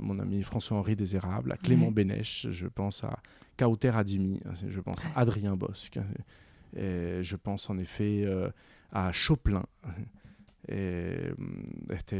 mon 0.00 0.18
ami 0.18 0.42
François-Henri 0.42 0.96
Désérable, 0.96 1.52
à 1.52 1.56
Clément 1.56 1.86
Ouais. 1.86 1.92
Bénèche, 1.92 2.46
je 2.50 2.66
pense 2.66 3.02
à 3.04 3.18
Kauter 3.56 3.88
Adimi, 3.94 4.40
hein, 4.46 4.52
je 4.68 4.80
pense 4.80 5.04
à 5.04 5.08
Adrien 5.20 5.56
Bosque, 5.56 5.98
et 6.76 7.18
je 7.22 7.36
pense 7.36 7.70
en 7.70 7.78
effet 7.78 8.22
euh, 8.24 8.50
à 8.92 9.10
Choplin, 9.12 9.64
et, 10.68 10.72
euh, 10.74 11.32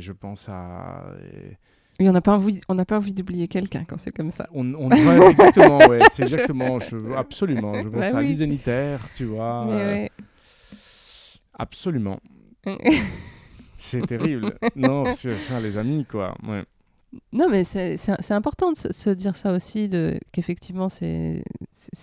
je 0.00 0.12
pense 0.12 0.48
à... 0.48 1.04
et- 1.34 1.56
Oui, 2.00 2.08
on 2.08 2.12
n'a 2.12 2.20
pas 2.20 2.36
envie, 2.36 2.60
on 2.68 2.74
n'a 2.74 2.84
pas 2.84 2.96
envie 2.98 3.12
d'oublier 3.14 3.48
quelqu'un 3.48 3.84
quand 3.84 3.98
c'est 3.98 4.12
comme 4.12 4.30
ça. 4.30 4.48
on, 4.52 4.74
on- 4.74 4.90
ouais, 4.90 5.30
exactement, 5.30 5.78
ouais, 5.88 6.00
c'est 6.10 6.22
exactement, 6.24 6.78
je- 6.80 7.12
absolument, 7.16 7.74
je 7.82 7.88
pense 7.88 8.12
Bah 8.12 8.18
à 8.18 8.20
oui. 8.20 8.60
Tu 9.14 9.24
vois, 9.24 9.64
Mais 9.66 9.72
euh, 9.72 9.92
ouais. 9.94 10.10
Absolument. 11.58 12.20
C'est 13.76 14.06
terrible. 14.06 14.56
non, 14.74 15.04
c'est 15.14 15.36
ça, 15.36 15.60
les 15.60 15.76
amis, 15.76 16.04
quoi. 16.06 16.34
Ouais. 16.46 16.64
Non, 17.32 17.48
mais 17.50 17.62
c'est 17.64 17.96
important 18.32 18.72
de 18.72 18.76
se, 18.76 19.10
dire 19.10 19.36
ça 19.36 19.52
aussi, 19.52 19.88
qu'effectivement, 20.32 20.88
c'est 20.88 21.42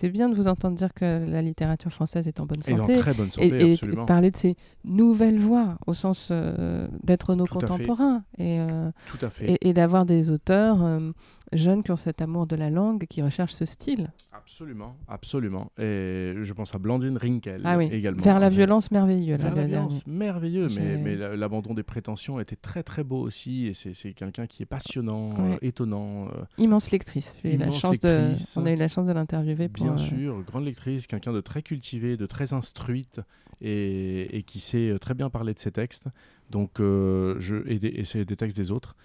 bien 0.04 0.28
de 0.28 0.34
vous 0.34 0.48
entendre 0.48 0.76
dire 0.76 0.94
que 0.94 1.24
la 1.28 1.42
littérature 1.42 1.92
française 1.92 2.26
est 2.26 2.40
en 2.40 2.46
bonne 2.46 2.60
Et 2.66 2.72
dans 2.72 2.78
santé. 2.84 2.96
très 2.96 3.12
bonne 3.14 3.28
Et, 3.28 3.30
santé, 3.30 3.46
et- 3.64 3.68
et 3.70 3.72
absolument. 3.74 4.02
de 4.02 4.06
parler 4.08 4.30
de 4.30 4.36
ces 4.36 4.56
nouvelles 4.84 5.38
voix 5.38 5.76
au 5.86 5.94
sens 5.94 6.28
euh, 6.30 6.88
d'être 7.02 7.34
nos 7.34 7.46
Tout 7.46 7.54
contemporains 7.58 8.22
et, 8.38 8.58
euh, 8.60 8.90
Tout 9.08 9.24
à 9.26 9.30
fait. 9.30 9.52
et, 9.52 9.68
et 9.68 9.72
d'avoir 9.72 10.06
des 10.06 10.30
auteurs 10.30 10.82
euh, 10.84 11.10
jeunes 11.56 11.82
qui 11.82 11.90
ont 11.90 11.96
cet 11.96 12.20
amour 12.22 12.46
de 12.46 12.56
la 12.56 12.70
langue, 12.70 13.06
qui 13.06 13.22
recherchent 13.22 13.52
ce 13.54 13.64
style. 13.64 14.10
Absolument, 14.32 14.96
absolument. 15.08 15.70
Et 15.78 16.34
je 16.42 16.52
pense 16.52 16.74
à 16.74 16.78
Blandine 16.78 17.16
Rinkel 17.16 17.60
Ah 17.64 17.76
oui, 17.78 17.88
également. 17.92 18.22
vers 18.22 18.38
la 18.40 18.48
violence 18.50 18.90
merveilleux. 18.90 19.36
là, 19.36 19.44
Vers 19.44 19.54
la 19.54 19.66
violence, 19.66 20.06
merveilleux, 20.06 20.68
mais, 21.02 21.16
l'abandon 21.36 21.74
des 21.74 21.82
prétentions 21.82 22.40
était 22.40 22.56
très 22.56 22.82
très 22.82 23.04
beau 23.04 23.20
aussi, 23.20 23.66
et 23.66 23.74
c'est 23.74 24.12
quelqu'un 24.12 24.46
qui 24.46 24.62
est 24.62 24.66
passionnant, 24.66 25.30
Ouais. 25.34 25.54
euh, 25.54 25.58
étonnant, 25.62 26.26
euh, 26.28 26.44
Immense 26.58 26.90
lectrice. 26.90 27.34
J'ai 27.42 27.54
eu 27.54 27.56
la 27.58 27.70
chance 27.70 27.98
de, 28.00 28.32
on 28.56 28.66
a 28.66 28.72
eu 28.72 28.76
la 28.76 28.88
chance 28.88 29.06
de 29.06 29.12
l'interviewer. 29.12 29.68
bien 29.68 29.94
euh, 29.94 29.98
sûr, 29.98 30.42
grande 30.42 30.64
lectrice, 30.64 31.06
quelqu'un 31.06 31.32
de 31.32 31.40
très 31.40 31.62
cultivé, 31.62 32.16
de 32.16 32.26
très 32.26 32.52
instruite, 32.52 33.20
et, 33.60 34.36
et 34.36 34.42
qui 34.42 34.60
sait 34.60 34.96
très 35.00 35.14
bien 35.14 35.30
parler 35.30 35.54
de 35.54 35.58
ses 35.58 35.70
textes, 35.70 36.06
donc, 36.50 36.72
je, 36.78 37.62
et, 37.68 37.78
des, 37.78 37.88
et 37.88 38.04
c'est 38.04 38.24
des 38.24 38.36
textes 38.36 38.56
des 38.56 38.70
autres. 38.70 38.96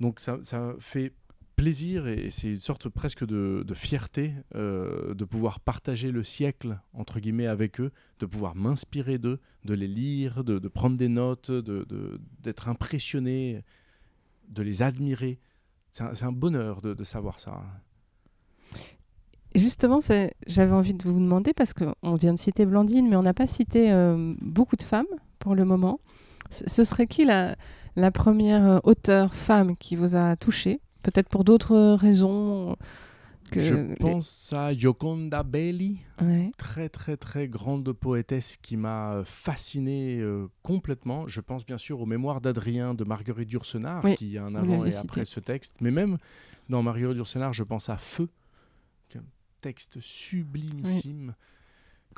Donc 0.00 0.20
ça, 0.20 0.38
ça 0.42 0.74
fait 0.78 1.12
plaisir 1.58 2.06
et 2.06 2.30
c'est 2.30 2.48
une 2.48 2.60
sorte 2.60 2.88
presque 2.88 3.26
de, 3.26 3.64
fierté 3.74 4.32
euh, 4.54 5.12
de 5.12 5.24
pouvoir 5.24 5.58
partager 5.58 6.12
le 6.12 6.22
siècle 6.22 6.78
entre 6.94 7.18
guillemets 7.18 7.48
avec 7.48 7.80
eux, 7.80 7.90
de 8.20 8.26
pouvoir 8.26 8.54
m'inspirer 8.54 9.18
d'eux, 9.18 9.40
de 9.64 9.74
les 9.74 9.88
lire, 9.88 10.44
de, 10.44 10.68
prendre 10.68 10.96
des 10.96 11.08
notes, 11.08 11.50
de- 11.50 11.84
de- 11.88 12.20
d'être 12.44 12.68
impressionné, 12.68 13.64
de 14.48 14.62
les 14.62 14.82
admirer. 14.82 15.40
C'est 15.90 16.22
un, 16.22 16.32
bonheur 16.32 16.80
de, 16.80 17.04
savoir 17.04 17.40
ça. 17.40 17.60
Justement, 19.56 19.98
j'avais 20.46 20.72
envie 20.72 20.94
de 20.94 21.02
vous 21.02 21.18
demander, 21.18 21.52
parce 21.54 21.72
qu'on 21.72 22.14
vient 22.14 22.34
de 22.34 22.38
citer 22.38 22.66
Blandine, 22.66 23.08
mais 23.08 23.16
on 23.16 23.22
n'a 23.22 23.34
pas 23.34 23.48
cité 23.48 23.90
euh, 23.90 24.34
beaucoup 24.40 24.76
de 24.76 24.84
femmes 24.84 25.06
pour 25.40 25.56
le 25.56 25.64
moment. 25.64 25.98
Ce 26.50 26.84
serait 26.84 27.08
qui 27.08 27.24
la, 27.24 27.56
la 27.96 28.12
première 28.12 28.64
euh, 28.64 28.78
auteure 28.84 29.34
femme 29.34 29.76
qui 29.76 29.96
vous 29.96 30.14
a 30.14 30.36
touché? 30.36 30.80
Peut-être 31.10 31.28
pour 31.30 31.44
d'autres 31.44 31.94
raisons 31.94 32.76
que... 33.50 33.60
Je 33.60 33.74
les- 33.74 33.94
pense 33.96 34.52
à 34.54 34.74
Gioconda 34.74 35.42
Belli, 35.42 36.00
Ouais. 36.20 36.50
très 36.58 36.90
très 36.90 37.16
très 37.16 37.48
grande 37.48 37.90
poétesse 37.92 38.58
qui 38.60 38.76
m'a 38.76 39.14
euh, 39.14 39.24
fasciné 39.24 40.18
euh, 40.20 40.48
complètement. 40.62 41.26
Je 41.26 41.40
pense 41.40 41.64
bien 41.64 41.78
sûr 41.78 42.00
aux 42.02 42.06
mémoires 42.06 42.42
d'Adrien 42.42 42.92
de 42.92 43.04
Marguerite 43.04 43.50
Yourcenar, 43.50 44.04
Oui, 44.04 44.16
qui 44.16 44.36
a 44.36 44.44
un 44.44 44.54
avant 44.54 44.84
et 44.84 44.94
après 44.94 45.24
ce 45.24 45.40
texte. 45.40 45.76
Mais 45.80 45.90
même 45.90 46.18
dans 46.68 46.82
Marguerite 46.82 47.16
Yourcenar, 47.16 47.54
je 47.54 47.62
pense 47.62 47.88
à 47.88 47.96
Feu, 47.96 48.28
qui 49.08 49.16
est 49.16 49.20
un 49.20 49.24
texte 49.62 49.98
sublimissime. 50.00 51.34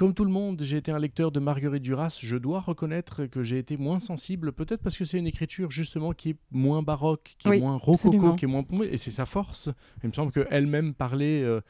Comme 0.00 0.14
tout 0.14 0.24
le 0.24 0.30
monde, 0.30 0.62
j'ai 0.62 0.78
été 0.78 0.90
un 0.92 0.98
lecteur 0.98 1.30
de 1.30 1.40
Marguerite 1.40 1.82
Duras. 1.82 2.16
Je 2.22 2.38
dois 2.38 2.60
reconnaître 2.60 3.26
que 3.26 3.42
j'ai 3.42 3.58
été 3.58 3.76
moins 3.76 3.98
sensible, 3.98 4.50
peut-être 4.50 4.80
parce 4.80 4.96
que 4.96 5.04
c'est 5.04 5.18
une 5.18 5.26
écriture 5.26 5.70
justement 5.70 6.14
qui 6.14 6.30
est 6.30 6.36
moins 6.50 6.82
baroque, 6.82 7.34
qui 7.38 7.50
Oui, 7.50 7.58
est 7.58 7.60
moins 7.60 7.76
rococo, 7.76 8.08
absolument. 8.08 8.34
qui 8.34 8.46
est 8.46 8.48
moins 8.48 8.62
pompée, 8.62 8.88
et 8.90 8.96
c'est 8.96 9.10
sa 9.10 9.26
force. 9.26 9.68
Il 10.02 10.08
me 10.08 10.14
semble 10.14 10.32
qu'elle-même 10.32 10.94
parlait 10.94 11.42
euh, 11.42 11.60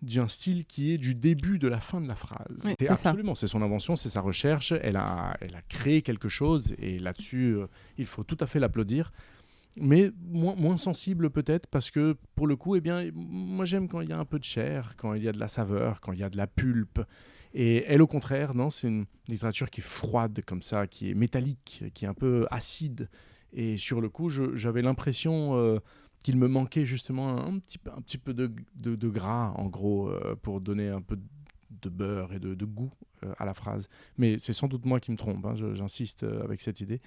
d'un 0.00 0.26
style 0.26 0.64
qui 0.64 0.90
est 0.90 0.98
du 0.98 1.14
début 1.14 1.60
de 1.60 1.68
la 1.68 1.78
fin 1.78 2.00
de 2.00 2.08
la 2.08 2.16
phrase. 2.16 2.48
Oui, 2.64 2.74
c'est 2.80 2.90
absolument, 2.90 3.36
c'est 3.36 3.46
son 3.46 3.62
invention, 3.62 3.94
c'est 3.94 4.10
sa 4.10 4.22
recherche. 4.22 4.72
Elle 4.82 4.96
a, 4.96 5.36
elle 5.40 5.54
a 5.54 5.62
créé 5.68 6.02
quelque 6.02 6.28
chose, 6.28 6.74
et 6.80 6.98
là-dessus, 6.98 7.54
euh, 7.54 7.68
il 7.96 8.06
faut 8.06 8.24
tout 8.24 8.38
à 8.40 8.48
fait 8.48 8.58
l'applaudir. 8.58 9.12
Mais 9.80 10.10
moins, 10.20 10.56
moins 10.56 10.76
sensible 10.76 11.30
peut-être 11.30 11.68
parce 11.68 11.92
que 11.92 12.16
pour 12.34 12.48
le 12.48 12.56
coup, 12.56 12.74
eh 12.74 12.80
bien, 12.80 13.08
moi 13.14 13.64
j'aime 13.66 13.86
quand 13.86 14.00
il 14.00 14.08
y 14.08 14.12
a 14.12 14.18
un 14.18 14.24
peu 14.24 14.40
de 14.40 14.44
chair, 14.44 14.96
quand 14.96 15.14
il 15.14 15.22
y 15.22 15.28
a 15.28 15.32
de 15.32 15.38
la 15.38 15.48
saveur, 15.48 16.00
quand 16.00 16.10
il 16.10 16.18
y 16.18 16.24
a 16.24 16.28
de 16.28 16.36
la 16.36 16.48
pulpe. 16.48 17.00
Et 17.54 17.84
elle, 17.86 18.02
au 18.02 18.06
contraire, 18.06 18.54
non, 18.54 18.70
c'est 18.70 18.88
une 18.88 19.04
littérature 19.28 19.70
qui 19.70 19.80
est 19.80 19.84
froide 19.84 20.40
comme 20.46 20.62
ça, 20.62 20.86
qui 20.86 21.10
est 21.10 21.14
métallique, 21.14 21.84
qui 21.94 22.04
est 22.04 22.08
un 22.08 22.14
peu 22.14 22.46
acide. 22.50 23.08
Et 23.52 23.76
sur 23.76 24.00
le 24.00 24.08
coup, 24.08 24.30
j'avais 24.30 24.82
l'impression 24.82 25.56
euh, 25.56 25.78
qu'il 26.24 26.38
me 26.38 26.48
manquait 26.48 26.86
justement 26.86 27.44
un 27.44 27.58
petit, 27.58 27.78
peu- 28.18 28.32
de, 28.32 29.08
gras, 29.08 29.52
en 29.56 29.66
gros, 29.66 30.08
euh, 30.08 30.34
pour 30.40 30.60
donner 30.60 30.88
un 30.88 31.02
peu 31.02 31.18
de 31.82 31.88
beurre 31.88 32.32
et 32.32 32.38
de, 32.38 32.64
goût 32.64 32.92
euh, 33.24 33.34
à 33.38 33.44
la 33.44 33.54
phrase. 33.54 33.88
Mais 34.16 34.38
c'est 34.38 34.52
sans 34.54 34.68
doute 34.68 34.86
moi 34.86 35.00
qui 35.00 35.10
me 35.10 35.16
trompe, 35.16 35.44
hein, 35.44 35.54
j'insiste 35.74 36.22
avec 36.22 36.60
cette 36.60 36.80
idée. 36.80 37.00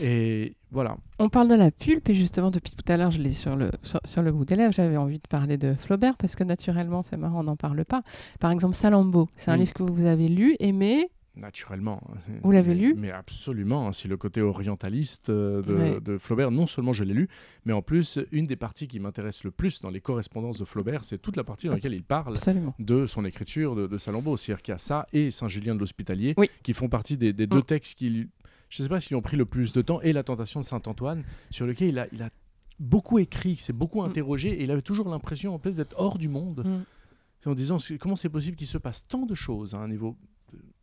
Et 0.00 0.56
voilà. 0.70 0.96
On 1.18 1.28
parle 1.28 1.48
de 1.48 1.54
la 1.54 1.70
pulpe 1.70 2.08
et 2.08 2.14
justement 2.14 2.50
depuis 2.50 2.72
tout 2.74 2.90
à 2.92 2.96
l'heure, 2.96 3.10
je 3.10 3.18
l'ai 3.20 3.30
sur 3.32 3.56
le, 3.56 3.70
sur, 3.82 4.00
sur 4.04 4.22
le 4.22 4.32
bout 4.32 4.44
des 4.44 4.56
lèvres, 4.56 4.72
j'avais 4.72 4.96
envie 4.96 5.18
de 5.18 5.28
parler 5.28 5.56
de 5.56 5.74
Flaubert 5.74 6.16
parce 6.16 6.36
que 6.36 6.44
naturellement, 6.44 7.02
c'est 7.02 7.16
marrant, 7.16 7.40
on 7.40 7.44
n'en 7.44 7.56
parle 7.56 7.84
pas. 7.84 8.02
Par 8.40 8.50
exemple, 8.50 8.74
Salammbô, 8.74 9.28
c'est 9.36 9.50
un 9.50 9.54
Oui. 9.54 9.60
livre 9.60 9.72
que 9.74 9.82
vous 9.82 10.04
avez 10.04 10.28
lu, 10.28 10.56
aimé? 10.60 11.08
Naturellement. 11.38 12.00
Vous 12.42 12.50
l'avez 12.50 12.74
lu? 12.74 12.94
Mais 12.96 13.10
absolument. 13.10 13.88
hein, 13.88 13.92
C'est 13.92 14.08
le 14.08 14.16
côté 14.16 14.40
orientaliste 14.40 15.28
euh, 15.28 15.60
de, 15.62 15.74
Ouais. 15.74 16.00
de 16.00 16.16
Flaubert. 16.16 16.50
Non 16.50 16.66
seulement 16.66 16.94
je 16.94 17.04
l'ai 17.04 17.12
lu, 17.12 17.28
mais 17.66 17.74
en 17.74 17.82
plus, 17.82 18.18
une 18.32 18.44
des 18.46 18.56
parties 18.56 18.88
qui 18.88 18.98
m'intéresse 19.00 19.44
le 19.44 19.50
plus 19.50 19.82
dans 19.82 19.90
les 19.90 20.00
correspondances 20.00 20.58
de 20.58 20.64
Flaubert, 20.64 21.04
c'est 21.04 21.18
toute 21.18 21.36
la 21.36 21.44
partie 21.44 21.66
dans 21.66 21.74
laquelle 21.74 21.92
il 21.92 22.04
parle 22.04 22.32
Absolument. 22.36 22.74
de 22.78 23.04
son 23.04 23.24
écriture 23.26 23.76
de, 23.76 23.86
de 23.86 23.98
Salammbô. 23.98 24.38
C'est-à-dire 24.38 24.62
qu'il 24.62 24.72
y 24.72 24.74
a 24.74 24.78
ça 24.78 25.06
et 25.12 25.30
Saint-Julien 25.30 25.74
de 25.74 25.80
l'Hospitalier 25.80 26.32
Oui. 26.38 26.48
qui 26.62 26.72
font 26.72 26.88
partie 26.88 27.18
des, 27.18 27.34
des 27.34 27.46
deux 27.46 27.58
Mm. 27.58 27.64
textes 27.64 27.98
qui, 27.98 28.08
lui- 28.08 28.28
je 28.76 28.82
ne 28.82 28.84
sais 28.84 28.88
pas 28.90 29.00
s'ils 29.00 29.16
ont 29.16 29.20
pris 29.20 29.36
le 29.36 29.44
plus 29.46 29.72
de 29.72 29.82
temps, 29.82 30.00
et 30.02 30.12
La 30.12 30.22
Tentation 30.22 30.60
de 30.60 30.64
Saint-Antoine, 30.64 31.24
sur 31.50 31.66
lequel 31.66 31.88
il 31.88 31.98
a, 31.98 32.06
il 32.12 32.22
a 32.22 32.30
beaucoup 32.78 33.18
écrit, 33.18 33.56
s'est 33.56 33.72
beaucoup 33.72 34.02
Mm. 34.02 34.06
interrogé, 34.06 34.50
et 34.50 34.62
il 34.64 34.70
avait 34.70 34.82
toujours 34.82 35.08
l'impression 35.08 35.54
en 35.54 35.58
plus 35.58 35.76
d'être 35.76 35.94
hors 35.98 36.18
du 36.18 36.28
monde 36.28 36.62
Mm. 36.64 37.48
en 37.50 37.54
disant 37.54 37.78
comment 38.00 38.16
c'est 38.16 38.28
possible 38.28 38.56
qu'il 38.56 38.66
se 38.66 38.78
passe 38.78 39.06
tant 39.06 39.24
de 39.24 39.34
choses 39.34 39.74
à 39.74 39.78
un 39.78 39.88
niveau 39.88 40.16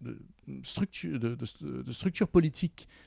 de, 0.04 0.20
structure, 0.64 1.20
de, 1.20 1.36
de- 1.36 1.84
de 1.84 1.92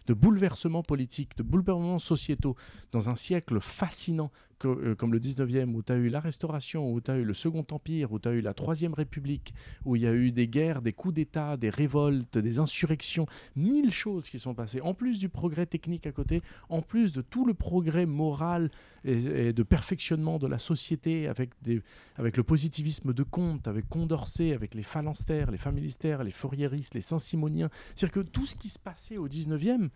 de 0.06 0.14
bouleversements 0.14 0.82
politiques, 0.82 1.36
de 1.36 1.42
bouleversements 1.42 1.98
sociétaux, 1.98 2.56
dans 2.92 3.08
un 3.08 3.16
siècle 3.16 3.60
fascinant 3.60 4.30
euh, 4.64 4.94
comme 4.94 5.12
le 5.12 5.20
19e, 5.20 5.74
où 5.74 5.82
tu 5.82 5.92
as 5.92 5.96
eu 5.96 6.08
la 6.08 6.18
Restauration, 6.20 6.90
où 6.90 7.00
tu 7.00 7.10
as 7.10 7.18
eu 7.18 7.24
le 7.24 7.34
Second 7.34 7.66
Empire, 7.70 8.10
où 8.12 8.18
tu 8.18 8.28
as 8.28 8.32
eu 8.32 8.40
la 8.40 8.54
Troisième 8.54 8.94
République, 8.94 9.52
où 9.84 9.96
il 9.96 10.02
y 10.02 10.06
a 10.06 10.14
eu 10.14 10.32
des 10.32 10.48
guerres, 10.48 10.80
des 10.80 10.94
coups 10.94 11.14
d'État, 11.14 11.58
des 11.58 11.68
révoltes, 11.68 12.38
des 12.38 12.58
insurrections, 12.58 13.26
mille 13.54 13.90
choses 13.90 14.30
qui 14.30 14.38
sont 14.38 14.54
passées, 14.54 14.80
en 14.80 14.94
plus 14.94 15.18
du 15.18 15.28
progrès 15.28 15.66
technique 15.66 16.06
à 16.06 16.12
côté, 16.12 16.40
en 16.70 16.80
plus 16.80 17.12
de 17.12 17.20
tout 17.20 17.44
le 17.44 17.52
progrès 17.52 18.06
moral 18.06 18.70
et, 19.04 19.48
et 19.48 19.52
de 19.52 19.62
perfectionnement 19.62 20.38
de 20.38 20.46
la 20.46 20.58
société 20.58 21.28
avec, 21.28 21.50
des, 21.62 21.82
avec 22.16 22.38
le 22.38 22.42
positivisme 22.42 23.12
de 23.12 23.22
Comte, 23.22 23.68
avec 23.68 23.86
Condorcet, 23.90 24.54
avec 24.54 24.74
les 24.74 24.82
phalanstères, 24.82 25.50
les 25.50 25.58
familistères, 25.58 26.24
les 26.24 26.30
fourriéristes, 26.30 26.85
les 26.94 27.00
saint-simoniens. 27.00 27.70
C'est-à-dire 27.94 28.22
que 28.22 28.28
tout 28.28 28.46
ce 28.46 28.56
qui 28.56 28.68
se 28.68 28.78
passait 28.78 29.16
au 29.16 29.28
19e, 29.28 29.88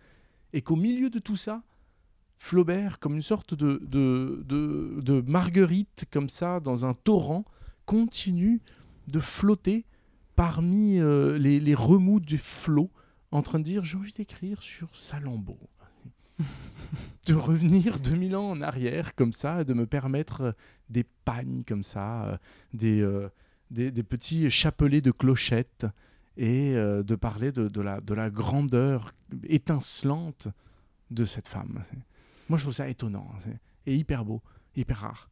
et 0.53 0.61
qu'au 0.61 0.75
milieu 0.75 1.09
de 1.09 1.19
tout 1.19 1.35
ça, 1.35 1.63
Flaubert, 2.37 2.99
comme 2.99 3.15
une 3.15 3.21
sorte 3.21 3.53
de, 3.53 3.81
de, 3.85 4.43
de, 4.47 4.99
de 5.01 5.21
marguerite, 5.21 6.05
comme 6.11 6.29
ça, 6.29 6.59
dans 6.59 6.85
un 6.85 6.93
torrent, 6.93 7.45
continue 7.85 8.61
de 9.07 9.19
flotter 9.19 9.85
parmi 10.35 10.99
euh, 10.99 11.37
les, 11.37 11.59
les 11.59 11.75
remous 11.75 12.19
du 12.19 12.37
flot, 12.37 12.89
en 13.31 13.41
train 13.41 13.59
de 13.59 13.63
dire 13.63 13.83
J'ai 13.83 13.97
envie 13.97 14.13
d'écrire 14.13 14.61
sur 14.61 14.95
Salammbô. 14.95 15.57
de 17.27 17.33
revenir 17.33 17.99
2000 17.99 18.35
ans 18.35 18.49
en 18.49 18.61
arrière 18.61 19.15
comme 19.15 19.33
ça, 19.33 19.61
et 19.61 19.65
de 19.65 19.73
me 19.73 19.85
permettre 19.85 20.41
euh, 20.41 20.51
des 20.89 21.03
pagnes 21.03 21.63
comme 21.67 21.83
ça, 21.83 22.25
euh, 22.25 22.37
des, 22.73 23.01
euh, 23.01 23.29
des, 23.69 23.91
des 23.91 24.03
petits 24.03 24.49
chapelets 24.49 25.01
de 25.01 25.11
clochettes, 25.11 25.85
et 26.37 26.73
euh, 26.75 27.03
de 27.03 27.15
parler 27.15 27.51
de, 27.51 27.67
de 27.67 27.81
la, 27.81 27.99
de 28.01 28.13
la 28.13 28.29
grandeur 28.29 29.13
étincelante 29.47 30.47
de 31.11 31.25
cette 31.25 31.47
femme. 31.47 31.81
Moi, 32.49 32.57
je 32.57 32.63
trouve 32.63 32.73
ça 32.73 32.87
étonnant, 32.89 33.27
c'est- 33.43 33.59
et 33.85 33.95
hyper 33.95 34.23
beau, 34.25 34.41
hyper 34.75 34.97
rare. 34.99 35.29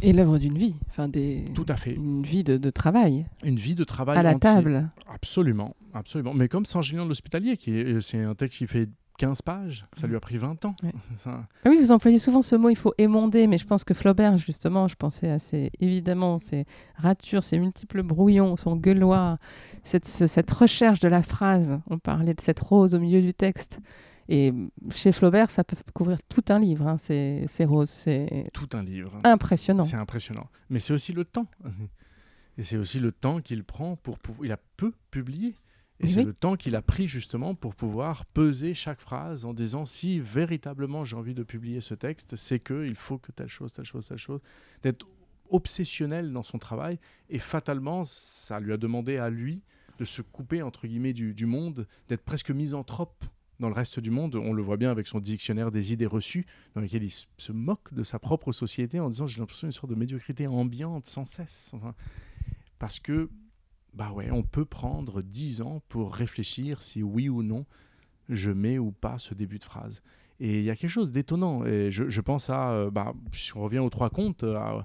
Et 0.00 0.12
l'œuvre 0.14 0.38
d'une 0.38 0.56
vie, 0.56 0.74
enfin 0.88 1.06
des... 1.08 1.44
Tout 1.54 1.66
à 1.68 1.76
fait. 1.76 1.94
une 1.94 2.22
vie 2.22 2.44
de, 2.44 2.56
de 2.56 2.70
travail 2.70 3.26
Une 3.44 3.56
vie 3.56 3.74
de 3.74 3.84
travail 3.84 4.16
à 4.16 4.22
la 4.22 4.30
entier. 4.30 4.40
table. 4.40 4.90
Absolument, 5.12 5.76
absolument. 5.92 6.32
Mais 6.32 6.48
comme 6.48 6.64
Saint-Gilien 6.64 7.04
de 7.04 7.08
l'Hospitalier, 7.08 7.56
qui 7.58 7.72
est, 7.76 8.00
c'est 8.00 8.22
un 8.22 8.34
texte 8.34 8.58
qui 8.58 8.66
fait 8.66 8.88
15 9.18 9.42
pages, 9.42 9.86
ça 9.98 10.06
lui 10.06 10.16
a 10.16 10.20
pris 10.20 10.36
20 10.38 10.64
ans. 10.64 10.74
Ouais. 10.82 10.92
Ça- 11.16 11.46
Ah 11.64 11.68
oui, 11.70 11.78
vous 11.78 11.90
employez 11.92 12.18
souvent 12.18 12.42
ce 12.42 12.56
mot, 12.56 12.68
il 12.70 12.76
faut 12.76 12.94
émonder, 12.98 13.46
mais 13.46 13.58
je 13.58 13.66
pense 13.66 13.84
que 13.84 13.94
Flaubert, 13.94 14.38
justement, 14.38 14.88
je 14.88 14.94
pensais 14.96 15.28
à 15.30 15.38
ses, 15.38 15.70
évidemment, 15.80 16.40
ses 16.40 16.64
ratures, 16.96 17.44
ses 17.44 17.58
multiples 17.58 18.02
brouillons, 18.02 18.56
son 18.56 18.76
gueulois, 18.76 19.38
cette, 19.82 20.06
ce- 20.06 20.26
cette 20.26 20.50
recherche 20.50 21.00
de 21.00 21.08
la 21.08 21.22
phrase. 21.22 21.80
On 21.88 21.98
parlait 21.98 22.34
de 22.34 22.40
cette 22.40 22.60
rose 22.60 22.94
au 22.94 22.98
milieu 22.98 23.20
du 23.22 23.32
texte. 23.34 23.78
Et 24.28 24.52
chez 24.94 25.12
Flaubert, 25.12 25.50
ça 25.50 25.62
peut 25.64 25.76
couvrir 25.92 26.18
tout 26.28 26.44
un 26.48 26.58
livre, 26.58 26.86
hein, 26.86 26.96
ces, 26.98 27.44
ces 27.48 27.64
roses. 27.64 27.90
C'est 27.90 28.48
tout 28.52 28.68
un 28.72 28.82
livre. 28.82 29.18
impressionnant. 29.24 29.84
C'est 29.84 29.96
impressionnant. 29.96 30.46
Mais 30.70 30.78
c'est 30.80 30.92
aussi 30.94 31.12
le 31.12 31.24
temps. 31.24 31.46
Et 32.58 32.62
c'est 32.62 32.76
aussi 32.76 33.00
le 33.00 33.12
temps 33.12 33.40
qu'il 33.40 33.64
prend 33.64 33.96
pour 33.96 34.18
pouvoir. 34.18 34.44
Il 34.46 34.52
a 34.52 34.58
peu 34.76 34.92
publié. 35.10 35.54
Et 36.02 36.06
Oui, 36.06 36.12
c'est 36.12 36.24
le 36.24 36.34
temps 36.34 36.56
qu'il 36.56 36.76
a 36.76 36.82
pris 36.82 37.08
justement 37.08 37.54
pour 37.54 37.74
pouvoir 37.74 38.26
peser 38.26 38.74
chaque 38.74 39.00
phrase 39.00 39.44
en 39.44 39.54
disant 39.54 39.86
si 39.86 40.20
véritablement 40.20 41.04
j'ai 41.04 41.16
envie 41.16 41.34
de 41.34 41.42
publier 41.42 41.80
ce 41.80 41.94
texte, 41.94 42.36
c'est 42.36 42.58
que 42.58 42.86
il 42.86 42.96
faut 42.96 43.18
que 43.18 43.32
telle 43.32 43.48
chose, 43.48 43.72
telle 43.72 43.84
chose, 43.84 44.06
telle 44.08 44.18
chose, 44.18 44.40
d'être 44.82 45.06
obsessionnel 45.50 46.32
dans 46.32 46.42
son 46.42 46.58
travail. 46.58 46.98
Et 47.30 47.38
fatalement, 47.38 48.04
ça 48.04 48.58
lui 48.58 48.72
a 48.72 48.76
demandé 48.76 49.18
à 49.18 49.30
lui 49.30 49.62
de 49.98 50.04
se 50.04 50.22
couper 50.22 50.62
entre 50.62 50.86
guillemets 50.86 51.12
du, 51.12 51.34
du 51.34 51.46
monde, 51.46 51.86
d'être 52.08 52.24
presque 52.24 52.50
misanthrope 52.50 53.24
dans 53.60 53.68
le 53.68 53.74
reste 53.74 54.00
du 54.00 54.10
monde. 54.10 54.34
On 54.34 54.52
le 54.52 54.62
voit 54.62 54.76
bien 54.76 54.90
avec 54.90 55.06
son 55.06 55.20
dictionnaire 55.20 55.70
des 55.70 55.92
idées 55.92 56.06
reçues, 56.06 56.46
dans 56.74 56.80
lequel 56.80 57.04
il 57.04 57.10
se 57.10 57.52
moque 57.52 57.94
de 57.94 58.02
sa 58.02 58.18
propre 58.18 58.52
société 58.52 58.98
en 59.00 59.08
disant 59.08 59.26
j'ai 59.26 59.38
l'impression 59.38 59.66
d'une 59.66 59.72
sorte 59.72 59.90
de 59.90 59.94
médiocrité 59.94 60.46
ambiante 60.46 61.06
sans 61.06 61.24
cesse. 61.24 61.70
Enfin, 61.74 61.94
parce 62.78 62.98
que, 62.98 63.30
bah 63.94 64.10
ouais, 64.12 64.30
on 64.30 64.42
peut 64.42 64.64
prendre 64.64 65.22
10 65.22 65.60
ans 65.62 65.82
pour 65.88 66.14
réfléchir 66.14 66.82
si 66.82 67.02
oui 67.02 67.28
ou 67.28 67.42
non 67.42 67.66
je 68.28 68.50
mets 68.50 68.78
ou 68.78 68.92
pas 68.92 69.18
ce 69.18 69.34
début 69.34 69.58
de 69.58 69.64
phrase. 69.64 70.02
Et 70.40 70.60
il 70.60 70.64
y 70.64 70.70
a 70.70 70.76
quelque 70.76 70.90
chose 70.90 71.12
d'étonnant. 71.12 71.64
Et 71.66 71.90
je, 71.90 72.08
je 72.08 72.20
pense 72.20 72.50
à, 72.50 72.70
euh, 72.70 72.90
bah, 72.90 73.12
si 73.32 73.54
on 73.56 73.60
revient 73.62 73.80
aux 73.80 73.90
trois 73.90 74.10
contes, 74.10 74.44
à- 74.44 74.84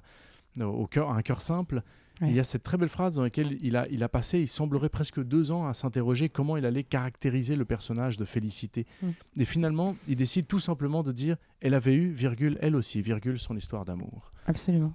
au 0.60 0.86
cœur, 0.86 1.10
à 1.10 1.16
un 1.16 1.22
cœur 1.22 1.40
simple, 1.40 1.82
Ouais. 2.20 2.30
il 2.30 2.34
y 2.34 2.40
a 2.40 2.44
cette 2.44 2.64
très 2.64 2.76
belle 2.76 2.88
phrase 2.88 3.14
dans 3.14 3.22
laquelle 3.22 3.56
il 3.62 3.76
a, 3.76 3.86
il 3.90 4.02
a 4.02 4.08
passé, 4.08 4.40
il 4.40 4.48
semblerait 4.48 4.88
presque 4.88 5.22
deux 5.22 5.52
ans 5.52 5.68
à 5.68 5.72
s'interroger 5.74 6.28
comment 6.28 6.56
il 6.56 6.66
allait 6.66 6.82
caractériser 6.82 7.54
le 7.54 7.64
personnage 7.64 8.16
de 8.16 8.24
Félicité. 8.24 8.86
Mm. 9.02 9.08
Et 9.38 9.44
finalement, 9.44 9.94
il 10.08 10.16
décide 10.16 10.48
tout 10.48 10.58
simplement 10.58 11.04
de 11.04 11.12
dire, 11.12 11.36
elle 11.60 11.74
avait 11.74 11.94
eu, 11.94 12.10
virgule, 12.10 12.58
elle 12.60 12.74
aussi, 12.74 13.02
virgule, 13.02 13.38
son 13.38 13.56
histoire 13.56 13.84
d'amour. 13.84 14.32
Absolument. 14.46 14.92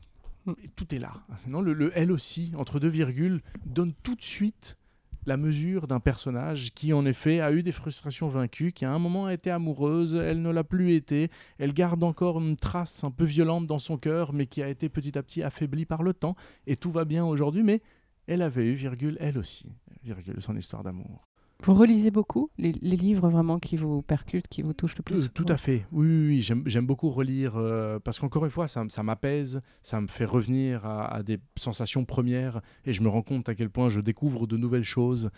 Et 0.61 0.67
tout 0.75 0.93
est 0.93 0.99
là. 0.99 1.13
Non, 1.47 1.61
le, 1.61 1.73
le 1.73 1.91
elle 1.95 2.11
aussi, 2.11 2.51
entre 2.55 2.79
deux 2.79 2.89
virgules, 2.89 3.41
donne 3.65 3.93
tout 4.03 4.15
de 4.15 4.21
suite 4.21 4.77
la 5.25 5.37
mesure 5.37 5.87
d'un 5.87 5.99
personnage 5.99 6.73
qui, 6.73 6.93
en 6.93 7.05
effet, 7.05 7.39
a 7.39 7.51
eu 7.51 7.63
des 7.63 7.71
frustrations 7.71 8.27
vaincues, 8.27 8.71
qui 8.71 8.85
à 8.85 8.91
un 8.91 8.99
moment 8.99 9.27
a 9.27 9.33
été 9.33 9.51
amoureuse, 9.51 10.15
elle 10.15 10.41
ne 10.41 10.49
l'a 10.49 10.63
plus 10.63 10.93
été, 10.95 11.29
elle 11.59 11.73
garde 11.73 12.03
encore 12.03 12.39
une 12.39 12.57
trace 12.57 13.03
un 13.03 13.11
peu 13.11 13.23
violente 13.23 13.67
dans 13.67 13.79
son 13.79 13.97
cœur, 13.97 14.33
mais 14.33 14.47
qui 14.47 14.61
a 14.61 14.67
été 14.67 14.89
petit 14.89 15.17
à 15.17 15.23
petit 15.23 15.41
affaiblie 15.41 15.85
par 15.85 16.03
le 16.03 16.13
temps, 16.13 16.35
et 16.67 16.75
tout 16.75 16.91
va 16.91 17.05
bien 17.05 17.25
aujourd'hui, 17.25 17.63
mais 17.63 17.81
elle 18.27 18.41
avait 18.41 18.65
eu, 18.65 18.73
virgule, 18.73 19.17
elle 19.19 19.37
aussi, 19.37 19.71
virgule, 20.03 20.41
son 20.41 20.57
histoire 20.57 20.83
d'amour. 20.83 21.27
Vous 21.63 21.73
relisez 21.73 22.11
beaucoup 22.11 22.49
les, 22.57 22.73
les 22.81 22.95
livres 22.95 23.29
vraiment 23.29 23.57
qui 23.57 23.77
vous 23.77 24.01
percutent, 24.01 24.47
qui 24.47 24.61
vous 24.61 24.73
touchent 24.73 24.97
le 24.97 25.03
plus 25.03 25.25
Euh, 25.25 25.29
tout 25.33 25.45
à 25.47 25.57
fait. 25.57 25.85
Oui, 25.91 26.07
oui, 26.07 26.27
oui. 26.27 26.41
J'aime, 26.65 26.85
beaucoup 26.85 27.09
relire 27.09 27.53
euh, 27.55 27.99
parce 27.99 28.19
qu'encore 28.19 28.43
une 28.45 28.51
fois, 28.51 28.67
ça, 28.67 28.83
ça 28.89 29.01
m'apaise, 29.01 29.61
ça 29.81 30.01
me 30.01 30.07
fait 30.07 30.25
revenir 30.25 30.85
à, 30.85 31.05
à 31.15 31.23
des 31.23 31.39
sensations 31.55 32.03
premières 32.03 32.61
et 32.85 32.91
je 32.91 33.01
me 33.01 33.07
rends 33.07 33.21
compte 33.21 33.47
à 33.47 33.55
quel 33.55 33.69
point 33.69 33.87
je 33.87 34.01
découvre 34.01 34.45
de 34.45 34.57
nouvelles 34.57 34.83
choses. 34.83 35.29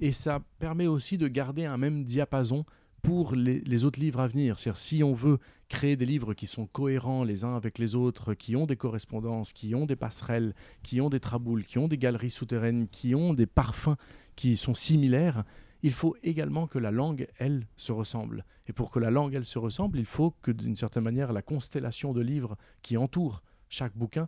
Et 0.00 0.12
ça 0.12 0.40
permet 0.58 0.86
aussi 0.86 1.18
de 1.18 1.28
garder 1.28 1.66
un 1.66 1.76
même 1.76 2.04
diapason 2.04 2.64
pour 3.02 3.34
les, 3.34 3.60
les 3.60 3.84
autres 3.84 4.00
livres 4.00 4.20
à 4.20 4.26
venir. 4.26 4.58
C'est-à-dire, 4.58 4.78
si 4.78 5.04
on 5.04 5.12
veut 5.12 5.38
créer 5.68 5.94
des 5.94 6.06
livres 6.06 6.32
qui 6.32 6.46
sont 6.46 6.66
cohérents 6.66 7.22
les 7.22 7.44
uns 7.44 7.54
avec 7.54 7.78
les 7.78 7.94
autres, 7.94 8.32
qui 8.32 8.56
ont 8.56 8.64
des 8.64 8.76
correspondances, 8.76 9.52
qui 9.52 9.74
ont 9.74 9.84
des 9.84 9.96
passerelles, 9.96 10.54
qui 10.82 11.02
ont 11.02 11.10
des 11.10 11.20
traboules, 11.20 11.64
qui 11.64 11.78
ont 11.78 11.88
des 11.88 11.98
galeries 11.98 12.30
souterraines, 12.30 12.88
qui 12.88 13.14
ont 13.14 13.34
des 13.34 13.46
parfums 13.46 13.96
qui 14.36 14.56
sont 14.56 14.74
similaires, 14.74 15.44
il 15.84 15.92
faut 15.92 16.16
également 16.22 16.66
que 16.66 16.78
la 16.78 16.90
langue, 16.90 17.28
elle, 17.38 17.66
se 17.76 17.92
ressemble. 17.92 18.46
Et 18.66 18.72
pour 18.72 18.90
que 18.90 18.98
la 18.98 19.10
langue, 19.10 19.34
elle, 19.34 19.44
se 19.44 19.58
ressemble, 19.58 19.98
il 19.98 20.06
faut 20.06 20.30
que, 20.40 20.50
d'une 20.50 20.76
certaine 20.76 21.04
manière, 21.04 21.30
la 21.30 21.42
constellation 21.42 22.14
de 22.14 22.22
livres 22.22 22.56
qui 22.80 22.96
entourent 22.96 23.42
chaque 23.68 23.94
bouquin 23.94 24.26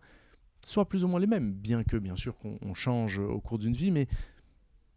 soit 0.63 0.87
plus 0.87 1.03
ou 1.03 1.09
moins 1.09 1.19
les 1.19 1.27
mêmes, 1.27 1.55
bien 1.55 1.83
que, 1.83 1.97
bien 1.97 2.15
sûr, 2.15 2.37
qu'on 2.37 2.59
on 2.61 2.75
change 2.75 3.19
au 3.19 3.41
cours 3.41 3.59
d'une 3.59 3.73
vie, 3.73 3.91
mais 3.91 4.07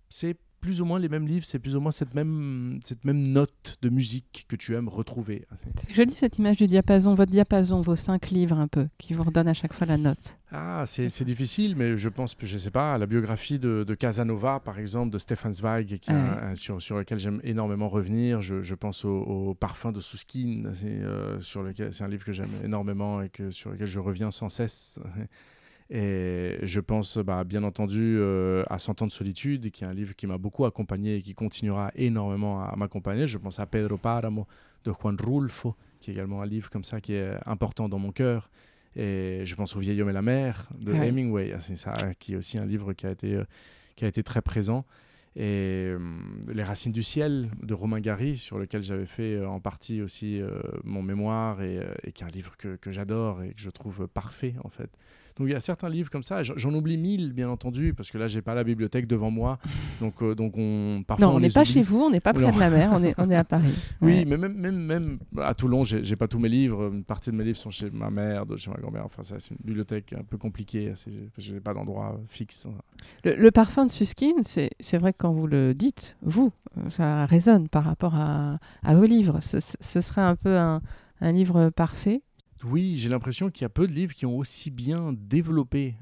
c'est 0.09 0.35
plus 0.61 0.81
ou 0.81 0.85
moins 0.85 0.99
les 0.99 1.09
mêmes 1.09 1.27
livres, 1.27 1.45
c'est 1.45 1.59
plus 1.59 1.75
ou 1.75 1.79
moins 1.79 1.91
cette 1.91 2.13
même, 2.13 2.79
cette 2.83 3.05
même 3.05 3.27
note 3.27 3.77
de 3.81 3.89
musique 3.89 4.45
que 4.47 4.55
tu 4.55 4.75
aimes 4.75 4.89
retrouver. 4.89 5.45
C'est 5.79 5.95
joli 5.95 6.13
cette 6.13 6.37
image 6.37 6.57
du 6.57 6.67
diapason, 6.67 7.15
votre 7.15 7.31
diapason, 7.31 7.81
vos 7.81 7.95
cinq 7.95 8.29
livres 8.29 8.57
un 8.57 8.67
peu, 8.67 8.87
qui 8.97 9.13
vous 9.13 9.23
redonnent 9.23 9.47
à 9.47 9.53
chaque 9.53 9.73
fois 9.73 9.87
la 9.87 9.97
note. 9.97 10.35
Ah, 10.51 10.83
c'est 10.87 11.23
difficile, 11.23 11.75
mais 11.75 11.97
je 11.97 12.09
pense, 12.09 12.35
je 12.41 12.57
sais 12.57 12.71
pas, 12.71 12.95
à 12.95 12.97
la 12.97 13.05
biographie 13.05 13.59
de, 13.59 13.83
de 13.87 13.95
Casanova, 13.95 14.59
par 14.59 14.79
exemple, 14.79 15.11
de 15.13 15.17
Stefan 15.17 15.53
Zweig, 15.53 15.99
qui 15.99 16.11
Ouais. 16.11 16.17
un- 16.17 16.55
sur, 16.55 16.81
sur 16.81 16.97
lequel 16.97 17.19
j'aime 17.19 17.39
énormément 17.43 17.87
revenir. 17.87 18.41
Je, 18.41 18.61
je 18.63 18.75
pense 18.75 19.05
au, 19.05 19.15
au 19.21 19.53
Parfum 19.53 19.91
de 19.91 19.99
Souskin, 19.99 20.63
c'est 20.73 20.87
euh, 20.87 21.39
c'est 21.39 22.03
un 22.03 22.07
livre 22.07 22.25
que 22.25 22.31
j'aime 22.33 22.49
énormément 22.63 23.21
et 23.21 23.29
que, 23.29 23.51
sur 23.51 23.69
lequel 23.71 23.87
je 23.87 23.99
reviens 23.99 24.31
sans 24.31 24.49
cesse. 24.49 24.99
Et 25.91 26.57
je 26.61 26.79
pense, 26.79 27.17
bah, 27.17 27.43
bien 27.43 27.63
entendu, 27.63 28.17
euh, 28.19 28.63
à 28.69 28.77
Cent 28.77 29.01
ans 29.01 29.07
de 29.07 29.11
solitude, 29.11 29.71
qui 29.71 29.83
est 29.83 29.87
un 29.87 29.93
livre 29.93 30.15
qui 30.15 30.27
m'a 30.27 30.37
beaucoup 30.37 30.65
accompagné 30.65 31.15
et 31.15 31.21
qui 31.21 31.33
continuera 31.33 31.91
énormément 31.95 32.63
à 32.63 32.75
m'accompagner. 32.75 33.25
Je 33.25 33.39
pense 33.39 33.59
à 33.59 33.65
Pedro 33.65 33.97
Páramo 33.97 34.45
de 34.85 34.91
Juan 34.91 35.17
Rulfo, 35.19 35.75
qui 35.99 36.11
est 36.11 36.13
également 36.13 36.41
un 36.43 36.45
livre 36.45 36.69
comme 36.69 36.83
ça 36.83 37.01
qui 37.01 37.13
est 37.13 37.31
important 37.45 37.89
dans 37.89 37.97
mon 37.99 38.11
cœur. 38.11 38.51
Et 38.95 39.41
je 39.45 39.55
pense 39.55 39.75
au 39.75 39.79
Vieil 39.79 39.99
homme 40.01 40.09
et 40.09 40.13
la 40.13 40.21
mer 40.21 40.67
de 40.79 40.91
Ouais. 40.93 41.07
Hemingway, 41.09 41.53
Ah, 41.55 41.59
c'est 41.59 41.75
ça, 41.75 41.93
qui 42.19 42.33
est 42.33 42.35
aussi 42.35 42.57
un 42.59 42.65
livre 42.65 42.93
qui 42.93 43.05
a 43.07 43.11
été, 43.11 43.35
euh, 43.35 43.43
qui 43.95 44.05
a 44.05 44.07
été 44.07 44.21
très 44.23 44.41
présent. 44.41 44.85
Et 45.35 45.85
euh, 45.87 45.99
Les 46.51 46.63
Racines 46.63 46.91
du 46.91 47.03
ciel 47.03 47.49
de 47.61 47.73
Romain 47.73 47.99
Gary, 47.99 48.35
sur 48.37 48.57
lequel 48.57 48.81
j'avais 48.81 49.05
fait 49.05 49.35
euh, 49.35 49.47
en 49.47 49.59
partie 49.59 50.01
aussi 50.01 50.41
euh, 50.41 50.59
mon 50.83 51.01
mémoire, 51.03 51.61
et, 51.61 51.79
et 52.03 52.11
qui 52.11 52.23
est 52.23 52.25
un 52.25 52.29
livre 52.29 52.57
que, 52.57 52.75
que 52.77 52.91
j'adore 52.91 53.41
et 53.43 53.53
que 53.53 53.61
je 53.61 53.69
trouve 53.69 54.07
parfait 54.07 54.55
en 54.63 54.69
fait. 54.69 54.89
Donc 55.39 55.47
il 55.47 55.51
y 55.51 55.55
a 55.55 55.59
certains 55.61 55.89
livres 55.89 56.09
comme 56.11 56.21
ça, 56.23 56.43
J'en- 56.43 56.73
oublie 56.73 56.97
mille 56.97 57.33
bien 57.33 57.49
entendu, 57.49 57.93
parce 57.95 58.11
que 58.11 58.17
là 58.17 58.27
j'ai 58.27 58.41
pas 58.41 58.53
la 58.53 58.63
bibliothèque 58.63 59.07
devant 59.07 59.31
moi, 59.31 59.57
donc, 60.01 60.21
euh, 60.21 60.35
donc 60.35 60.53
on 60.57 61.01
parfois 61.07 61.25
Non, 61.27 61.35
on 61.35 61.39
n'est 61.39 61.49
pas 61.49 61.61
oublie. 61.61 61.71
chez 61.71 61.81
vous, 61.81 61.99
on 62.01 62.09
n'est 62.09 62.19
pas 62.19 62.33
près 62.33 62.43
Non. 62.43 62.51
de 62.51 62.59
la 62.59 62.69
mer, 62.69 62.89
on 62.93 63.01
est, 63.03 63.15
on 63.17 63.29
est 63.29 63.35
à 63.35 63.43
Paris. 63.45 63.73
Oui, 64.01 64.11
Ouais. 64.19 64.25
mais 64.25 64.37
même, 64.37 64.53
même, 64.57 64.77
même 64.77 65.19
à 65.39 65.53
Toulon, 65.55 65.83
j'ai 65.83 66.15
pas 66.15 66.27
tous 66.27 66.39
mes 66.39 66.49
livres. 66.49 66.91
Une 66.93 67.03
partie 67.03 67.31
de 67.31 67.35
mes 67.35 67.43
livres 67.43 67.57
sont 67.57 67.71
chez 67.71 67.89
ma 67.89 68.09
mère, 68.09 68.45
d'autres 68.45 68.61
chez 68.61 68.69
ma 68.71 68.77
grand-mère. 68.77 69.05
Enfin, 69.05 69.23
ça, 69.23 69.35
c'est 69.39 69.51
une 69.51 69.57
bibliothèque 69.63 70.13
un 70.13 70.23
peu 70.23 70.37
compliquée. 70.37 70.93
Je 71.37 71.53
n'ai 71.53 71.59
pas 71.61 71.73
d'endroit 71.73 72.19
fixe. 72.27 72.67
Le, 73.23 73.35
le 73.35 73.51
parfum 73.51 73.85
de 73.85 73.91
Suskin, 73.91 74.33
c'est 74.45 74.69
c'est 74.79 74.97
vrai 74.97 75.13
que 75.13 75.17
quand 75.19 75.31
vous 75.31 75.47
le 75.47 75.73
dites, 75.73 76.17
vous, 76.21 76.51
ça 76.89 77.25
résonne 77.25 77.67
par 77.69 77.83
rapport 77.85 78.15
à, 78.15 78.59
à 78.83 78.95
vos 78.95 79.05
livres. 79.05 79.39
Ce, 79.41 79.59
ce- 79.59 79.77
ce 79.79 80.01
serait 80.01 80.21
un 80.21 80.35
peu 80.35 80.57
un, 80.57 80.81
un 81.21 81.31
livre 81.31 81.69
parfait. 81.69 82.21
Oui, 82.65 82.97
j'ai 82.97 83.07
l'impression 83.07 83.49
qu'il 83.49 83.61
y 83.61 83.65
a 83.65 83.69
peu 83.69 83.87
de 83.87 83.93
livres 83.93 84.13
qui 84.13 84.25
ont 84.25 84.37
aussi 84.37 84.69
bien 84.69 85.13
développé 85.13 85.95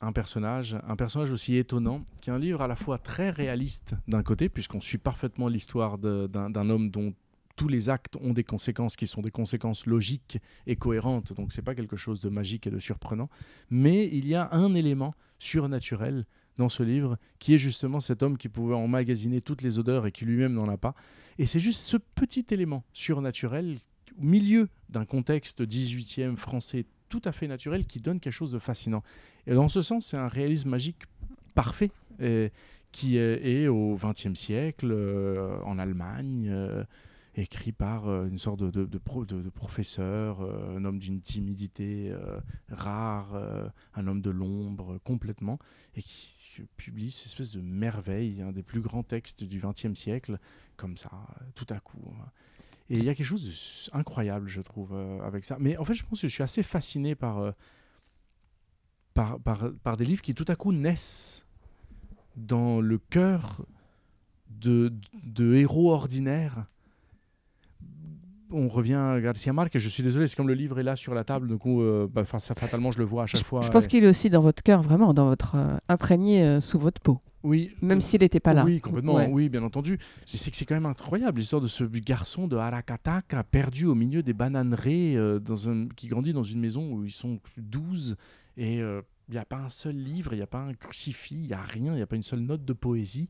un 0.00 0.12
personnage, 0.12 0.78
un 0.86 0.94
personnage 0.94 1.32
aussi 1.32 1.56
étonnant, 1.56 2.04
qui 2.20 2.30
est 2.30 2.32
un 2.32 2.38
livre 2.38 2.62
à 2.62 2.68
la 2.68 2.76
fois 2.76 2.98
très 2.98 3.30
réaliste 3.30 3.94
d'un 4.06 4.22
côté, 4.22 4.48
puisqu'on 4.48 4.80
suit 4.80 4.98
parfaitement 4.98 5.48
l'histoire 5.48 5.98
d'un 5.98 6.70
homme 6.70 6.90
dont 6.90 7.12
tous 7.56 7.66
les 7.66 7.90
actes 7.90 8.16
ont 8.20 8.34
des 8.34 8.44
conséquences 8.44 8.94
qui 8.94 9.06
sont 9.06 9.22
des 9.22 9.30
conséquences 9.30 9.86
logiques 9.86 10.38
et 10.66 10.76
cohérentes, 10.76 11.32
donc 11.32 11.52
c'est 11.52 11.62
pas 11.62 11.74
quelque 11.74 11.96
chose 11.96 12.20
de 12.20 12.28
magique 12.28 12.66
et 12.66 12.70
de 12.70 12.78
surprenant, 12.78 13.30
mais 13.70 14.08
il 14.12 14.28
y 14.28 14.34
a 14.34 14.48
un 14.52 14.74
élément 14.74 15.14
surnaturel 15.38 16.26
dans 16.56 16.68
ce 16.68 16.82
livre 16.82 17.18
qui 17.38 17.54
est 17.54 17.58
justement 17.58 17.98
cet 17.98 18.22
homme 18.22 18.38
qui 18.38 18.48
pouvait 18.48 18.74
emmagasiner 18.74 19.40
toutes 19.40 19.62
les 19.62 19.78
odeurs 19.78 20.06
et 20.06 20.12
qui 20.12 20.24
lui-même 20.24 20.52
n'en 20.52 20.68
a 20.68 20.76
pas. 20.76 20.94
Et 21.38 21.46
c'est 21.46 21.60
juste 21.60 21.80
ce 21.80 21.96
petit 21.96 22.46
élément 22.50 22.84
surnaturel 22.92 23.78
au 24.18 24.22
milieu 24.22 24.68
d'un 24.88 25.04
contexte 25.04 25.62
18e 25.62 26.36
français 26.36 26.86
tout 27.08 27.22
à 27.24 27.32
fait 27.32 27.46
naturel 27.48 27.86
qui 27.86 28.00
donne 28.00 28.18
quelque 28.20 28.32
chose 28.32 28.52
de 28.52 28.58
fascinant. 28.58 29.02
Et 29.46 29.54
dans 29.54 29.68
ce 29.68 29.82
sens, 29.82 30.06
c'est 30.06 30.16
un 30.18 30.28
réalisme 30.28 30.70
magique 30.70 31.04
parfait 31.54 31.90
qui 32.92 33.16
est, 33.16 33.44
est 33.64 33.68
au 33.68 33.96
XXe 33.96 34.34
siècle, 34.34 34.90
euh, 34.90 35.58
en 35.64 35.78
Allemagne. 35.78 36.48
euh, 36.50 36.84
écrit 37.38 37.70
par 37.72 38.08
euh, 38.08 38.26
une 38.28 38.38
sorte 38.38 38.60
de, 38.60 38.70
de- 38.70 38.86
de 38.86 38.96
pro- 38.96 39.26
de- 39.26 39.42
de 39.42 39.50
professeur, 39.50 40.40
euh, 40.40 40.78
un 40.78 40.86
homme 40.86 40.98
d'une 40.98 41.20
timidité 41.20 42.10
euh, 42.10 42.40
rare, 42.70 43.34
euh, 43.34 43.68
un 43.94 44.06
homme 44.06 44.22
de 44.22 44.30
l'ombre 44.30 44.94
euh, 44.94 44.98
complètement, 45.04 45.58
et 45.96 46.00
qui 46.00 46.62
publie 46.78 47.10
cette 47.10 47.26
espèce 47.26 47.52
de 47.52 47.60
merveille, 47.60 48.40
un 48.40 48.52
des 48.52 48.62
plus 48.62 48.80
grands 48.80 49.02
textes 49.02 49.44
du 49.44 49.60
XXe 49.60 49.92
siècle, 49.92 50.38
comme 50.78 50.96
ça, 50.96 51.10
euh, 51.12 51.44
tout 51.54 51.66
à 51.68 51.78
coup. 51.78 51.98
hein. 52.18 52.30
Et 52.88 52.98
il 52.98 53.04
y 53.04 53.08
a 53.08 53.14
quelque 53.14 53.26
chose 53.26 53.90
d'incroyable, 53.92 54.48
je 54.48 54.60
trouve, 54.60 54.94
euh, 54.94 55.20
avec 55.22 55.44
ça. 55.44 55.56
Mais 55.58 55.76
en 55.76 55.84
fait, 55.84 55.94
je 55.94 56.04
pense 56.04 56.20
que 56.20 56.28
je 56.28 56.32
suis 56.32 56.42
assez 56.42 56.62
fasciné 56.62 57.14
par, 57.14 57.38
euh, 57.38 57.52
par, 59.12 59.40
par, 59.40 59.72
par 59.82 59.96
des 59.96 60.04
livres 60.04 60.22
qui 60.22 60.34
tout 60.34 60.44
à 60.48 60.54
coup 60.54 60.72
naissent 60.72 61.46
dans 62.36 62.80
le 62.80 62.98
cœur 62.98 63.66
de, 64.50 64.92
de 65.24 65.54
héros 65.54 65.92
ordinaires. 65.92 66.66
On 68.52 68.68
revient 68.68 68.94
à 68.94 69.20
Garcia 69.20 69.52
Marquez, 69.52 69.78
je 69.78 69.88
suis 69.88 70.02
désolé, 70.02 70.26
c'est 70.28 70.36
comme 70.36 70.46
le 70.48 70.54
livre 70.54 70.78
est 70.78 70.84
là 70.84 70.94
sur 70.94 71.14
la 71.14 71.24
table, 71.24 71.58
coup, 71.58 71.82
euh, 71.82 72.06
bah, 72.10 72.24
ça, 72.38 72.54
fatalement, 72.54 72.92
je 72.92 72.98
le 72.98 73.04
vois 73.04 73.24
à 73.24 73.26
chaque 73.26 73.44
fois. 73.44 73.60
Je 73.62 73.70
pense 73.70 73.86
et- 73.86 73.88
qu'il 73.88 74.04
est 74.04 74.08
aussi 74.08 74.30
dans 74.30 74.40
votre 74.40 74.62
cœur, 74.62 74.82
vraiment, 74.82 75.12
dans 75.14 75.28
votre 75.28 75.56
euh, 75.56 75.76
imprégné 75.88 76.44
euh, 76.44 76.60
sous 76.60 76.78
votre 76.78 77.00
peau, 77.00 77.20
Oui, 77.42 77.72
même 77.82 77.98
euh, 77.98 78.00
s'il 78.00 78.20
n'était 78.20 78.38
pas 78.40 78.54
là. 78.54 78.64
Oui, 78.64 78.80
complètement, 78.80 79.14
Ouais. 79.16 79.28
oui, 79.32 79.48
bien 79.48 79.64
entendu. 79.64 79.98
Mais 80.32 80.38
c'est 80.38 80.50
que 80.52 80.56
c'est 80.56 80.64
quand 80.64 80.76
même 80.76 80.86
incroyable 80.86 81.38
l'histoire 81.40 81.60
de 81.60 81.66
ce 81.66 81.82
garçon 81.84 82.46
de 82.46 82.56
Harakataka 82.56 83.42
perdu 83.42 83.86
au 83.86 83.94
milieu 83.96 84.22
des 84.22 84.32
bananeraies, 84.32 85.16
euh, 85.16 85.40
dans 85.40 85.68
un, 85.68 85.88
qui 85.96 86.06
grandit 86.06 86.32
dans 86.32 86.44
une 86.44 86.60
maison 86.60 86.92
où 86.92 87.04
ils 87.04 87.10
sont 87.12 87.40
12 87.56 88.16
et 88.56 88.80
euh, 88.80 89.02
il 89.28 89.32
n'y 89.32 89.38
a 89.38 89.44
pas 89.44 89.58
un 89.58 89.68
seul 89.68 89.96
livre, 89.96 90.32
il 90.34 90.36
n'y 90.36 90.42
a 90.42 90.46
pas 90.46 90.60
un 90.62 90.72
crucifix, 90.74 91.34
il 91.34 91.46
n'y 91.48 91.52
a 91.52 91.60
rien, 91.60 91.92
il 91.94 91.96
n'y 91.96 92.02
a 92.02 92.06
pas 92.06 92.16
une 92.16 92.22
seule 92.22 92.40
note 92.40 92.64
de 92.64 92.72
poésie. 92.72 93.28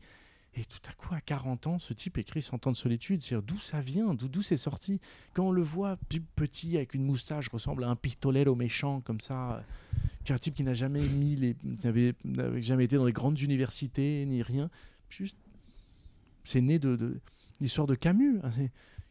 Et 0.58 0.64
tout 0.64 0.80
à 0.88 0.92
coup, 0.94 1.14
à 1.14 1.20
40 1.20 1.66
ans, 1.66 1.78
ce 1.78 1.92
type 1.92 2.16
écrit 2.16 2.40
100 2.40 2.66
ans 2.66 2.72
de 2.72 2.76
solitude. 2.76 3.22
C'est 3.22 3.36
d'où 3.44 3.58
ça 3.58 3.82
vient, 3.82 4.14
d'où 4.14 4.40
c'est 4.40 4.56
sorti. 4.56 5.00
Quand 5.34 5.48
on 5.48 5.52
le 5.52 5.62
voit 5.62 5.98
petit 6.34 6.76
avec 6.76 6.94
une 6.94 7.04
moustache, 7.04 7.50
ressemble 7.50 7.84
à 7.84 7.90
un 7.90 7.96
pistolero 7.96 8.54
méchant 8.54 9.02
comme 9.02 9.20
ça, 9.20 9.62
qu'un 10.24 10.38
type 10.38 10.54
qui 10.54 10.64
n'a 10.64 10.72
jamais 10.72 11.06
mis 11.06 11.36
les, 11.36 11.56
n'avait 11.84 12.14
jamais 12.62 12.84
été 12.84 12.96
dans 12.96 13.04
les 13.04 13.12
grandes 13.12 13.38
universités 13.38 14.24
ni 14.24 14.42
rien, 14.42 14.70
juste, 15.10 15.36
c'est 16.42 16.62
né 16.62 16.78
de, 16.78 17.20
l'histoire 17.60 17.86
de 17.86 17.94
Camus, 17.94 18.40
hein, 18.42 18.50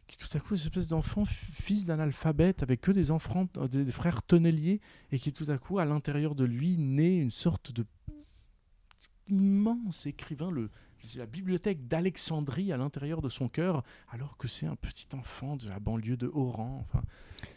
qui 0.08 0.16
tout 0.16 0.28
à 0.36 0.40
coup, 0.40 0.56
cette 0.56 0.66
espèce 0.66 0.88
d'enfant, 0.88 1.24
fils 1.26 1.84
d'un 1.84 2.00
alphabète, 2.00 2.64
avec 2.64 2.80
que 2.80 2.90
des 2.90 3.12
enfants, 3.12 3.48
euh, 3.56 3.68
des, 3.68 3.92
frères 3.92 4.22
tonneliers, 4.24 4.80
et 5.12 5.18
qui 5.18 5.32
tout 5.32 5.46
à 5.48 5.58
coup, 5.58 5.78
à 5.78 5.84
l'intérieur 5.84 6.34
de 6.34 6.44
lui, 6.44 6.76
naît 6.76 7.18
une 7.18 7.30
sorte 7.30 7.72
de 7.72 7.84
immense 9.28 10.06
écrivain, 10.06 10.50
le, 10.50 10.70
la 11.16 11.26
bibliothèque 11.26 11.86
d'Alexandrie 11.88 12.72
à 12.72 12.76
l'intérieur 12.76 13.22
de 13.22 13.28
son 13.28 13.48
cœur, 13.48 13.82
alors 14.10 14.36
que 14.36 14.48
c'est 14.48 14.66
un 14.66 14.76
petit 14.76 15.08
enfant 15.14 15.56
de 15.56 15.68
la 15.68 15.78
banlieue 15.78 16.16
de 16.16 16.30
Oran. 16.34 16.84
Enfin, 16.88 17.02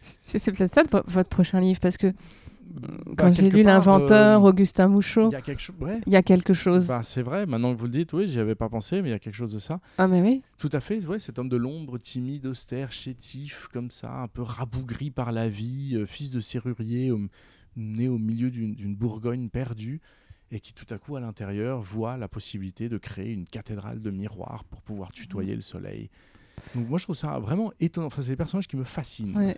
C'est 0.01 0.51
peut-être 0.51 0.73
ça 0.73 0.83
votre 1.07 1.29
prochain 1.29 1.59
livre, 1.59 1.79
parce 1.79 1.97
que 1.97 2.13
bah, 2.69 2.87
quand 3.17 3.33
j'ai 3.33 3.49
lu 3.49 3.63
L'inventeur, 3.63 4.43
euh, 4.45 4.49
Augustin 4.49 4.87
Mouchot, 4.87 5.29
il 5.29 5.33
y 5.33 5.35
a 5.35 5.41
quelque 5.41 5.61
chose. 5.61 5.75
Ouais. 5.79 5.99
il 6.05 6.13
y 6.13 6.15
a 6.15 6.21
quelque 6.21 6.53
chose. 6.53 6.87
Bah, 6.87 7.01
c'est 7.03 7.23
vrai, 7.23 7.45
maintenant 7.45 7.73
que 7.73 7.79
vous 7.79 7.85
le 7.85 7.91
dites, 7.91 8.13
oui, 8.13 8.27
j'y 8.27 8.39
avais 8.39 8.55
pas 8.55 8.69
pensé, 8.69 9.01
mais 9.01 9.09
il 9.09 9.11
y 9.11 9.15
a 9.15 9.19
quelque 9.19 9.35
chose 9.35 9.53
de 9.53 9.59
ça. 9.59 9.79
Ah, 9.97 10.07
mais 10.07 10.21
oui. 10.21 10.43
Tout 10.57 10.69
à 10.71 10.79
fait, 10.79 11.03
ouais, 11.05 11.19
cet 11.19 11.39
homme 11.39 11.49
de 11.49 11.57
l'ombre, 11.57 11.97
timide, 11.97 12.45
austère, 12.45 12.91
chétif, 12.91 13.67
comme 13.73 13.89
ça, 13.89 14.11
un 14.11 14.27
peu 14.27 14.43
rabougri 14.43 15.09
par 15.09 15.31
la 15.31 15.49
vie, 15.49 15.95
euh, 15.95 16.05
fils 16.05 16.29
de 16.29 16.39
serrurier, 16.39 17.11
né 17.75 18.07
au 18.07 18.17
milieu 18.17 18.51
d'une 18.51 18.95
Bourgogne 18.95 19.49
perdue, 19.49 20.01
et 20.51 20.59
qui 20.59 20.73
tout 20.73 20.91
à 20.93 20.97
coup, 20.97 21.15
à 21.15 21.19
l'intérieur, 21.19 21.81
voit 21.81 22.17
la 22.17 22.27
possibilité 22.27 22.89
de 22.89 22.97
créer 22.97 23.33
une 23.33 23.45
cathédrale 23.45 24.01
de 24.01 24.09
miroirs 24.09 24.63
pour 24.65 24.81
pouvoir 24.81 25.11
tutoyer 25.11 25.55
le 25.55 25.61
soleil. 25.61 26.09
Donc 26.75 26.89
moi, 26.89 26.97
je 26.97 27.03
trouve 27.03 27.15
ça 27.15 27.39
vraiment 27.39 27.71
étonnant. 27.79 28.07
Enfin, 28.07 28.21
c'est 28.21 28.31
des 28.31 28.35
personnages 28.37 28.67
qui 28.67 28.75
me 28.75 28.83
fascinent. 28.83 29.35
Ouais. 29.35 29.55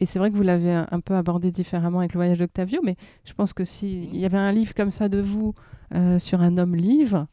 Et 0.00 0.06
c'est 0.06 0.18
vrai 0.18 0.30
que 0.30 0.36
vous 0.36 0.42
l'avez 0.42 0.72
un, 0.72 1.00
peu 1.00 1.14
abordé 1.14 1.50
différemment 1.50 2.00
avec 2.00 2.12
le 2.12 2.18
voyage 2.18 2.38
d'Octavio, 2.38 2.80
mais 2.84 2.96
je 3.24 3.32
pense 3.32 3.52
que 3.52 3.64
s'il 3.64 4.14
y 4.16 4.24
avait 4.24 4.38
un 4.38 4.52
livre 4.52 4.74
comme 4.74 4.90
ça 4.90 5.08
de 5.08 5.20
vous 5.20 5.54
euh, 5.94 6.18
sur 6.18 6.40
un 6.40 6.58
homme 6.58 6.76
livre, 6.76 7.26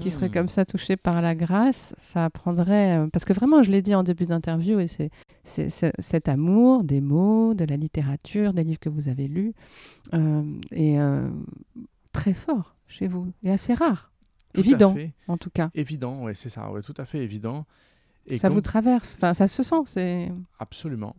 qui 0.00 0.10
serait 0.10 0.28
Mm. 0.28 0.32
comme 0.32 0.48
ça 0.48 0.64
touché 0.64 0.96
par 0.96 1.20
la 1.20 1.34
grâce, 1.34 1.94
ça 1.98 2.24
apprendrait. 2.24 2.98
euh, 2.98 3.06
parce 3.12 3.24
que 3.24 3.32
vraiment, 3.34 3.62
je 3.62 3.70
l'ai 3.70 3.82
dit 3.82 3.94
en 3.94 4.02
début 4.02 4.24
d'interview, 4.24 4.80
et 4.80 4.86
c'est 4.86 5.10
cet 5.98 6.28
amour 6.28 6.84
des 6.84 7.00
mots, 7.00 7.54
de 7.54 7.64
la 7.64 7.76
littérature, 7.76 8.54
des 8.54 8.64
livres 8.64 8.80
que 8.80 8.88
vous 8.88 9.08
avez 9.08 9.28
lus, 9.28 9.52
euh, 10.14 10.42
euh, 10.72 11.30
très 12.14 12.32
fort 12.32 12.76
chez 12.86 13.06
vous, 13.08 13.30
et 13.42 13.50
assez 13.50 13.74
rare. 13.74 14.10
Tout 14.54 14.60
Évident, 14.60 14.96
en 15.28 15.36
tout 15.36 15.50
cas. 15.50 15.68
Évident, 15.74 16.22
ouais, 16.22 16.34
c'est 16.34 16.48
ça, 16.48 16.70
ouais, 16.70 16.80
tout 16.80 16.94
à 16.96 17.04
fait 17.04 17.18
évident. 17.18 17.66
Et 18.26 18.38
ça 18.38 18.48
quand- 18.48 18.54
vous 18.54 18.60
traverse, 18.62 19.16
enfin, 19.18 19.34
ça 19.34 19.48
se 19.48 19.62
sent. 19.62 19.82
c'est 19.84 20.32
Absolument. 20.58 21.16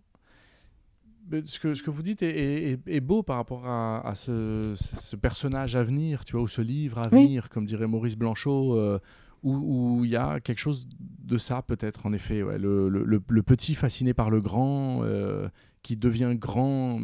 Ce, 1.46 1.60
que, 1.60 1.74
ce 1.74 1.82
que 1.82 1.89
vous 1.89 2.04
dites 2.04 2.22
est, 2.22 2.30
est- 2.38 2.72
est- 2.74 2.88
est 2.88 3.00
beau 3.02 3.24
par 3.24 3.38
rapport 3.38 3.68
à, 3.68 4.08
à 4.08 4.14
ce, 4.16 4.76
personnage 5.16 5.76
à 5.76 5.84
venir, 5.84 6.24
tu 6.24 6.34
vois, 6.34 6.41
ou 6.43 6.48
ce 6.48 6.62
livre 6.62 7.00
à 7.00 7.10
Oui. 7.12 7.24
venir, 7.26 7.50
comme 7.50 7.66
dirait 7.66 7.88
Maurice 7.88 8.16
Blanchot, 8.16 8.76
euh, 8.76 9.00
où 9.43 10.06
il 10.06 10.12
y 10.12 10.16
a 10.16 10.39
quelque 10.39 10.60
chose 10.60 10.88
de 11.24 11.38
ça 11.39 11.62
peut-être, 11.64 12.06
en 12.06 12.14
effet. 12.14 12.41
ouais, 12.43 12.58
le, 12.60 12.89
le- 12.89 13.04
le- 13.04 13.24
le 13.28 13.43
petit 13.43 13.74
fasciné 13.76 14.14
par 14.14 14.30
le 14.30 14.39
grand, 14.39 15.04
euh, 15.04 15.50
qui 15.82 15.98
devient 15.98 16.34
grand 16.36 17.00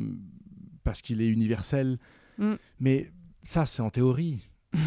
parce 0.83 1.01
qu'il 1.01 1.21
est 1.21 1.27
universel. 1.27 1.97
Mm. 2.37 2.53
Mais 2.79 3.11
ça, 3.43 3.65
c'est 3.65 3.81
en 3.81 3.89
théorie. 3.89 4.49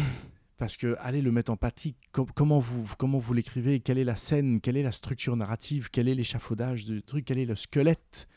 Parce 0.57 0.77
que 0.77 0.95
allez 0.99 1.21
le 1.21 1.33
mettre 1.33 1.51
en 1.51 1.57
pratique, 1.57 1.97
com- 2.13 2.27
comment 2.33 2.59
vous, 2.59 2.89
comment 2.97 3.17
vous 3.17 3.33
l'écrivez, 3.33 3.81
quelle 3.81 3.97
est 3.97 4.05
la 4.05 4.15
scène, 4.15 4.61
quelle 4.61 4.77
est 4.77 4.83
la 4.83 4.93
structure 4.93 5.35
narrative, 5.35 5.89
quel 5.91 6.07
est 6.07 6.15
l'échafaudage 6.15 6.85
du 6.85 7.03
truc, 7.03 7.25
quel 7.25 7.39
est 7.39 7.45
le 7.45 7.55
squelette, 7.55 8.29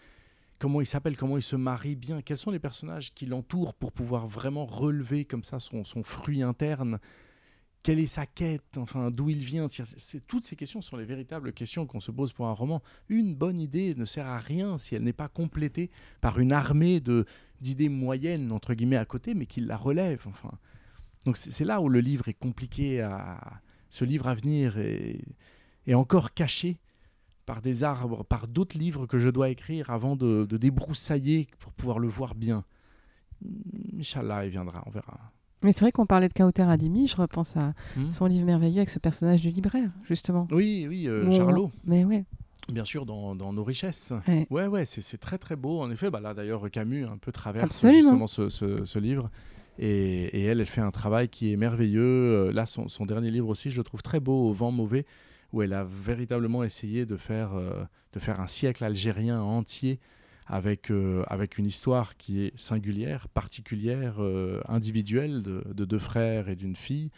comment 0.58 0.80
il 0.80 0.86
s'appelle, 0.86 1.16
comment 1.16 1.36
il 1.36 1.42
se 1.42 1.54
marie 1.54 1.94
bien, 1.94 2.20
quels 2.20 2.36
sont 2.36 2.50
les 2.50 2.58
personnages 2.58 3.14
qui 3.14 3.26
l'entourent 3.26 3.72
pour 3.72 3.92
pouvoir 3.92 4.26
vraiment 4.26 4.66
relever 4.66 5.26
comme 5.26 5.44
ça 5.44 5.60
son, 5.60 5.84
son 5.84 6.02
fruit 6.02 6.42
interne, 6.42 6.98
quelle 7.84 8.00
est 8.00 8.06
sa 8.06 8.26
quête, 8.26 8.76
enfin 8.76 9.12
d'où 9.12 9.30
il 9.30 9.38
vient? 9.38 9.68
Toutes 10.26 10.44
ces 10.44 10.56
questions 10.56 10.82
sont 10.82 10.96
les 10.96 11.04
véritables 11.04 11.52
questions 11.52 11.86
qu'on 11.86 12.00
se 12.00 12.10
pose 12.10 12.32
pour 12.32 12.48
un 12.48 12.52
roman. 12.52 12.82
Une 13.08 13.36
bonne 13.36 13.60
idée 13.60 13.94
ne 13.94 14.04
sert 14.04 14.26
à 14.26 14.38
rien 14.38 14.76
si 14.76 14.96
elle 14.96 15.04
n'est 15.04 15.12
pas 15.12 15.28
complétée 15.28 15.90
par 16.20 16.40
une 16.40 16.52
armée 16.52 16.98
de 16.98 17.24
d'idées 17.60 17.88
moyennes 17.88 18.52
entre 18.52 18.74
guillemets 18.74 18.96
à 18.96 19.04
côté, 19.04 19.34
mais 19.34 19.46
qui 19.46 19.60
la 19.60 19.76
relève. 19.76 20.24
Enfin, 20.26 20.52
donc 21.24 21.36
c'est 21.36 21.64
là 21.64 21.80
où 21.80 21.88
le 21.88 22.00
livre 22.00 22.28
est 22.28 22.34
compliqué 22.34 23.00
à 23.00 23.60
ce 23.90 24.04
livre 24.04 24.26
à 24.28 24.34
venir 24.34 24.78
est, 24.78 25.20
est 25.86 25.94
encore 25.94 26.34
caché 26.34 26.78
par 27.46 27.62
des 27.62 27.82
arbres, 27.82 28.24
par 28.24 28.46
d'autres 28.46 28.76
livres 28.78 29.06
que 29.06 29.18
je 29.18 29.30
dois 29.30 29.48
écrire 29.48 29.90
avant 29.90 30.16
de, 30.16 30.46
de 30.48 30.56
débroussailler 30.58 31.46
pour 31.58 31.72
pouvoir 31.72 31.98
le 31.98 32.08
voir 32.08 32.34
bien. 32.34 32.64
Inch'Allah, 33.98 34.44
il 34.44 34.50
viendra, 34.50 34.82
on 34.86 34.90
verra. 34.90 35.32
Mais 35.62 35.72
c'est 35.72 35.80
vrai 35.80 35.92
qu'on 35.92 36.06
parlait 36.06 36.28
de 36.28 36.34
Kauter 36.34 36.62
Adimi, 36.62 37.08
je 37.08 37.16
repense 37.16 37.56
à 37.56 37.74
Hmm 37.96 38.10
son 38.10 38.26
livre 38.26 38.44
merveilleux 38.46 38.78
avec 38.78 38.90
ce 38.90 38.98
personnage 38.98 39.40
du 39.40 39.50
libraire, 39.50 39.90
justement. 40.04 40.46
Oui, 40.52 40.86
oui, 40.88 41.08
euh, 41.08 41.30
Charlot, 41.32 41.72
Mais 41.84 42.04
ouais. 42.04 42.24
Bien 42.72 42.84
sûr, 42.84 43.06
dans, 43.06 43.34
dans 43.34 43.52
Nos 43.52 43.64
richesses. 43.64 44.12
Ouais. 44.28 44.46
Ouais, 44.50 44.66
ouais, 44.66 44.84
c'est 44.86 45.18
très 45.18 45.38
très 45.38 45.56
beau. 45.56 45.80
En 45.80 45.90
effet, 45.90 46.10
bah 46.10 46.20
là 46.20 46.34
d'ailleurs, 46.34 46.70
Camus 46.70 47.04
un 47.06 47.16
peu 47.18 47.32
traverse 47.32 47.64
Absolument. 47.66 47.98
justement 48.00 48.26
ce, 48.26 48.48
ce- 48.48 48.84
ce 48.84 48.98
livre. 48.98 49.30
Et, 49.80 50.24
et 50.40 50.42
elle, 50.44 50.60
elle 50.60 50.66
fait 50.66 50.80
un 50.80 50.90
travail 50.90 51.28
qui 51.28 51.52
est 51.52 51.56
merveilleux. 51.56 52.02
Euh, 52.02 52.52
Là, 52.52 52.66
son, 52.66 52.88
son 52.88 53.06
dernier 53.06 53.30
livre 53.30 53.48
aussi, 53.48 53.70
je 53.70 53.76
le 53.78 53.84
trouve 53.84 54.02
très 54.02 54.18
beau, 54.20 54.48
Au 54.48 54.52
vent 54.52 54.72
mauvais, 54.72 55.06
où 55.52 55.62
elle 55.62 55.72
a 55.72 55.84
véritablement 55.84 56.64
essayé 56.64 57.06
de 57.06 57.16
faire, 57.16 57.54
euh, 57.54 57.84
de 58.12 58.18
faire 58.18 58.40
un 58.40 58.48
siècle 58.48 58.82
algérien 58.84 59.40
entier 59.40 60.00
avec, 60.46 60.90
euh, 60.90 61.22
avec 61.28 61.58
une 61.58 61.66
histoire 61.66 62.16
qui 62.16 62.42
est 62.42 62.52
singulière, 62.58 63.28
particulière, 63.28 64.16
euh, 64.18 64.60
individuelle, 64.66 65.42
de, 65.42 65.62
de 65.72 65.84
deux 65.84 65.98
frères 66.00 66.48
et 66.48 66.56
d'une 66.56 66.74
fille. 66.74 67.10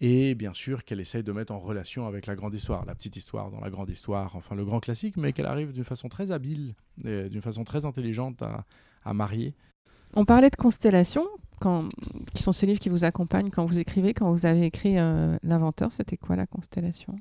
Et 0.00 0.34
bien 0.34 0.54
sûr 0.54 0.84
qu'elle 0.84 1.00
essaye 1.00 1.22
de 1.22 1.32
mettre 1.32 1.52
en 1.52 1.58
relation 1.58 2.06
avec 2.06 2.26
la 2.26 2.34
grande 2.34 2.54
histoire, 2.54 2.86
la 2.86 2.94
petite 2.94 3.16
histoire 3.16 3.50
dans 3.50 3.60
la 3.60 3.68
grande 3.68 3.90
histoire, 3.90 4.34
enfin 4.34 4.54
le 4.54 4.64
grand 4.64 4.80
classique, 4.80 5.16
mais 5.18 5.32
qu'elle 5.32 5.46
arrive 5.46 5.72
d'une 5.72 5.84
façon 5.84 6.08
très 6.08 6.32
habile, 6.32 6.74
d'une 7.04 7.42
façon 7.42 7.64
très 7.64 7.84
intelligente 7.84 8.40
à, 8.40 8.64
à 9.04 9.12
marier. 9.12 9.54
On 10.14 10.24
parlait 10.24 10.50
de 10.50 10.56
constellations, 10.56 11.26
quand... 11.60 11.88
qui 12.34 12.42
sont 12.42 12.52
ces 12.52 12.66
livres 12.66 12.80
qui 12.80 12.88
vous 12.88 13.04
accompagnent 13.04 13.50
quand 13.50 13.66
vous 13.66 13.78
écrivez. 13.78 14.14
Quand 14.14 14.32
vous 14.32 14.46
avez 14.46 14.64
écrit 14.64 14.98
euh, 14.98 15.36
L'Inventeur, 15.42 15.92
c'était 15.92 16.16
quoi 16.16 16.34
la 16.34 16.46
constellation? 16.46 17.16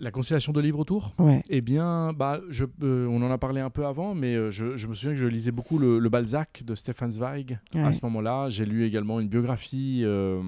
La 0.00 0.10
constellation 0.10 0.52
de 0.52 0.60
livres 0.60 0.80
autour 0.80 1.14
Ouais. 1.18 1.40
Eh 1.48 1.60
bien, 1.60 2.12
bah, 2.12 2.40
je, 2.50 2.64
euh, 2.82 3.06
on 3.06 3.22
en 3.22 3.30
a 3.30 3.38
parlé 3.38 3.60
un 3.60 3.70
peu 3.70 3.86
avant, 3.86 4.14
mais 4.14 4.34
euh, 4.34 4.50
je, 4.50 4.76
je 4.76 4.86
me 4.88 4.94
souviens 4.94 5.12
que 5.14 5.20
je 5.20 5.26
lisais 5.26 5.52
beaucoup 5.52 5.78
le, 5.78 5.98
le 6.00 6.08
Balzac 6.08 6.62
de 6.66 6.74
Stefan 6.74 7.10
Zweig 7.10 7.58
à 7.84 7.92
ce 7.92 8.00
moment-là. 8.02 8.48
J'ai 8.48 8.66
lu 8.66 8.84
également 8.84 9.20
une 9.20 9.28
biographie 9.28 10.00
euh, 10.04 10.42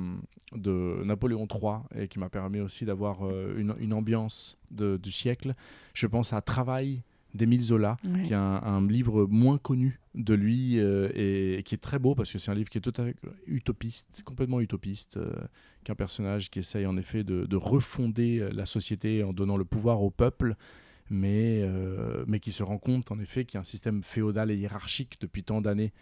de 0.55 1.03
Napoléon 1.05 1.47
III 1.49 2.03
et 2.03 2.09
qui 2.09 2.19
m'a 2.19 2.29
permis 2.29 2.61
aussi 2.61 2.85
d'avoir 2.85 3.25
euh, 3.25 3.55
une, 3.59 3.75
une 3.79 3.93
ambiance 3.93 4.59
de- 4.73 4.97
du 5.01 5.13
siècle. 5.13 5.55
Je 5.95 6.07
pense 6.09 6.33
à 6.33 6.41
Travail 6.41 7.03
d'Émile 7.37 7.63
Zola, 7.63 7.97
Ouais. 8.05 8.23
qui 8.25 8.33
est 8.33 8.37
un, 8.37 8.61
un 8.63 8.87
livre 8.87 9.27
moins 9.29 9.59
connu 9.59 10.01
de 10.15 10.35
lui 10.35 10.79
euh, 10.81 11.09
et, 11.15 11.63
qui 11.65 11.75
est 11.75 11.79
très 11.79 11.99
beau 11.99 12.15
parce 12.15 12.33
que 12.33 12.39
c'est 12.39 12.51
un 12.51 12.55
livre 12.55 12.71
qui 12.71 12.79
est 12.79 12.87
fait 12.97 13.17
utopiste, 13.47 14.23
complètement 14.25 14.61
utopiste, 14.61 15.17
euh, 15.19 15.33
qu'un 15.85 15.95
personnage 15.95 16.51
qui 16.51 16.59
essaye 16.61 16.87
en 16.87 16.97
effet 16.97 17.23
de, 17.25 17.45
de 17.45 17.57
refonder 17.57 18.41
euh, 18.41 18.51
la 18.53 18.67
société 18.67 19.23
en 19.23 19.33
donnant 19.33 19.57
le 19.57 19.65
pouvoir 19.65 20.03
au 20.03 20.11
peuple 20.11 20.55
mais, 21.11 21.61
euh, 21.63 22.25
mais 22.27 22.41
qui 22.41 22.51
se 22.51 22.63
rend 22.65 22.79
compte 22.79 23.13
en 23.13 23.19
effet 23.21 23.45
qu'il 23.45 23.55
y 23.55 23.59
a 23.59 23.61
un 23.61 23.65
système 23.65 24.03
féodal 24.03 24.51
et 24.51 24.57
hiérarchique 24.57 25.19
depuis 25.21 25.45
tant 25.45 25.61
d'années 25.61 25.93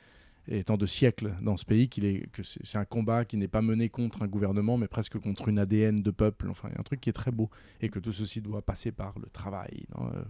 et 0.49 0.64
tant 0.64 0.76
de 0.76 0.86
siècles 0.86 1.34
dans 1.40 1.57
ce 1.57 1.64
pays 1.64 1.88
que 1.88 2.42
c'est 2.42 2.78
un 2.78 2.84
combat 2.84 3.24
qui 3.24 3.36
n'est 3.36 3.49
pas 3.49 3.62
mené 3.62 3.88
contre 3.88 4.22
un 4.22 4.26
gouvernement 4.26 4.76
mais 4.76 4.88
presque 4.88 5.18
contre 5.18 5.49
une 5.49 5.59
ADN 5.59 5.97
de 5.97 6.11
peuple. 6.11 6.49
Enfin 6.51 6.68
il 6.70 6.74
y 6.74 6.76
a 6.76 6.80
un 6.80 6.84
truc 6.84 7.01
qui 7.01 7.11
est 7.11 7.14
très 7.14 7.30
beau. 7.30 7.51
Et 7.80 7.88
que 7.88 7.99
tout 7.99 8.12
ceci 8.12 8.40
doit 8.40 8.62
passer 8.62 8.92
par 8.92 9.18
le 9.18 9.28
travail 9.32 9.86
euh, 9.99 10.22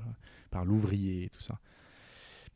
par 0.51 0.65
l'ouvrier 0.65 1.29
tout 1.31 1.41
ça. 1.43 1.59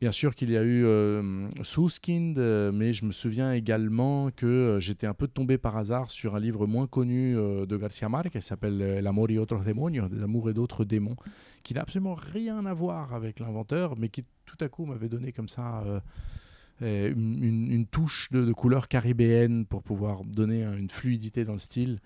Bien 0.00 0.12
sûr 0.12 0.36
qu'il 0.36 0.50
y 0.50 0.56
a 0.56 0.62
eu 0.62 0.84
euh, 0.84 1.48
Suskind, 1.62 2.38
euh, 2.38 2.70
mais 2.70 2.92
je 2.92 3.04
me 3.04 3.11
souviens 3.11 3.52
également 3.52 4.30
que 4.30 4.78
j'étais 4.80 5.09
un 5.09 5.14
peu 5.14 5.26
tombé 5.26 5.59
par 5.59 5.76
hasard 5.76 6.12
sur 6.12 6.36
un 6.36 6.40
livre 6.40 6.68
moins 6.68 6.86
connu 6.86 7.34
de 7.34 7.76
Garcia 7.76 8.09
Marquez 8.09 8.30
qui 8.30 8.40
s'appelle 8.40 8.80
euh, 8.80 9.00
L'amor 9.00 9.28
y 9.32 9.38
otros 9.38 9.64
demonios, 9.64 10.09
des 10.09 10.22
amours 10.22 10.50
et 10.50 10.54
d'autres 10.54 10.84
démons, 10.84 11.16
qui 11.64 11.74
n'a 11.74 11.80
absolument 11.80 12.14
rien 12.14 12.64
à 12.64 12.72
voir 12.72 13.12
avec 13.12 13.40
l'inventeur, 13.40 13.96
mais 13.96 14.09
qui 14.09 14.24
tout 14.44 14.56
à 14.61 14.68
coup 14.68 14.86
m'avait 14.86 15.09
donné 15.09 15.32
comme 15.32 15.48
ça 15.48 15.82
une, 16.81 17.43
une- 17.43 17.70
une 17.72 17.87
touche 17.87 18.29
de, 18.31 18.45
de 18.45 18.53
couleur 18.53 18.89
caribéenne 18.89 19.64
pour 19.66 19.83
pouvoir 19.83 20.24
donner 20.24 20.64
euh, 20.64 20.76
une 20.79 20.89
fluidité 20.91 21.45
dans 21.45 21.55
le 21.55 21.59
style. 21.59 21.99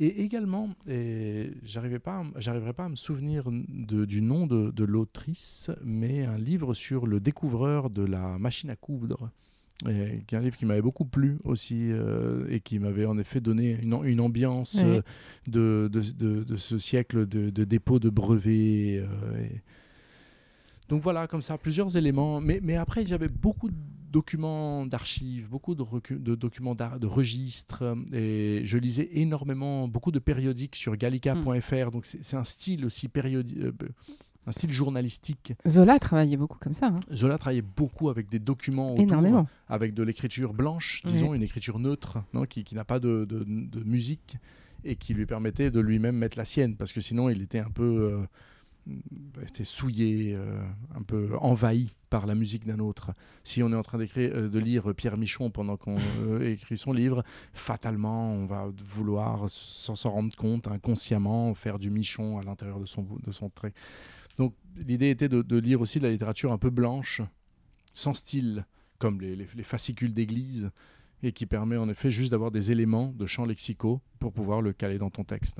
Et 0.00 0.22
également, 0.22 0.70
et 0.88 1.52
j'arrivais 1.62 2.00
pas, 2.00 2.24
j'arriverai 2.38 2.72
pas 2.72 2.86
à 2.86 2.88
me 2.88 2.96
souvenir 2.96 3.44
de- 3.50 4.04
du 4.04 4.22
nom 4.22 4.46
de, 4.48 4.70
de 4.72 4.84
l'autrice, 4.84 5.70
mais 5.84 6.24
un 6.24 6.36
livre 6.36 6.74
sur 6.74 7.06
le 7.06 7.20
découvreur 7.20 7.90
de 7.90 8.02
la 8.04 8.36
machine 8.38 8.70
à 8.70 8.76
coudre, 8.76 9.30
et 9.88 10.20
qui 10.26 10.34
est 10.34 10.38
un 10.38 10.40
livre 10.40 10.56
qui 10.56 10.66
m'avait 10.66 10.82
beaucoup 10.82 11.04
plu 11.04 11.38
aussi 11.44 11.92
euh, 11.92 12.44
et 12.48 12.58
qui 12.60 12.78
m'avait 12.80 13.06
en 13.06 13.18
effet 13.18 13.40
donné 13.40 13.78
une, 13.82 14.00
une 14.04 14.20
ambiance 14.20 14.80
euh, 14.84 15.02
de, 15.46 15.88
de, 15.92 16.56
ce 16.56 16.78
siècle 16.78 17.26
de, 17.26 17.50
dépôt 17.64 17.98
de 18.00 18.10
brevets. 18.10 18.98
euh, 19.00 19.06
et- 19.44 19.60
Donc 20.88 21.02
voilà, 21.02 21.26
comme 21.26 21.42
ça, 21.42 21.56
plusieurs 21.58 21.96
éléments. 21.96 22.40
Mais, 22.40 22.60
mais 22.62 22.76
après, 22.76 23.04
j'avais 23.06 23.28
beaucoup 23.28 23.68
de 23.68 23.74
documents 24.10 24.86
d'archives, 24.86 25.48
beaucoup 25.48 25.74
de, 25.74 26.34
documents 26.36 26.74
de 26.74 27.06
registres. 27.06 27.96
Et 28.12 28.60
je 28.64 28.78
lisais 28.78 29.08
énormément, 29.14 29.88
beaucoup 29.88 30.12
de 30.12 30.18
périodiques 30.20 30.76
sur 30.76 30.96
gallica.fr. 30.96 31.90
Donc 31.90 32.06
c'est 32.06 32.36
un 32.36 32.44
style 32.44 32.84
aussi 32.84 33.08
périodique. 33.08 33.58
un 34.46 34.52
style 34.52 34.70
journalistique. 34.70 35.54
Zola 35.66 35.98
travaillait 35.98 36.36
beaucoup 36.36 36.58
comme 36.60 36.74
ça. 36.74 36.88
hein. 36.88 37.00
Zola 37.12 37.38
travaillait 37.38 37.62
beaucoup 37.62 38.08
avec 38.10 38.28
des 38.28 38.38
documents 38.38 38.92
autour, 38.92 39.02
Énormément. 39.04 39.48
avec 39.68 39.94
de 39.94 40.02
l'écriture 40.04 40.52
blanche, 40.52 41.02
disons, 41.06 41.34
une 41.34 41.42
écriture 41.42 41.78
neutre, 41.80 42.18
non, 42.34 42.44
qui, 42.44 42.62
qui 42.62 42.74
n'a 42.76 42.84
pas 42.84 43.00
de, 43.00 43.24
de- 43.24 43.42
de 43.44 43.84
musique 43.84 44.36
et 44.84 44.96
qui 44.96 45.14
lui 45.14 45.24
permettait 45.26 45.70
de 45.70 45.80
lui-même 45.80 46.14
mettre 46.16 46.36
la 46.36 46.44
sienne, 46.44 46.76
parce 46.76 46.92
que 46.92 47.00
sinon 47.00 47.30
il 47.30 47.40
était 47.40 47.58
un 47.58 47.70
peu 47.70 47.82
euh, 48.12 48.26
était 49.42 49.64
souillé, 49.64 50.34
euh, 50.34 50.60
un 50.94 51.02
peu 51.02 51.30
envahi 51.40 51.94
par 52.10 52.26
la 52.26 52.34
musique 52.34 52.66
d'un 52.66 52.78
autre. 52.78 53.12
Si 53.42 53.62
on 53.62 53.72
est 53.72 53.76
en 53.76 53.82
train 53.82 53.98
euh, 53.98 54.48
de 54.48 54.58
lire 54.58 54.94
Pierre 54.94 55.16
Michon 55.16 55.50
pendant 55.50 55.76
qu'on 55.76 55.98
euh, 56.20 56.52
écrit 56.52 56.76
son 56.76 56.92
livre, 56.92 57.22
fatalement 57.52 58.32
on 58.32 58.46
va 58.46 58.68
vouloir, 58.84 59.46
sans 59.48 59.96
s'en 59.96 60.10
rendre 60.10 60.34
compte, 60.36 60.68
inconsciemment 60.68 61.54
faire 61.54 61.78
du 61.78 61.90
Michon 61.90 62.38
à 62.38 62.42
l'intérieur 62.42 62.80
de 62.80 62.86
son, 62.86 63.06
de 63.24 63.32
son 63.32 63.48
trait. 63.48 63.72
Donc 64.38 64.54
l'idée 64.76 65.10
était 65.10 65.28
de, 65.28 65.58
lire 65.58 65.80
aussi 65.80 65.98
de 65.98 66.04
la 66.04 66.10
littérature 66.10 66.52
un 66.52 66.58
peu 66.58 66.70
blanche, 66.70 67.22
sans 67.94 68.14
style, 68.14 68.66
comme 68.98 69.20
les 69.20 69.46
fascicules 69.62 70.14
d'église, 70.14 70.70
et 71.26 71.32
qui 71.32 71.46
permet 71.46 71.76
en 71.76 71.88
effet 71.88 72.10
juste 72.10 72.30
d'avoir 72.32 72.50
des 72.50 72.70
éléments 72.72 73.12
de 73.16 73.26
champs 73.26 73.44
lexicaux 73.46 74.00
pour 74.18 74.32
pouvoir 74.32 74.62
le 74.62 74.72
caler 74.72 74.98
dans 74.98 75.10
ton 75.10 75.24
texte. 75.24 75.58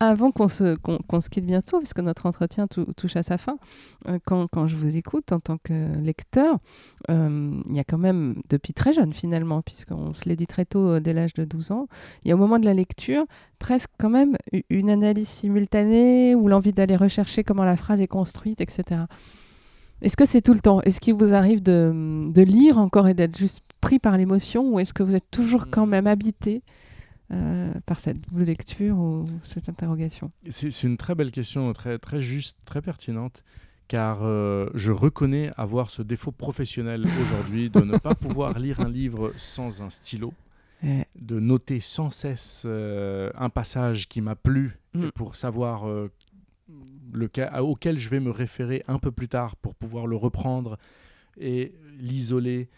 Avant 0.00 0.32
qu'on 0.32 0.48
se, 0.48 0.76
qu'on 0.76 1.20
se 1.20 1.30
quitte 1.30 1.46
bientôt, 1.46 1.78
puisque 1.78 2.00
notre 2.00 2.26
entretien 2.26 2.66
tou- 2.66 2.92
touche 2.94 3.16
à 3.16 3.22
sa 3.22 3.38
fin, 3.38 3.56
euh, 4.08 4.18
quand, 4.26 4.46
quand 4.48 4.68
je 4.68 4.76
vous 4.76 4.96
écoute 4.96 5.32
en 5.32 5.40
tant 5.40 5.56
que 5.58 5.98
lecteur, 5.98 6.58
euh, 7.10 7.60
il 7.68 7.74
y 7.76 7.80
a 7.80 7.84
quand 7.84 7.98
même, 7.98 8.42
depuis 8.50 8.72
très 8.74 8.92
jeune 8.92 9.12
finalement, 9.14 9.62
puisqu'on 9.62 10.12
se 10.14 10.28
l'est 10.28 10.36
dit 10.36 10.46
très 10.46 10.64
tôt, 10.66 10.88
euh, 10.88 11.00
dès 11.00 11.12
l'âge 11.14 11.32
de 11.34 11.44
12 11.44 11.70
ans, 11.70 11.86
il 12.24 12.28
y 12.28 12.32
a 12.32 12.34
au 12.34 12.38
moment 12.38 12.58
de 12.58 12.64
la 12.66 12.74
lecture 12.74 13.24
presque 13.58 13.90
quand 13.98 14.10
même 14.10 14.36
une 14.68 14.90
analyse 14.90 15.28
simultanée 15.28 16.34
ou 16.34 16.48
l'envie 16.48 16.72
d'aller 16.72 16.96
rechercher 16.96 17.44
comment 17.44 17.64
la 17.64 17.76
phrase 17.76 18.00
est 18.00 18.08
construite, 18.08 18.60
etc. 18.60 19.02
Est-ce 20.02 20.16
que 20.16 20.26
c'est 20.26 20.40
tout 20.42 20.54
le 20.54 20.60
temps? 20.60 20.80
Est-ce 20.82 21.00
qu'il 21.00 21.14
vous 21.14 21.34
arrive 21.34 21.62
de, 21.62 22.30
de 22.30 22.42
lire 22.42 22.78
encore 22.78 23.08
et 23.08 23.14
d'être 23.14 23.36
juste 23.36 23.62
pris 23.80 23.98
par 23.98 24.16
l'émotion 24.16 24.72
ou 24.72 24.78
est-ce 24.78 24.92
que 24.92 25.02
vous 25.02 25.14
êtes 25.14 25.30
toujours 25.30 25.68
quand 25.70 25.86
même 25.86 26.06
habité 26.06 26.62
euh, 27.32 27.72
par 27.86 28.00
cette 28.00 28.20
double 28.22 28.44
lecture 28.44 28.98
ou 28.98 29.24
cette 29.44 29.68
interrogation? 29.68 30.30
C'est 30.48 30.82
une 30.82 30.96
très 30.96 31.14
belle 31.14 31.30
question, 31.30 31.72
très, 31.72 31.98
très 31.98 32.20
juste, 32.22 32.58
très 32.64 32.80
pertinente, 32.82 33.42
car 33.88 34.20
euh, 34.22 34.68
je 34.74 34.90
reconnais 34.92 35.48
avoir 35.56 35.90
ce 35.90 36.02
défaut 36.02 36.32
professionnel 36.32 37.04
aujourd'hui 37.22 37.70
de 37.70 37.80
ne 37.80 37.96
pas 37.98 38.14
pouvoir 38.14 38.58
lire 38.58 38.80
un 38.80 38.88
livre 38.88 39.32
sans 39.36 39.82
un 39.82 39.90
stylo, 39.90 40.32
Ouais. 40.82 41.04
de 41.20 41.38
noter 41.38 41.78
sans 41.78 42.08
cesse 42.08 42.62
euh, 42.64 43.30
un 43.36 43.50
passage 43.50 44.08
qui 44.08 44.22
m'a 44.22 44.34
plu 44.34 44.78
Mm. 44.94 45.04
et 45.04 45.12
pour 45.12 45.36
savoir 45.36 45.86
euh, 46.70 47.18
lequel- 47.18 47.50
auquel 47.60 47.98
je 47.98 48.08
vais 48.08 48.20
me 48.20 48.30
référer 48.30 48.82
un 48.88 48.98
peu 48.98 49.10
plus 49.10 49.28
tard 49.28 49.56
pour 49.56 49.74
pouvoir 49.74 50.06
le 50.06 50.16
reprendre 50.16 50.78
et 51.38 51.74
l'isoler 51.98 52.68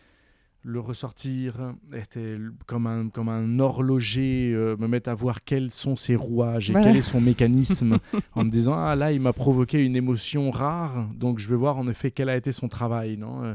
le 0.64 0.78
ressortir, 0.78 1.74
était 1.92 2.36
comme 2.66 2.86
un, 2.86 3.08
comme 3.08 3.28
un 3.28 3.58
horloger, 3.58 4.52
euh, 4.54 4.76
me 4.78 4.86
mettre 4.86 5.10
à 5.10 5.14
voir 5.14 5.42
quels 5.42 5.72
sont 5.72 5.96
ses 5.96 6.14
rouages 6.14 6.70
et 6.70 6.72
Voilà. 6.72 6.86
quel 6.86 6.96
est 6.96 7.02
son 7.02 7.20
mécanisme, 7.20 7.98
en 8.34 8.44
me 8.44 8.50
disant 8.50 8.74
ah 8.76 8.94
là 8.94 9.10
il 9.10 9.20
m'a 9.20 9.32
provoqué 9.32 9.84
une 9.84 9.96
émotion 9.96 10.52
rare, 10.52 11.08
donc 11.16 11.40
je 11.40 11.48
vais 11.48 11.56
voir 11.56 11.78
en 11.78 11.88
effet 11.88 12.12
quel 12.12 12.28
a 12.28 12.36
été 12.36 12.52
son 12.52 12.68
travail, 12.68 13.16
non 13.16 13.42
Euh, 13.42 13.54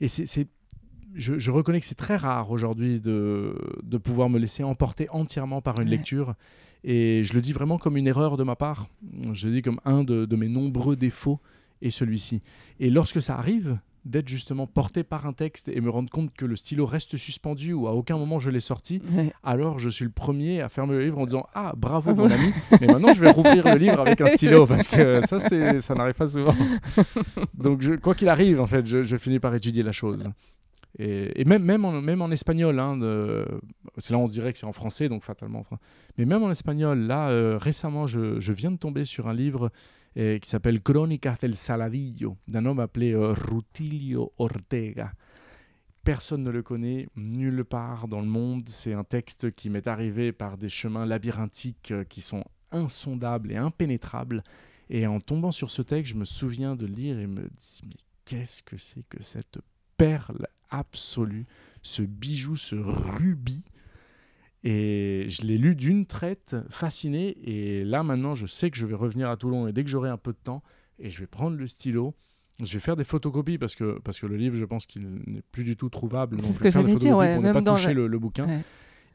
Et 0.00 0.08
c'est, 0.08 0.26
c'est- 0.26 0.48
je, 1.14 1.38
je 1.38 1.50
reconnais 1.52 1.78
que 1.78 1.86
c'est 1.86 1.94
très 1.94 2.16
rare 2.16 2.50
aujourd'hui 2.50 3.00
de, 3.00 3.54
de 3.84 3.98
pouvoir 3.98 4.28
me 4.28 4.38
laisser 4.40 4.64
emporter 4.64 5.08
entièrement 5.10 5.60
par 5.62 5.78
une 5.78 5.84
Ouais. 5.88 5.96
lecture, 5.96 6.34
et 6.84 7.22
je 7.24 7.32
le 7.34 7.40
dis 7.40 7.52
vraiment 7.52 7.78
comme 7.78 7.96
une 7.96 8.06
erreur 8.06 8.36
de 8.36 8.44
ma 8.44 8.56
part, 8.56 8.88
je 9.32 9.48
le 9.48 9.54
dis 9.54 9.62
comme 9.62 9.80
un 9.84 10.04
de, 10.04 10.24
de 10.24 10.36
mes 10.36 10.48
nombreux 10.48 10.96
défauts 10.96 11.40
et 11.80 11.90
celui-ci. 11.90 12.42
Et 12.80 12.90
lorsque 12.90 13.20
ça 13.22 13.36
arrive, 13.36 13.78
d'être 14.04 14.26
justement 14.26 14.66
porté 14.66 15.04
par 15.04 15.26
un 15.26 15.32
texte 15.32 15.68
et 15.68 15.80
me 15.80 15.88
rendre 15.88 16.10
compte 16.10 16.34
que 16.34 16.44
le 16.44 16.56
stylo 16.56 16.86
reste 16.86 17.16
suspendu 17.16 17.72
ou 17.72 17.86
à 17.86 17.92
aucun 17.94 18.18
moment 18.18 18.40
je 18.40 18.50
l'ai 18.50 18.58
sorti, 18.58 19.00
Ouais. 19.12 19.32
alors 19.44 19.78
je 19.78 19.88
suis 19.90 20.04
le 20.04 20.10
premier 20.10 20.60
à 20.60 20.68
fermer 20.68 20.94
le 20.94 21.04
livre 21.04 21.18
en 21.20 21.24
disant 21.24 21.46
Ah, 21.54 21.72
bravo 21.76 22.12
mon 22.12 22.28
ami, 22.28 22.50
mais 22.80 22.88
maintenant 22.88 23.14
je 23.14 23.20
vais 23.20 23.30
rouvrir 23.30 23.62
le 23.64 23.78
livre 23.78 24.00
avec 24.00 24.20
un 24.20 24.26
stylo 24.36 24.66
parce 24.66 24.88
que 24.88 25.24
ça, 25.24 25.38
c'est, 25.38 25.78
ça 25.78 25.94
n'arrive 25.94 26.14
pas 26.14 26.26
souvent. 26.26 26.52
Donc, 27.54 27.82
je- 27.82 27.92
quoi 27.92 28.16
qu'il 28.16 28.28
arrive, 28.28 28.60
en 28.60 28.66
fait, 28.66 28.84
je, 28.86 29.04
je 29.04 29.16
finis 29.16 29.38
par 29.38 29.54
étudier 29.54 29.84
la 29.84 29.92
chose. 29.92 30.24
Et, 30.98 31.44
même, 31.44 31.64
même, 31.64 31.84
en, 31.84 32.02
même 32.02 32.20
en 32.20 32.30
espagnol, 32.30 32.78
hein, 32.78 32.96
là 32.98 34.18
on 34.18 34.26
dirait 34.26 34.52
que 34.52 34.58
c'est 34.58 34.66
en 34.66 34.72
français, 34.72 35.08
donc 35.08 35.24
fatalement. 35.24 35.64
Mais 36.18 36.24
même 36.26 36.42
en 36.42 36.50
espagnol, 36.50 36.98
là, 36.98 37.30
euh, 37.30 37.56
récemment, 37.58 38.06
je, 38.06 38.38
je 38.38 38.52
viens 38.52 38.70
de 38.70 38.76
tomber 38.76 39.04
sur 39.04 39.28
un 39.28 39.34
livre 39.34 39.70
qui 40.14 40.48
s'appelle 40.48 40.82
Crónicas 40.82 41.36
del 41.40 41.56
Saladillo, 41.56 42.36
d'un 42.46 42.66
homme 42.66 42.80
appelé 42.80 43.12
euh, 43.12 43.32
Rutilio 43.32 44.32
Ortega. 44.36 45.12
Personne 46.04 46.42
ne 46.42 46.50
le 46.50 46.62
connaît 46.62 47.08
nulle 47.16 47.64
part 47.64 48.08
dans 48.08 48.20
le 48.20 48.26
monde. 48.26 48.62
C'est 48.66 48.92
un 48.92 49.04
texte 49.04 49.52
qui 49.52 49.70
m'est 49.70 49.86
arrivé 49.86 50.32
par 50.32 50.58
des 50.58 50.68
chemins 50.68 51.06
labyrinthiques 51.06 51.92
euh, 51.92 52.04
qui 52.04 52.20
sont 52.20 52.44
insondables 52.72 53.52
et 53.52 53.56
impénétrables. 53.56 54.42
Et 54.90 55.06
en 55.06 55.20
tombant 55.20 55.52
sur 55.52 55.70
ce 55.70 55.80
texte, 55.80 56.12
je 56.12 56.18
me 56.18 56.24
souviens 56.24 56.74
de 56.76 56.86
lire 56.86 57.18
et 57.18 57.26
me 57.26 57.48
dis 57.58 57.82
mais 57.86 57.94
qu'est-ce 58.24 58.62
que 58.62 58.76
c'est 58.76 59.08
que 59.08 59.22
cette 59.22 59.60
perle 59.96 60.46
absolue, 60.72 61.46
ce 61.82 62.02
bijou, 62.02 62.56
ce 62.56 62.74
rubis 62.74 63.62
et 64.64 65.26
je 65.28 65.42
l'ai 65.42 65.58
lu 65.58 65.74
d'une 65.74 66.06
traite, 66.06 66.56
fasciné. 66.70 67.36
Et 67.48 67.84
là, 67.84 68.02
maintenant, 68.02 68.34
je 68.34 68.46
sais 68.46 68.70
que 68.70 68.76
je 68.76 68.86
vais 68.86 68.94
revenir 68.94 69.28
à 69.28 69.36
Toulon. 69.36 69.66
Et 69.66 69.72
dès 69.72 69.82
que 69.82 69.90
j'aurai 69.90 70.08
un 70.08 70.16
peu 70.16 70.32
de 70.32 70.38
temps, 70.42 70.62
et 70.98 71.10
je 71.10 71.18
vais 71.20 71.26
prendre 71.26 71.56
le 71.56 71.66
stylo, 71.66 72.14
je 72.62 72.72
vais 72.74 72.78
faire 72.80 72.94
des 72.96 73.04
photocopies 73.04 73.58
parce 73.58 73.74
que, 73.74 73.98
parce 74.00 74.20
que 74.20 74.26
le 74.26 74.36
livre, 74.36 74.56
je 74.56 74.64
pense 74.64 74.86
qu'il 74.86 75.08
n'est 75.26 75.42
plus 75.50 75.64
du 75.64 75.76
tout 75.76 75.88
trouvable. 75.88 76.36
C'est 76.40 76.46
ce 76.46 76.52
je 76.52 76.58
vais 76.58 76.64
que 76.70 76.70
j'allais 76.70 76.96
dire, 76.96 77.16
ouais, 77.16 77.34
pour 77.34 77.42
ne 77.42 77.52
même 77.52 77.64
pas 77.64 77.74
toucher 77.74 77.92
le- 77.92 78.18
bouquin. 78.18 78.46
Ouais. 78.46 78.60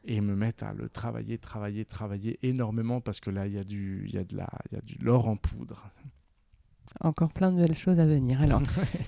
Et 0.04 0.20
me 0.20 0.36
mettre 0.36 0.64
à 0.64 0.74
le 0.74 0.88
travailler, 0.88 1.38
travailler, 1.38 1.84
travailler 1.84 2.38
énormément 2.42 3.00
parce 3.00 3.20
que 3.20 3.30
là, 3.30 3.46
il 3.46 3.54
y 3.54 3.58
a 3.58 3.64
du, 3.64 4.08
y 4.12 4.18
a 4.18 4.24
de 4.24 4.36
la, 4.36 4.48
y 4.72 4.76
a 4.76 4.80
du 4.82 4.96
l'or 5.00 5.28
en 5.28 5.36
poudre. 5.36 5.90
Encore 7.00 7.32
plein 7.32 7.52
de 7.52 7.56
belles 7.56 7.76
choses 7.76 8.00
à 8.00 8.06
venir. 8.06 8.40
Alors, 8.42 8.62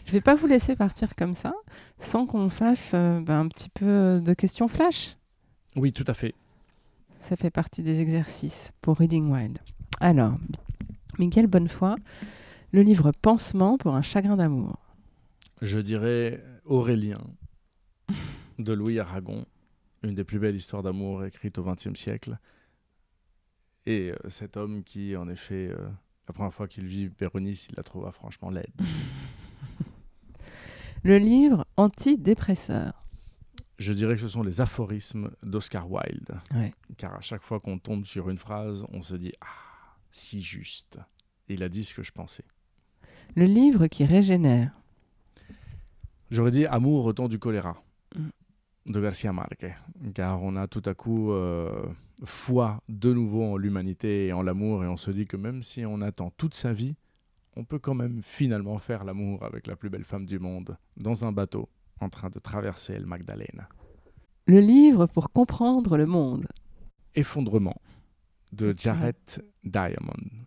je 0.06 0.12
vais 0.12 0.20
pas 0.20 0.34
vous 0.34 0.46
laisser 0.46 0.76
partir 0.76 1.14
comme 1.16 1.34
ça 1.34 1.54
sans 1.98 2.26
qu'on 2.26 2.50
fasse 2.50 2.92
euh, 2.94 3.20
ben, 3.20 3.40
un 3.40 3.48
petit 3.48 3.68
peu 3.68 4.20
de 4.20 4.34
questions 4.34 4.68
flash. 4.68 5.16
Oui, 5.76 5.92
tout 5.92 6.04
à 6.06 6.14
fait. 6.14 6.34
Ça 7.20 7.36
fait 7.36 7.50
partie 7.50 7.82
des 7.82 8.00
exercices 8.00 8.72
pour 8.80 8.98
Reading 8.98 9.30
Wild. 9.30 9.58
Alors, 10.00 10.36
Miguel 11.18 11.46
Bonnefoy, 11.46 11.96
le 12.72 12.82
livre 12.82 13.12
Pansement 13.12 13.76
pour 13.76 13.94
un 13.94 14.02
chagrin 14.02 14.36
d'amour. 14.36 14.78
Je 15.60 15.78
dirais 15.78 16.42
Aurélien 16.64 17.22
de 18.58 18.72
Louis 18.72 18.98
Aragon, 18.98 19.44
une 20.02 20.14
des 20.14 20.24
plus 20.24 20.38
belles 20.38 20.56
histoires 20.56 20.82
d'amour 20.82 21.24
écrites 21.24 21.58
au 21.58 21.64
XXe 21.64 21.94
siècle. 21.94 22.38
Et 23.86 24.12
euh, 24.12 24.28
cet 24.28 24.56
homme 24.56 24.82
qui, 24.82 25.16
en 25.16 25.28
effet, 25.28 25.68
euh, 25.70 25.88
La 26.30 26.32
première 26.32 26.54
fois 26.54 26.68
qu'il 26.68 26.86
vit 26.86 27.08
Bérénice, 27.08 27.66
il 27.70 27.74
la 27.76 27.82
trouva 27.82 28.12
franchement 28.12 28.50
laide. 28.50 28.70
Le 31.02 31.18
livre 31.18 31.66
antidépresseur. 31.76 32.92
Je 33.80 33.92
dirais 33.92 34.14
que 34.14 34.20
ce 34.20 34.28
sont 34.28 34.44
les 34.44 34.60
aphorismes 34.60 35.32
d'Oscar 35.42 35.90
Wilde. 35.90 36.38
Ouais. 36.54 36.72
Car 36.98 37.16
à 37.16 37.20
chaque 37.20 37.42
fois 37.42 37.58
qu'on 37.58 37.80
tombe 37.80 38.04
sur 38.04 38.30
une 38.30 38.36
phrase, 38.36 38.84
on 38.92 39.02
se 39.02 39.16
dit 39.16 39.32
Ah, 39.40 39.46
si 40.12 40.40
juste. 40.40 41.00
Il 41.48 41.64
a 41.64 41.68
dit 41.68 41.82
ce 41.82 41.94
que 41.94 42.04
je 42.04 42.12
pensais. 42.12 42.44
Le 43.34 43.46
livre 43.46 43.88
qui 43.88 44.04
régénère. 44.04 44.70
J'aurais 46.30 46.52
dit 46.52 46.64
Amour 46.64 47.06
au 47.06 47.12
temps 47.12 47.26
du 47.28 47.40
choléra 47.40 47.74
Mm. 48.14 48.92
de 48.92 49.00
Garcia 49.00 49.32
Marquez. 49.32 49.74
Car 50.14 50.40
on 50.44 50.54
a 50.54 50.68
tout 50.68 50.82
à 50.86 50.94
coup 50.94 51.32
euh, 51.32 51.88
foi 52.24 52.82
de 52.88 53.12
nouveau 53.12 53.44
en 53.44 53.56
l'humanité 53.56 54.26
et 54.26 54.32
en 54.32 54.42
l'amour. 54.42 54.84
Et 54.84 54.86
on 54.86 54.96
se 54.96 55.10
dit 55.10 55.26
que 55.26 55.36
même 55.36 55.62
si 55.62 55.84
on 55.86 56.00
attend 56.00 56.30
toute 56.36 56.54
sa 56.54 56.72
vie, 56.72 56.94
on 57.56 57.64
peut 57.64 57.78
quand 57.78 57.94
même 57.94 58.22
finalement 58.22 58.78
faire 58.78 59.04
l'amour 59.04 59.42
avec 59.44 59.66
la 59.66 59.76
plus 59.76 59.90
belle 59.90 60.04
femme 60.04 60.26
du 60.26 60.38
monde 60.38 60.76
dans 60.96 61.24
un 61.24 61.32
bateau 61.32 61.68
en 62.00 62.08
train 62.08 62.30
de 62.30 62.38
traverser 62.38 62.98
le 62.98 63.06
Magdalena. 63.06 63.68
Le 64.46 64.60
livre 64.60 65.06
pour 65.06 65.30
comprendre 65.32 65.96
le 65.96 66.06
monde. 66.06 66.46
Effondrement 67.14 67.76
de. 68.52 68.74
Jarrett 68.76 69.44
Diamond. 69.64 70.46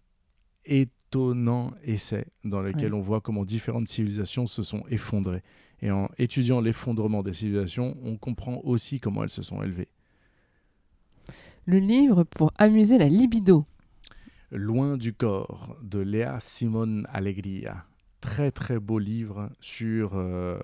Étonnant 0.65 1.73
essai 1.83 2.25
dans 2.43 2.61
lequel 2.61 2.93
Ouais. 2.93 2.99
on 2.99 3.01
voit 3.01 3.21
comment 3.21 3.45
différentes 3.45 3.87
civilisations 3.87 4.47
se 4.47 4.63
sont 4.63 4.83
effondrées. 4.89 5.43
Et 5.81 5.91
en 5.91 6.09
étudiant 6.17 6.61
l'effondrement 6.61 7.21
des 7.23 7.33
civilisations, 7.33 7.97
on 8.03 8.17
comprend 8.17 8.61
aussi 8.63 8.99
comment 8.99 9.23
elles 9.23 9.29
se 9.29 9.41
sont 9.43 9.61
élevées. 9.61 9.89
Le 11.65 11.79
livre 11.79 12.25
pour 12.25 12.51
amuser 12.57 12.97
la 12.97 13.07
libido. 13.07 13.65
Loin 14.51 14.97
du 14.97 15.13
corps 15.13 15.77
de 15.81 15.99
Léa 15.99 16.37
Simone 16.41 17.07
Allegria. 17.09 17.85
Très 18.19 18.51
très 18.51 18.79
beau 18.79 18.99
livre 18.99 19.49
sur 19.61 20.15
euh, 20.15 20.59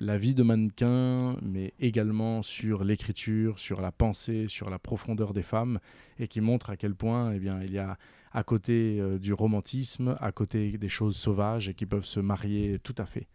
la 0.00 0.18
vie 0.18 0.34
de 0.34 0.42
mannequin, 0.42 1.36
mais 1.40 1.72
également 1.78 2.42
sur 2.42 2.82
l'écriture, 2.82 3.60
sur 3.60 3.80
la 3.80 3.92
pensée, 3.92 4.46
sur 4.48 4.70
la 4.70 4.80
profondeur 4.80 5.32
des 5.32 5.44
femmes, 5.44 5.78
et 6.18 6.26
qui 6.26 6.40
montre 6.40 6.70
à 6.70 6.76
quel 6.76 6.96
point 6.96 7.32
eh 7.32 7.38
bien, 7.38 7.60
il 7.62 7.72
y 7.72 7.78
a 7.78 7.96
à 8.32 8.42
côté 8.42 8.98
euh, 9.00 9.20
du 9.20 9.32
romantisme, 9.32 10.16
à 10.20 10.32
côté 10.32 10.78
des 10.78 10.88
choses 10.88 11.16
sauvages 11.16 11.68
et 11.68 11.74
qui 11.74 11.86
peuvent 11.86 12.04
se 12.04 12.18
marier 12.18 12.80
tout 12.82 12.94
à 12.98 13.06
fait. 13.06 13.28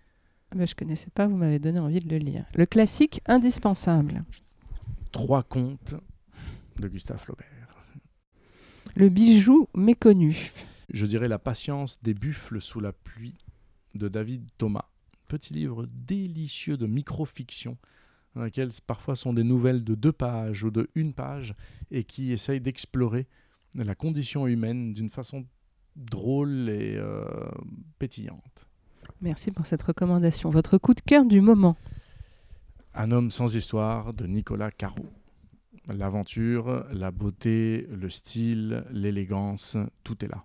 Ah 0.52 0.58
ben, 0.58 0.68
je 0.68 0.76
connaissais 0.76 1.12
pas, 1.12 1.28
vous 1.28 1.38
m'avez 1.38 1.60
donné 1.60 1.80
envie 1.80 2.02
de 2.02 2.10
le 2.10 2.18
lire. 2.18 2.43
Le 2.56 2.66
classique 2.66 3.22
indispensable. 3.26 4.26
Trois 5.14 5.43
contes 5.43 5.95
de 6.82 6.89
Gustave 6.89 7.19
Flaubert. 7.19 7.47
Le 8.95 9.07
bijou 9.07 9.69
méconnu. 9.73 10.51
Je 10.89 11.05
dirais 11.05 11.29
La 11.29 11.39
patience 11.39 12.01
des 12.03 12.13
buffles 12.13 12.59
sous 12.59 12.82
la 12.82 12.91
pluie 12.91 13.38
de 13.95 14.09
David 14.09 14.49
Thomas. 14.57 14.89
Petit 15.29 15.53
livre 15.53 15.88
délicieux 15.89 16.75
de 16.75 16.88
micro-fiction, 16.88 17.77
dans 18.36 18.43
lequel 18.43 18.69
parfois 18.86 19.15
sont 19.15 19.32
des 19.32 19.45
nouvelles 19.45 19.86
de 19.86 19.95
deux 19.95 20.11
pages 20.11 20.65
ou 20.65 20.71
de 20.71 20.89
une 20.95 21.13
page, 21.13 21.55
et 21.89 22.03
qui 22.03 22.34
essayent 22.34 22.59
d'explorer 22.59 23.27
la 23.75 23.95
condition 23.95 24.47
humaine 24.47 24.93
d'une 24.93 25.09
façon 25.09 25.45
drôle 25.95 26.69
et 26.69 26.97
euh, 26.97 27.23
pétillante. 27.99 28.67
Merci 29.21 29.51
pour 29.51 29.65
cette 29.65 29.84
recommandation. 29.84 30.49
Votre 30.49 30.77
coup 30.77 30.93
de 30.93 31.01
cœur 31.01 31.25
du 31.25 31.39
moment. 31.39 31.77
Un 32.93 33.11
homme 33.11 33.32
sans 33.32 33.55
histoire 33.55 34.13
de 34.13 34.25
Nicolas 34.25 34.71
Caro. 34.71 35.05
L'aventure, 35.88 36.86
la 36.93 37.11
beauté, 37.11 37.88
le 37.91 38.09
style, 38.09 38.84
l'élégance, 38.91 39.77
tout 40.03 40.23
est 40.23 40.27
là. 40.27 40.43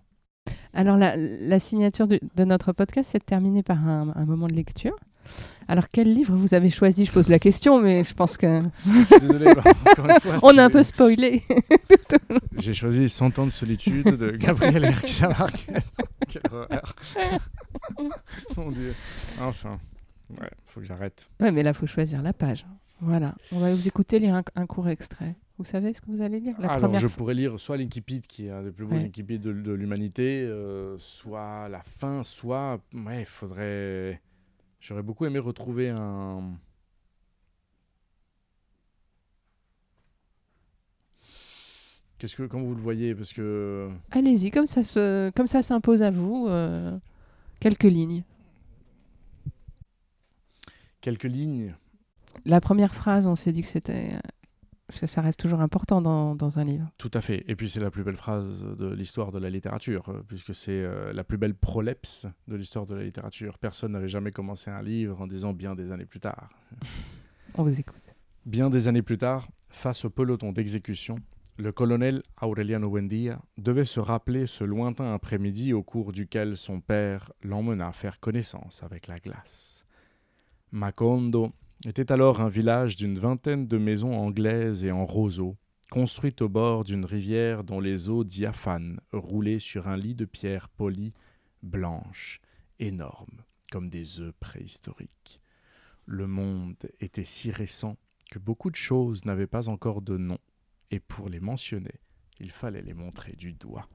Alors, 0.73 0.97
la, 0.97 1.15
la 1.17 1.59
signature 1.59 2.07
du- 2.07 2.19
de 2.35 2.43
notre 2.43 2.71
podcast, 2.73 3.09
c'est 3.11 3.25
terminée 3.25 3.63
par 3.63 3.87
un, 3.87 4.13
un 4.15 4.25
moment 4.25 4.47
de 4.47 4.53
lecture. 4.53 4.95
Alors, 5.67 5.89
quel 5.91 6.13
livre 6.13 6.33
vous 6.35 6.53
avez 6.53 6.69
choisi? 6.69 7.03
Je 7.05 7.11
pose 7.11 7.27
la 7.27 7.37
question, 7.39 7.81
mais 7.81 8.03
je 8.05 8.13
pense 8.13 8.37
que 8.37 8.61
désolé, 9.19 9.53
bah, 9.53 9.63
encore 9.91 10.05
une 10.09 10.19
fois, 10.21 10.39
on 10.43 10.57
a 10.57 10.63
un 10.63 10.69
peu 10.69 10.83
spoilé. 10.83 11.43
J'ai 12.57 12.73
choisi 12.73 13.09
100 13.09 13.37
ans 13.39 13.45
de 13.45 13.51
solitude 13.51 14.05
de 14.15 14.31
Gabriel 14.31 14.83
Garcia 14.83 15.27
Marquez. 15.29 15.73
Quelle 16.29 16.41
horreur. 16.51 16.95
Mon 18.55 18.71
Dieu. 18.71 18.93
Enfin, 19.41 19.79
ouais, 20.39 20.49
faut 20.65 20.79
que 20.79 20.85
j'arrête. 20.85 21.29
ouais, 21.41 21.51
mais 21.51 21.63
là, 21.63 21.73
faut 21.73 21.87
choisir 21.87 22.21
la 22.21 22.33
page. 22.33 22.65
Voilà. 22.99 23.35
On 23.51 23.59
va 23.59 23.73
vous 23.73 23.87
écouter 23.87 24.19
lire 24.19 24.35
un, 24.35 24.43
un 24.55 24.65
court 24.65 24.89
extrait. 24.89 25.35
Vous 25.57 25.63
savez 25.63 25.93
ce 25.93 26.01
que 26.01 26.07
vous 26.11 26.21
allez 26.21 26.39
lire? 26.39 26.55
La 26.59 26.69
Alors, 26.69 26.81
première 26.81 26.99
je 26.99 27.07
pourrais 27.07 27.33
lire 27.33 27.59
soit 27.59 27.77
l'Inkipit, 27.77 28.21
qui 28.21 28.45
est 28.47 28.51
un 28.51 28.63
des 28.63 28.71
plus 28.71 28.85
beaux 28.85 28.95
Ouais. 28.95 29.09
De, 29.09 29.37
de 29.53 29.71
l'humanité, 29.71 30.43
euh, 30.43 30.97
soit 30.99 31.67
la 31.69 31.81
fin, 31.83 32.21
soit. 32.23 32.79
Ouais, 32.93 33.21
il 33.21 33.25
faudrait. 33.25 34.21
J'aurais 34.79 35.03
beaucoup 35.03 35.25
aimé 35.25 35.39
retrouver 35.39 35.89
un. 35.89 36.51
Qu'est-ce 42.17 42.35
que, 42.35 42.43
comment 42.43 42.63
vous 42.65 42.75
le 42.75 42.81
voyez? 42.81 43.13
Parce 43.13 43.31
que 43.31 43.89
Allez-y, 44.11 44.49
comme 44.49 44.65
ça, 44.65 44.81
se, 44.83 45.29
comme 45.31 45.45
ça 45.47 45.61
s'impose 45.61 46.01
à 46.01 46.09
vous, 46.09 46.47
euh, 46.49 46.97
quelques 47.59 47.83
lignes. 47.83 48.23
quelques 50.99 51.23
lignes? 51.25 51.73
La 52.45 52.61
première 52.61 52.95
phrase, 52.95 53.27
on 53.27 53.35
s'est 53.35 53.51
dit 53.51 53.61
que 53.61 53.67
c'était, 53.67 54.11
ça, 54.89 55.07
ça 55.07 55.21
reste 55.21 55.39
toujours 55.39 55.61
important 55.61 56.01
dans, 56.01 56.35
dans 56.35 56.59
un 56.59 56.63
livre. 56.63 56.89
Tout 56.97 57.11
à 57.13 57.21
fait. 57.21 57.43
Et 57.47 57.55
puis 57.55 57.69
c'est 57.69 57.79
la 57.79 57.91
plus 57.91 58.03
belle 58.03 58.15
phrase 58.15 58.65
de 58.77 58.87
l'histoire 58.87 59.31
de 59.31 59.39
la 59.39 59.49
littérature, 59.49 60.09
euh, 60.09 60.23
puisque 60.27 60.55
c'est 60.55 60.71
euh, 60.71 61.11
la 61.13 61.23
plus 61.23 61.37
belle 61.37 61.55
prolepse 61.55 62.25
de 62.47 62.55
l'histoire 62.55 62.85
de 62.85 62.95
la 62.95 63.03
littérature. 63.03 63.57
Personne 63.57 63.91
n'avait 63.91 64.07
jamais 64.07 64.31
commencé 64.31 64.69
un 64.71 64.81
livre 64.81 65.21
en 65.21 65.27
disant 65.27 65.53
bien 65.53 65.75
des 65.75 65.91
années 65.91 66.05
plus 66.05 66.19
tard. 66.19 66.49
On 67.55 67.63
vous 67.63 67.79
écoute. 67.79 67.95
Bien 68.45 68.69
des 68.69 68.87
années 68.87 69.01
plus 69.01 69.17
tard, 69.17 69.47
face 69.69 70.05
au 70.05 70.09
peloton 70.09 70.53
d'exécution, 70.53 71.17
le 71.57 71.71
colonel 71.71 72.21
Aureliano 72.41 72.89
Buendia 72.89 73.41
devait 73.57 73.83
se 73.83 73.99
rappeler 73.99 74.47
ce 74.47 74.63
lointain 74.63 75.13
après-midi 75.13 75.73
au 75.73 75.83
cours 75.83 76.13
duquel 76.13 76.55
son 76.55 76.79
père 76.79 77.33
l'emmena 77.41 77.91
faire 77.91 78.19
connaissance 78.19 78.83
avec 78.83 79.07
la 79.07 79.19
glace. 79.19 79.85
Macondo 80.71 81.51
était 81.85 82.11
alors 82.11 82.41
un 82.41 82.49
village 82.49 82.95
d'une 82.95 83.19
vingtaine 83.19 83.67
de 83.67 83.77
maisons 83.77 84.15
anglaises 84.17 84.83
et 84.83 84.91
en 84.91 85.05
roseaux, 85.05 85.57
construites 85.91 86.41
au 86.41 86.49
bord 86.49 86.83
d'une 86.83 87.05
rivière 87.05 87.63
dont 87.63 87.79
les 87.79 88.09
eaux 88.09 88.23
diaphanes 88.23 88.99
roulaient 89.13 89.59
sur 89.59 89.87
un 89.87 89.97
lit 89.97 90.15
de 90.15 90.25
pierre 90.25 90.69
polie, 90.69 91.13
blanche, 91.61 92.41
énorme, 92.79 93.43
comme 93.71 93.89
des 93.89 94.19
œufs 94.19 94.33
préhistoriques. 94.39 95.41
Le 96.05 96.27
monde 96.27 96.75
était 96.99 97.23
si 97.23 97.51
récent 97.51 97.97
que 98.31 98.39
beaucoup 98.39 98.69
de 98.69 98.75
choses 98.75 99.25
n'avaient 99.25 99.47
pas 99.47 99.69
encore 99.69 100.01
de 100.01 100.17
nom, 100.17 100.39
et 100.91 100.99
pour 100.99 101.29
les 101.29 101.39
mentionner, 101.39 102.01
il 102.39 102.51
fallait 102.51 102.81
les 102.81 102.93
montrer 102.93 103.33
du 103.33 103.53
doigt. 103.53 103.87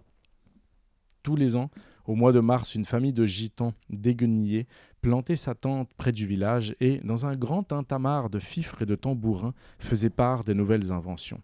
Tous 1.22 1.36
les 1.36 1.56
ans, 1.56 1.70
au 2.06 2.14
mois 2.14 2.32
de 2.32 2.40
mars, 2.40 2.74
une 2.74 2.84
famille 2.84 3.12
de 3.12 3.26
gitans 3.26 3.74
déguenillés 3.90 4.66
plantait 5.00 5.36
sa 5.36 5.54
tente 5.54 5.92
près 5.94 6.12
du 6.12 6.26
village 6.26 6.74
et, 6.80 6.98
dans 7.04 7.26
un 7.26 7.32
grand 7.32 7.62
tintamarre 7.62 8.30
de 8.30 8.38
fifres 8.38 8.82
et 8.82 8.86
de 8.86 8.94
tambourins, 8.94 9.54
faisait 9.78 10.10
part 10.10 10.44
des 10.44 10.54
nouvelles 10.54 10.92
inventions. 10.92 11.42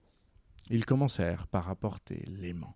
Ils 0.70 0.84
commencèrent 0.84 1.46
par 1.46 1.68
apporter 1.68 2.24
l'aimant. 2.26 2.74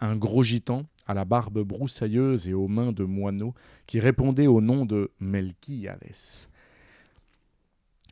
Un 0.00 0.16
gros 0.16 0.42
gitan, 0.42 0.84
à 1.06 1.14
la 1.14 1.24
barbe 1.24 1.62
broussailleuse 1.62 2.48
et 2.48 2.54
aux 2.54 2.68
mains 2.68 2.92
de 2.92 3.04
moineau, 3.04 3.54
qui 3.86 3.98
répondait 3.98 4.46
au 4.46 4.60
nom 4.60 4.84
de 4.84 5.10
Melquiades, 5.20 6.48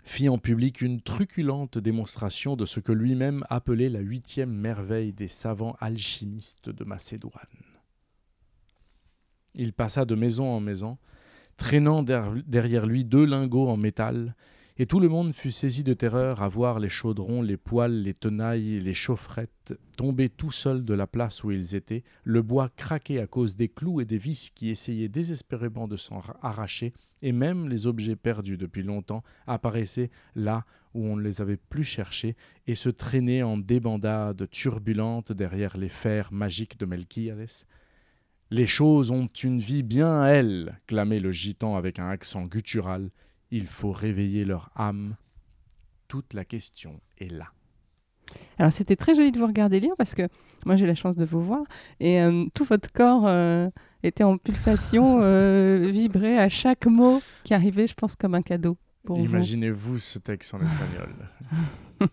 fit 0.05 0.29
en 0.29 0.39
public 0.39 0.81
une 0.83 1.01
truculente 1.01 1.79
démonstration 1.79 2.57
de 2.57 2.67
ce 2.67 2.79
que 2.79 2.93
lui-même 2.93 3.45
appelait 3.49 3.89
la 3.89 4.01
huitième 4.01 4.53
merveille 4.53 5.13
des 5.13 5.29
savants 5.29 5.77
alchimistes 5.81 6.69
de 6.69 6.85
Macédoine. 6.85 7.33
Il 9.55 9.73
passa 9.73 10.05
de 10.05 10.15
maison 10.15 10.49
en 10.51 10.61
maison, 10.61 10.99
traînant 11.57 12.03
der- 12.03 12.35
derrière 12.47 12.87
lui 12.87 13.05
deux 13.05 13.25
lingots 13.25 13.69
en 13.69 13.77
métal, 13.77 14.35
et 14.77 14.87
tout 14.87 14.99
le 14.99 15.09
monde 15.09 15.33
fut 15.33 15.53
saisi 15.53 15.85
de 15.85 15.95
terreur 15.95 16.43
à 16.43 16.49
voir 16.49 16.81
les 16.81 16.89
chaudrons, 16.89 17.43
les 17.43 17.57
poêles, 17.57 18.03
les 18.03 18.15
tenailles, 18.15 18.81
les 18.81 18.95
chaufferettes 18.95 19.75
tomber 19.97 20.29
tout 20.29 20.51
seuls 20.51 20.85
de 20.85 20.95
la 20.95 21.07
place 21.07 21.45
où 21.45 21.53
ils 21.53 21.77
étaient, 21.77 22.03
le 22.25 22.43
bois 22.43 22.69
craquer 22.77 23.21
à 23.21 23.29
cause 23.29 23.55
des 23.55 23.69
clous 23.69 24.01
et 24.01 24.05
des 24.05 24.19
vis 24.19 24.51
qui 24.53 24.71
essayaient 24.71 25.09
désespérément 25.09 25.87
de 25.87 25.97
s'en 25.97 26.19
ra- 26.19 26.37
arracher, 26.43 26.93
et 27.23 27.31
même 27.31 27.69
les 27.69 27.87
objets 27.87 28.17
perdus 28.17 28.57
depuis 28.57 28.83
longtemps 28.83 29.23
apparaissaient 29.47 30.11
là 30.35 30.65
où 30.93 31.07
on 31.07 31.17
ne 31.17 31.23
les 31.23 31.41
avait 31.41 31.57
plus 31.57 31.85
cherchés 31.85 32.37
et 32.67 32.75
se 32.75 32.89
traînaient 32.89 33.43
en 33.43 33.59
débandade 33.59 34.49
turbulente 34.51 35.33
derrière 35.33 35.77
les 35.77 35.89
fers 35.89 36.33
magiques 36.33 36.79
de 36.79 36.87
Melquiades. 36.87 37.67
Les 38.51 38.67
choses 38.67 39.11
ont 39.11 39.27
une 39.27 39.59
vie 39.59 39.83
bien 39.83 40.21
à 40.21 40.29
elles, 40.29 40.81
clamait 40.87 41.21
le 41.21 41.33
gitan 41.33 41.77
avec 41.77 41.99
un 41.99 42.09
accent 42.09 42.45
guttural. 42.47 43.11
Il 43.57 43.69
faut 43.69 43.93
réveiller 43.93 44.45
leur 44.45 44.69
âme. 44.75 45.15
Toute 46.09 46.35
la 46.35 46.45
question 46.45 47.01
est 47.19 47.31
là. 47.31 47.53
Alors 48.59 48.73
c'était 48.73 48.97
très 48.97 49.15
joli 49.15 49.31
de 49.31 49.39
vous 49.39 49.47
regarder 49.47 49.79
lire 49.79 49.95
parce 49.97 50.17
que 50.17 50.23
moi 50.67 50.75
j'ai 50.75 50.87
la 50.87 50.97
chance 50.97 51.17
de 51.17 51.25
vous 51.25 51.41
voir 51.41 51.63
et 52.01 52.21
euh, 52.21 52.47
tout 52.53 52.65
votre 52.65 52.91
corps 52.91 53.29
euh, 53.29 53.69
était 54.03 54.25
en 54.25 54.39
pulsation, 54.39 55.21
euh, 55.23 55.89
vibrait 55.93 56.37
à 56.37 56.49
chaque 56.49 56.87
mot 56.87 57.23
qui 57.45 57.55
arrivait, 57.55 57.87
je 57.87 57.95
pense, 57.95 58.17
comme 58.17 58.35
un 58.35 58.43
cadeau 58.43 58.77
pour 59.05 59.19
vous. 59.19 59.25
Imaginez-vous 59.25 59.99
ce 59.99 60.19
texte 60.19 60.53
en 60.55 60.61
espagnol. 60.61 61.15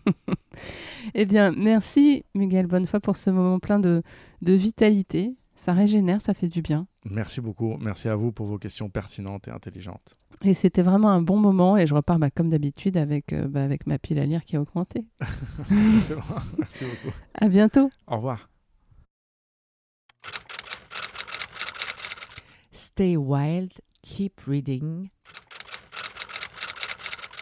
Eh 1.14 1.26
bien, 1.26 1.50
merci 1.50 2.24
Miguel 2.36 2.66
Bonnefoy 2.66 3.00
pour 3.00 3.16
ce 3.16 3.30
moment 3.30 3.58
plein 3.58 3.80
de, 3.80 4.02
de 4.42 4.52
vitalité. 4.52 5.34
Ça 5.56 5.72
régénère, 5.72 6.22
ça 6.22 6.34
fait 6.34 6.48
du 6.48 6.62
bien. 6.62 6.86
Merci 7.04 7.40
beaucoup. 7.40 7.76
Merci 7.78 8.08
à 8.08 8.16
vous 8.16 8.32
pour 8.32 8.46
vos 8.46 8.58
questions 8.58 8.88
pertinentes 8.88 9.48
et 9.48 9.50
intelligentes. 9.50 10.16
Et 10.42 10.54
c'était 10.54 10.82
vraiment 10.82 11.10
un 11.10 11.22
bon 11.22 11.36
moment 11.36 11.76
et 11.76 11.86
je 11.86 11.94
repars 11.94 12.18
bah, 12.18 12.30
comme 12.30 12.50
d'habitude 12.50 12.96
avec, 12.96 13.32
euh, 13.32 13.46
bah, 13.48 13.62
avec 13.62 13.86
ma 13.86 13.98
pile 13.98 14.18
à 14.18 14.26
lire 14.26 14.44
qui 14.44 14.56
a 14.56 14.60
augmenté. 14.60 15.04
Exactement. 15.70 16.22
Merci 16.58 16.84
beaucoup. 16.84 17.14
À 17.34 17.48
bientôt. 17.48 17.90
Au 18.06 18.16
revoir. 18.16 18.48
Stay 22.70 23.16
Wild, 23.16 23.72
Keep 24.02 24.40
Reading. 24.46 25.08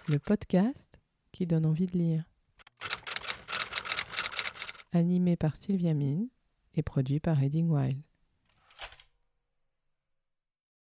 Le 0.09 0.19
podcast 0.19 0.99
qui 1.33 1.47
donne 1.47 1.67
envie 1.67 1.87
de 1.87 1.97
lire. 1.97 2.25
Animé 4.93 5.37
par 5.37 5.57
Sylvia 5.57 5.95
Mine 5.95 6.29
et 6.77 6.83
produit 6.83 7.21
par 7.21 7.37
Reading 7.37 7.69
Wild. 7.69 8.01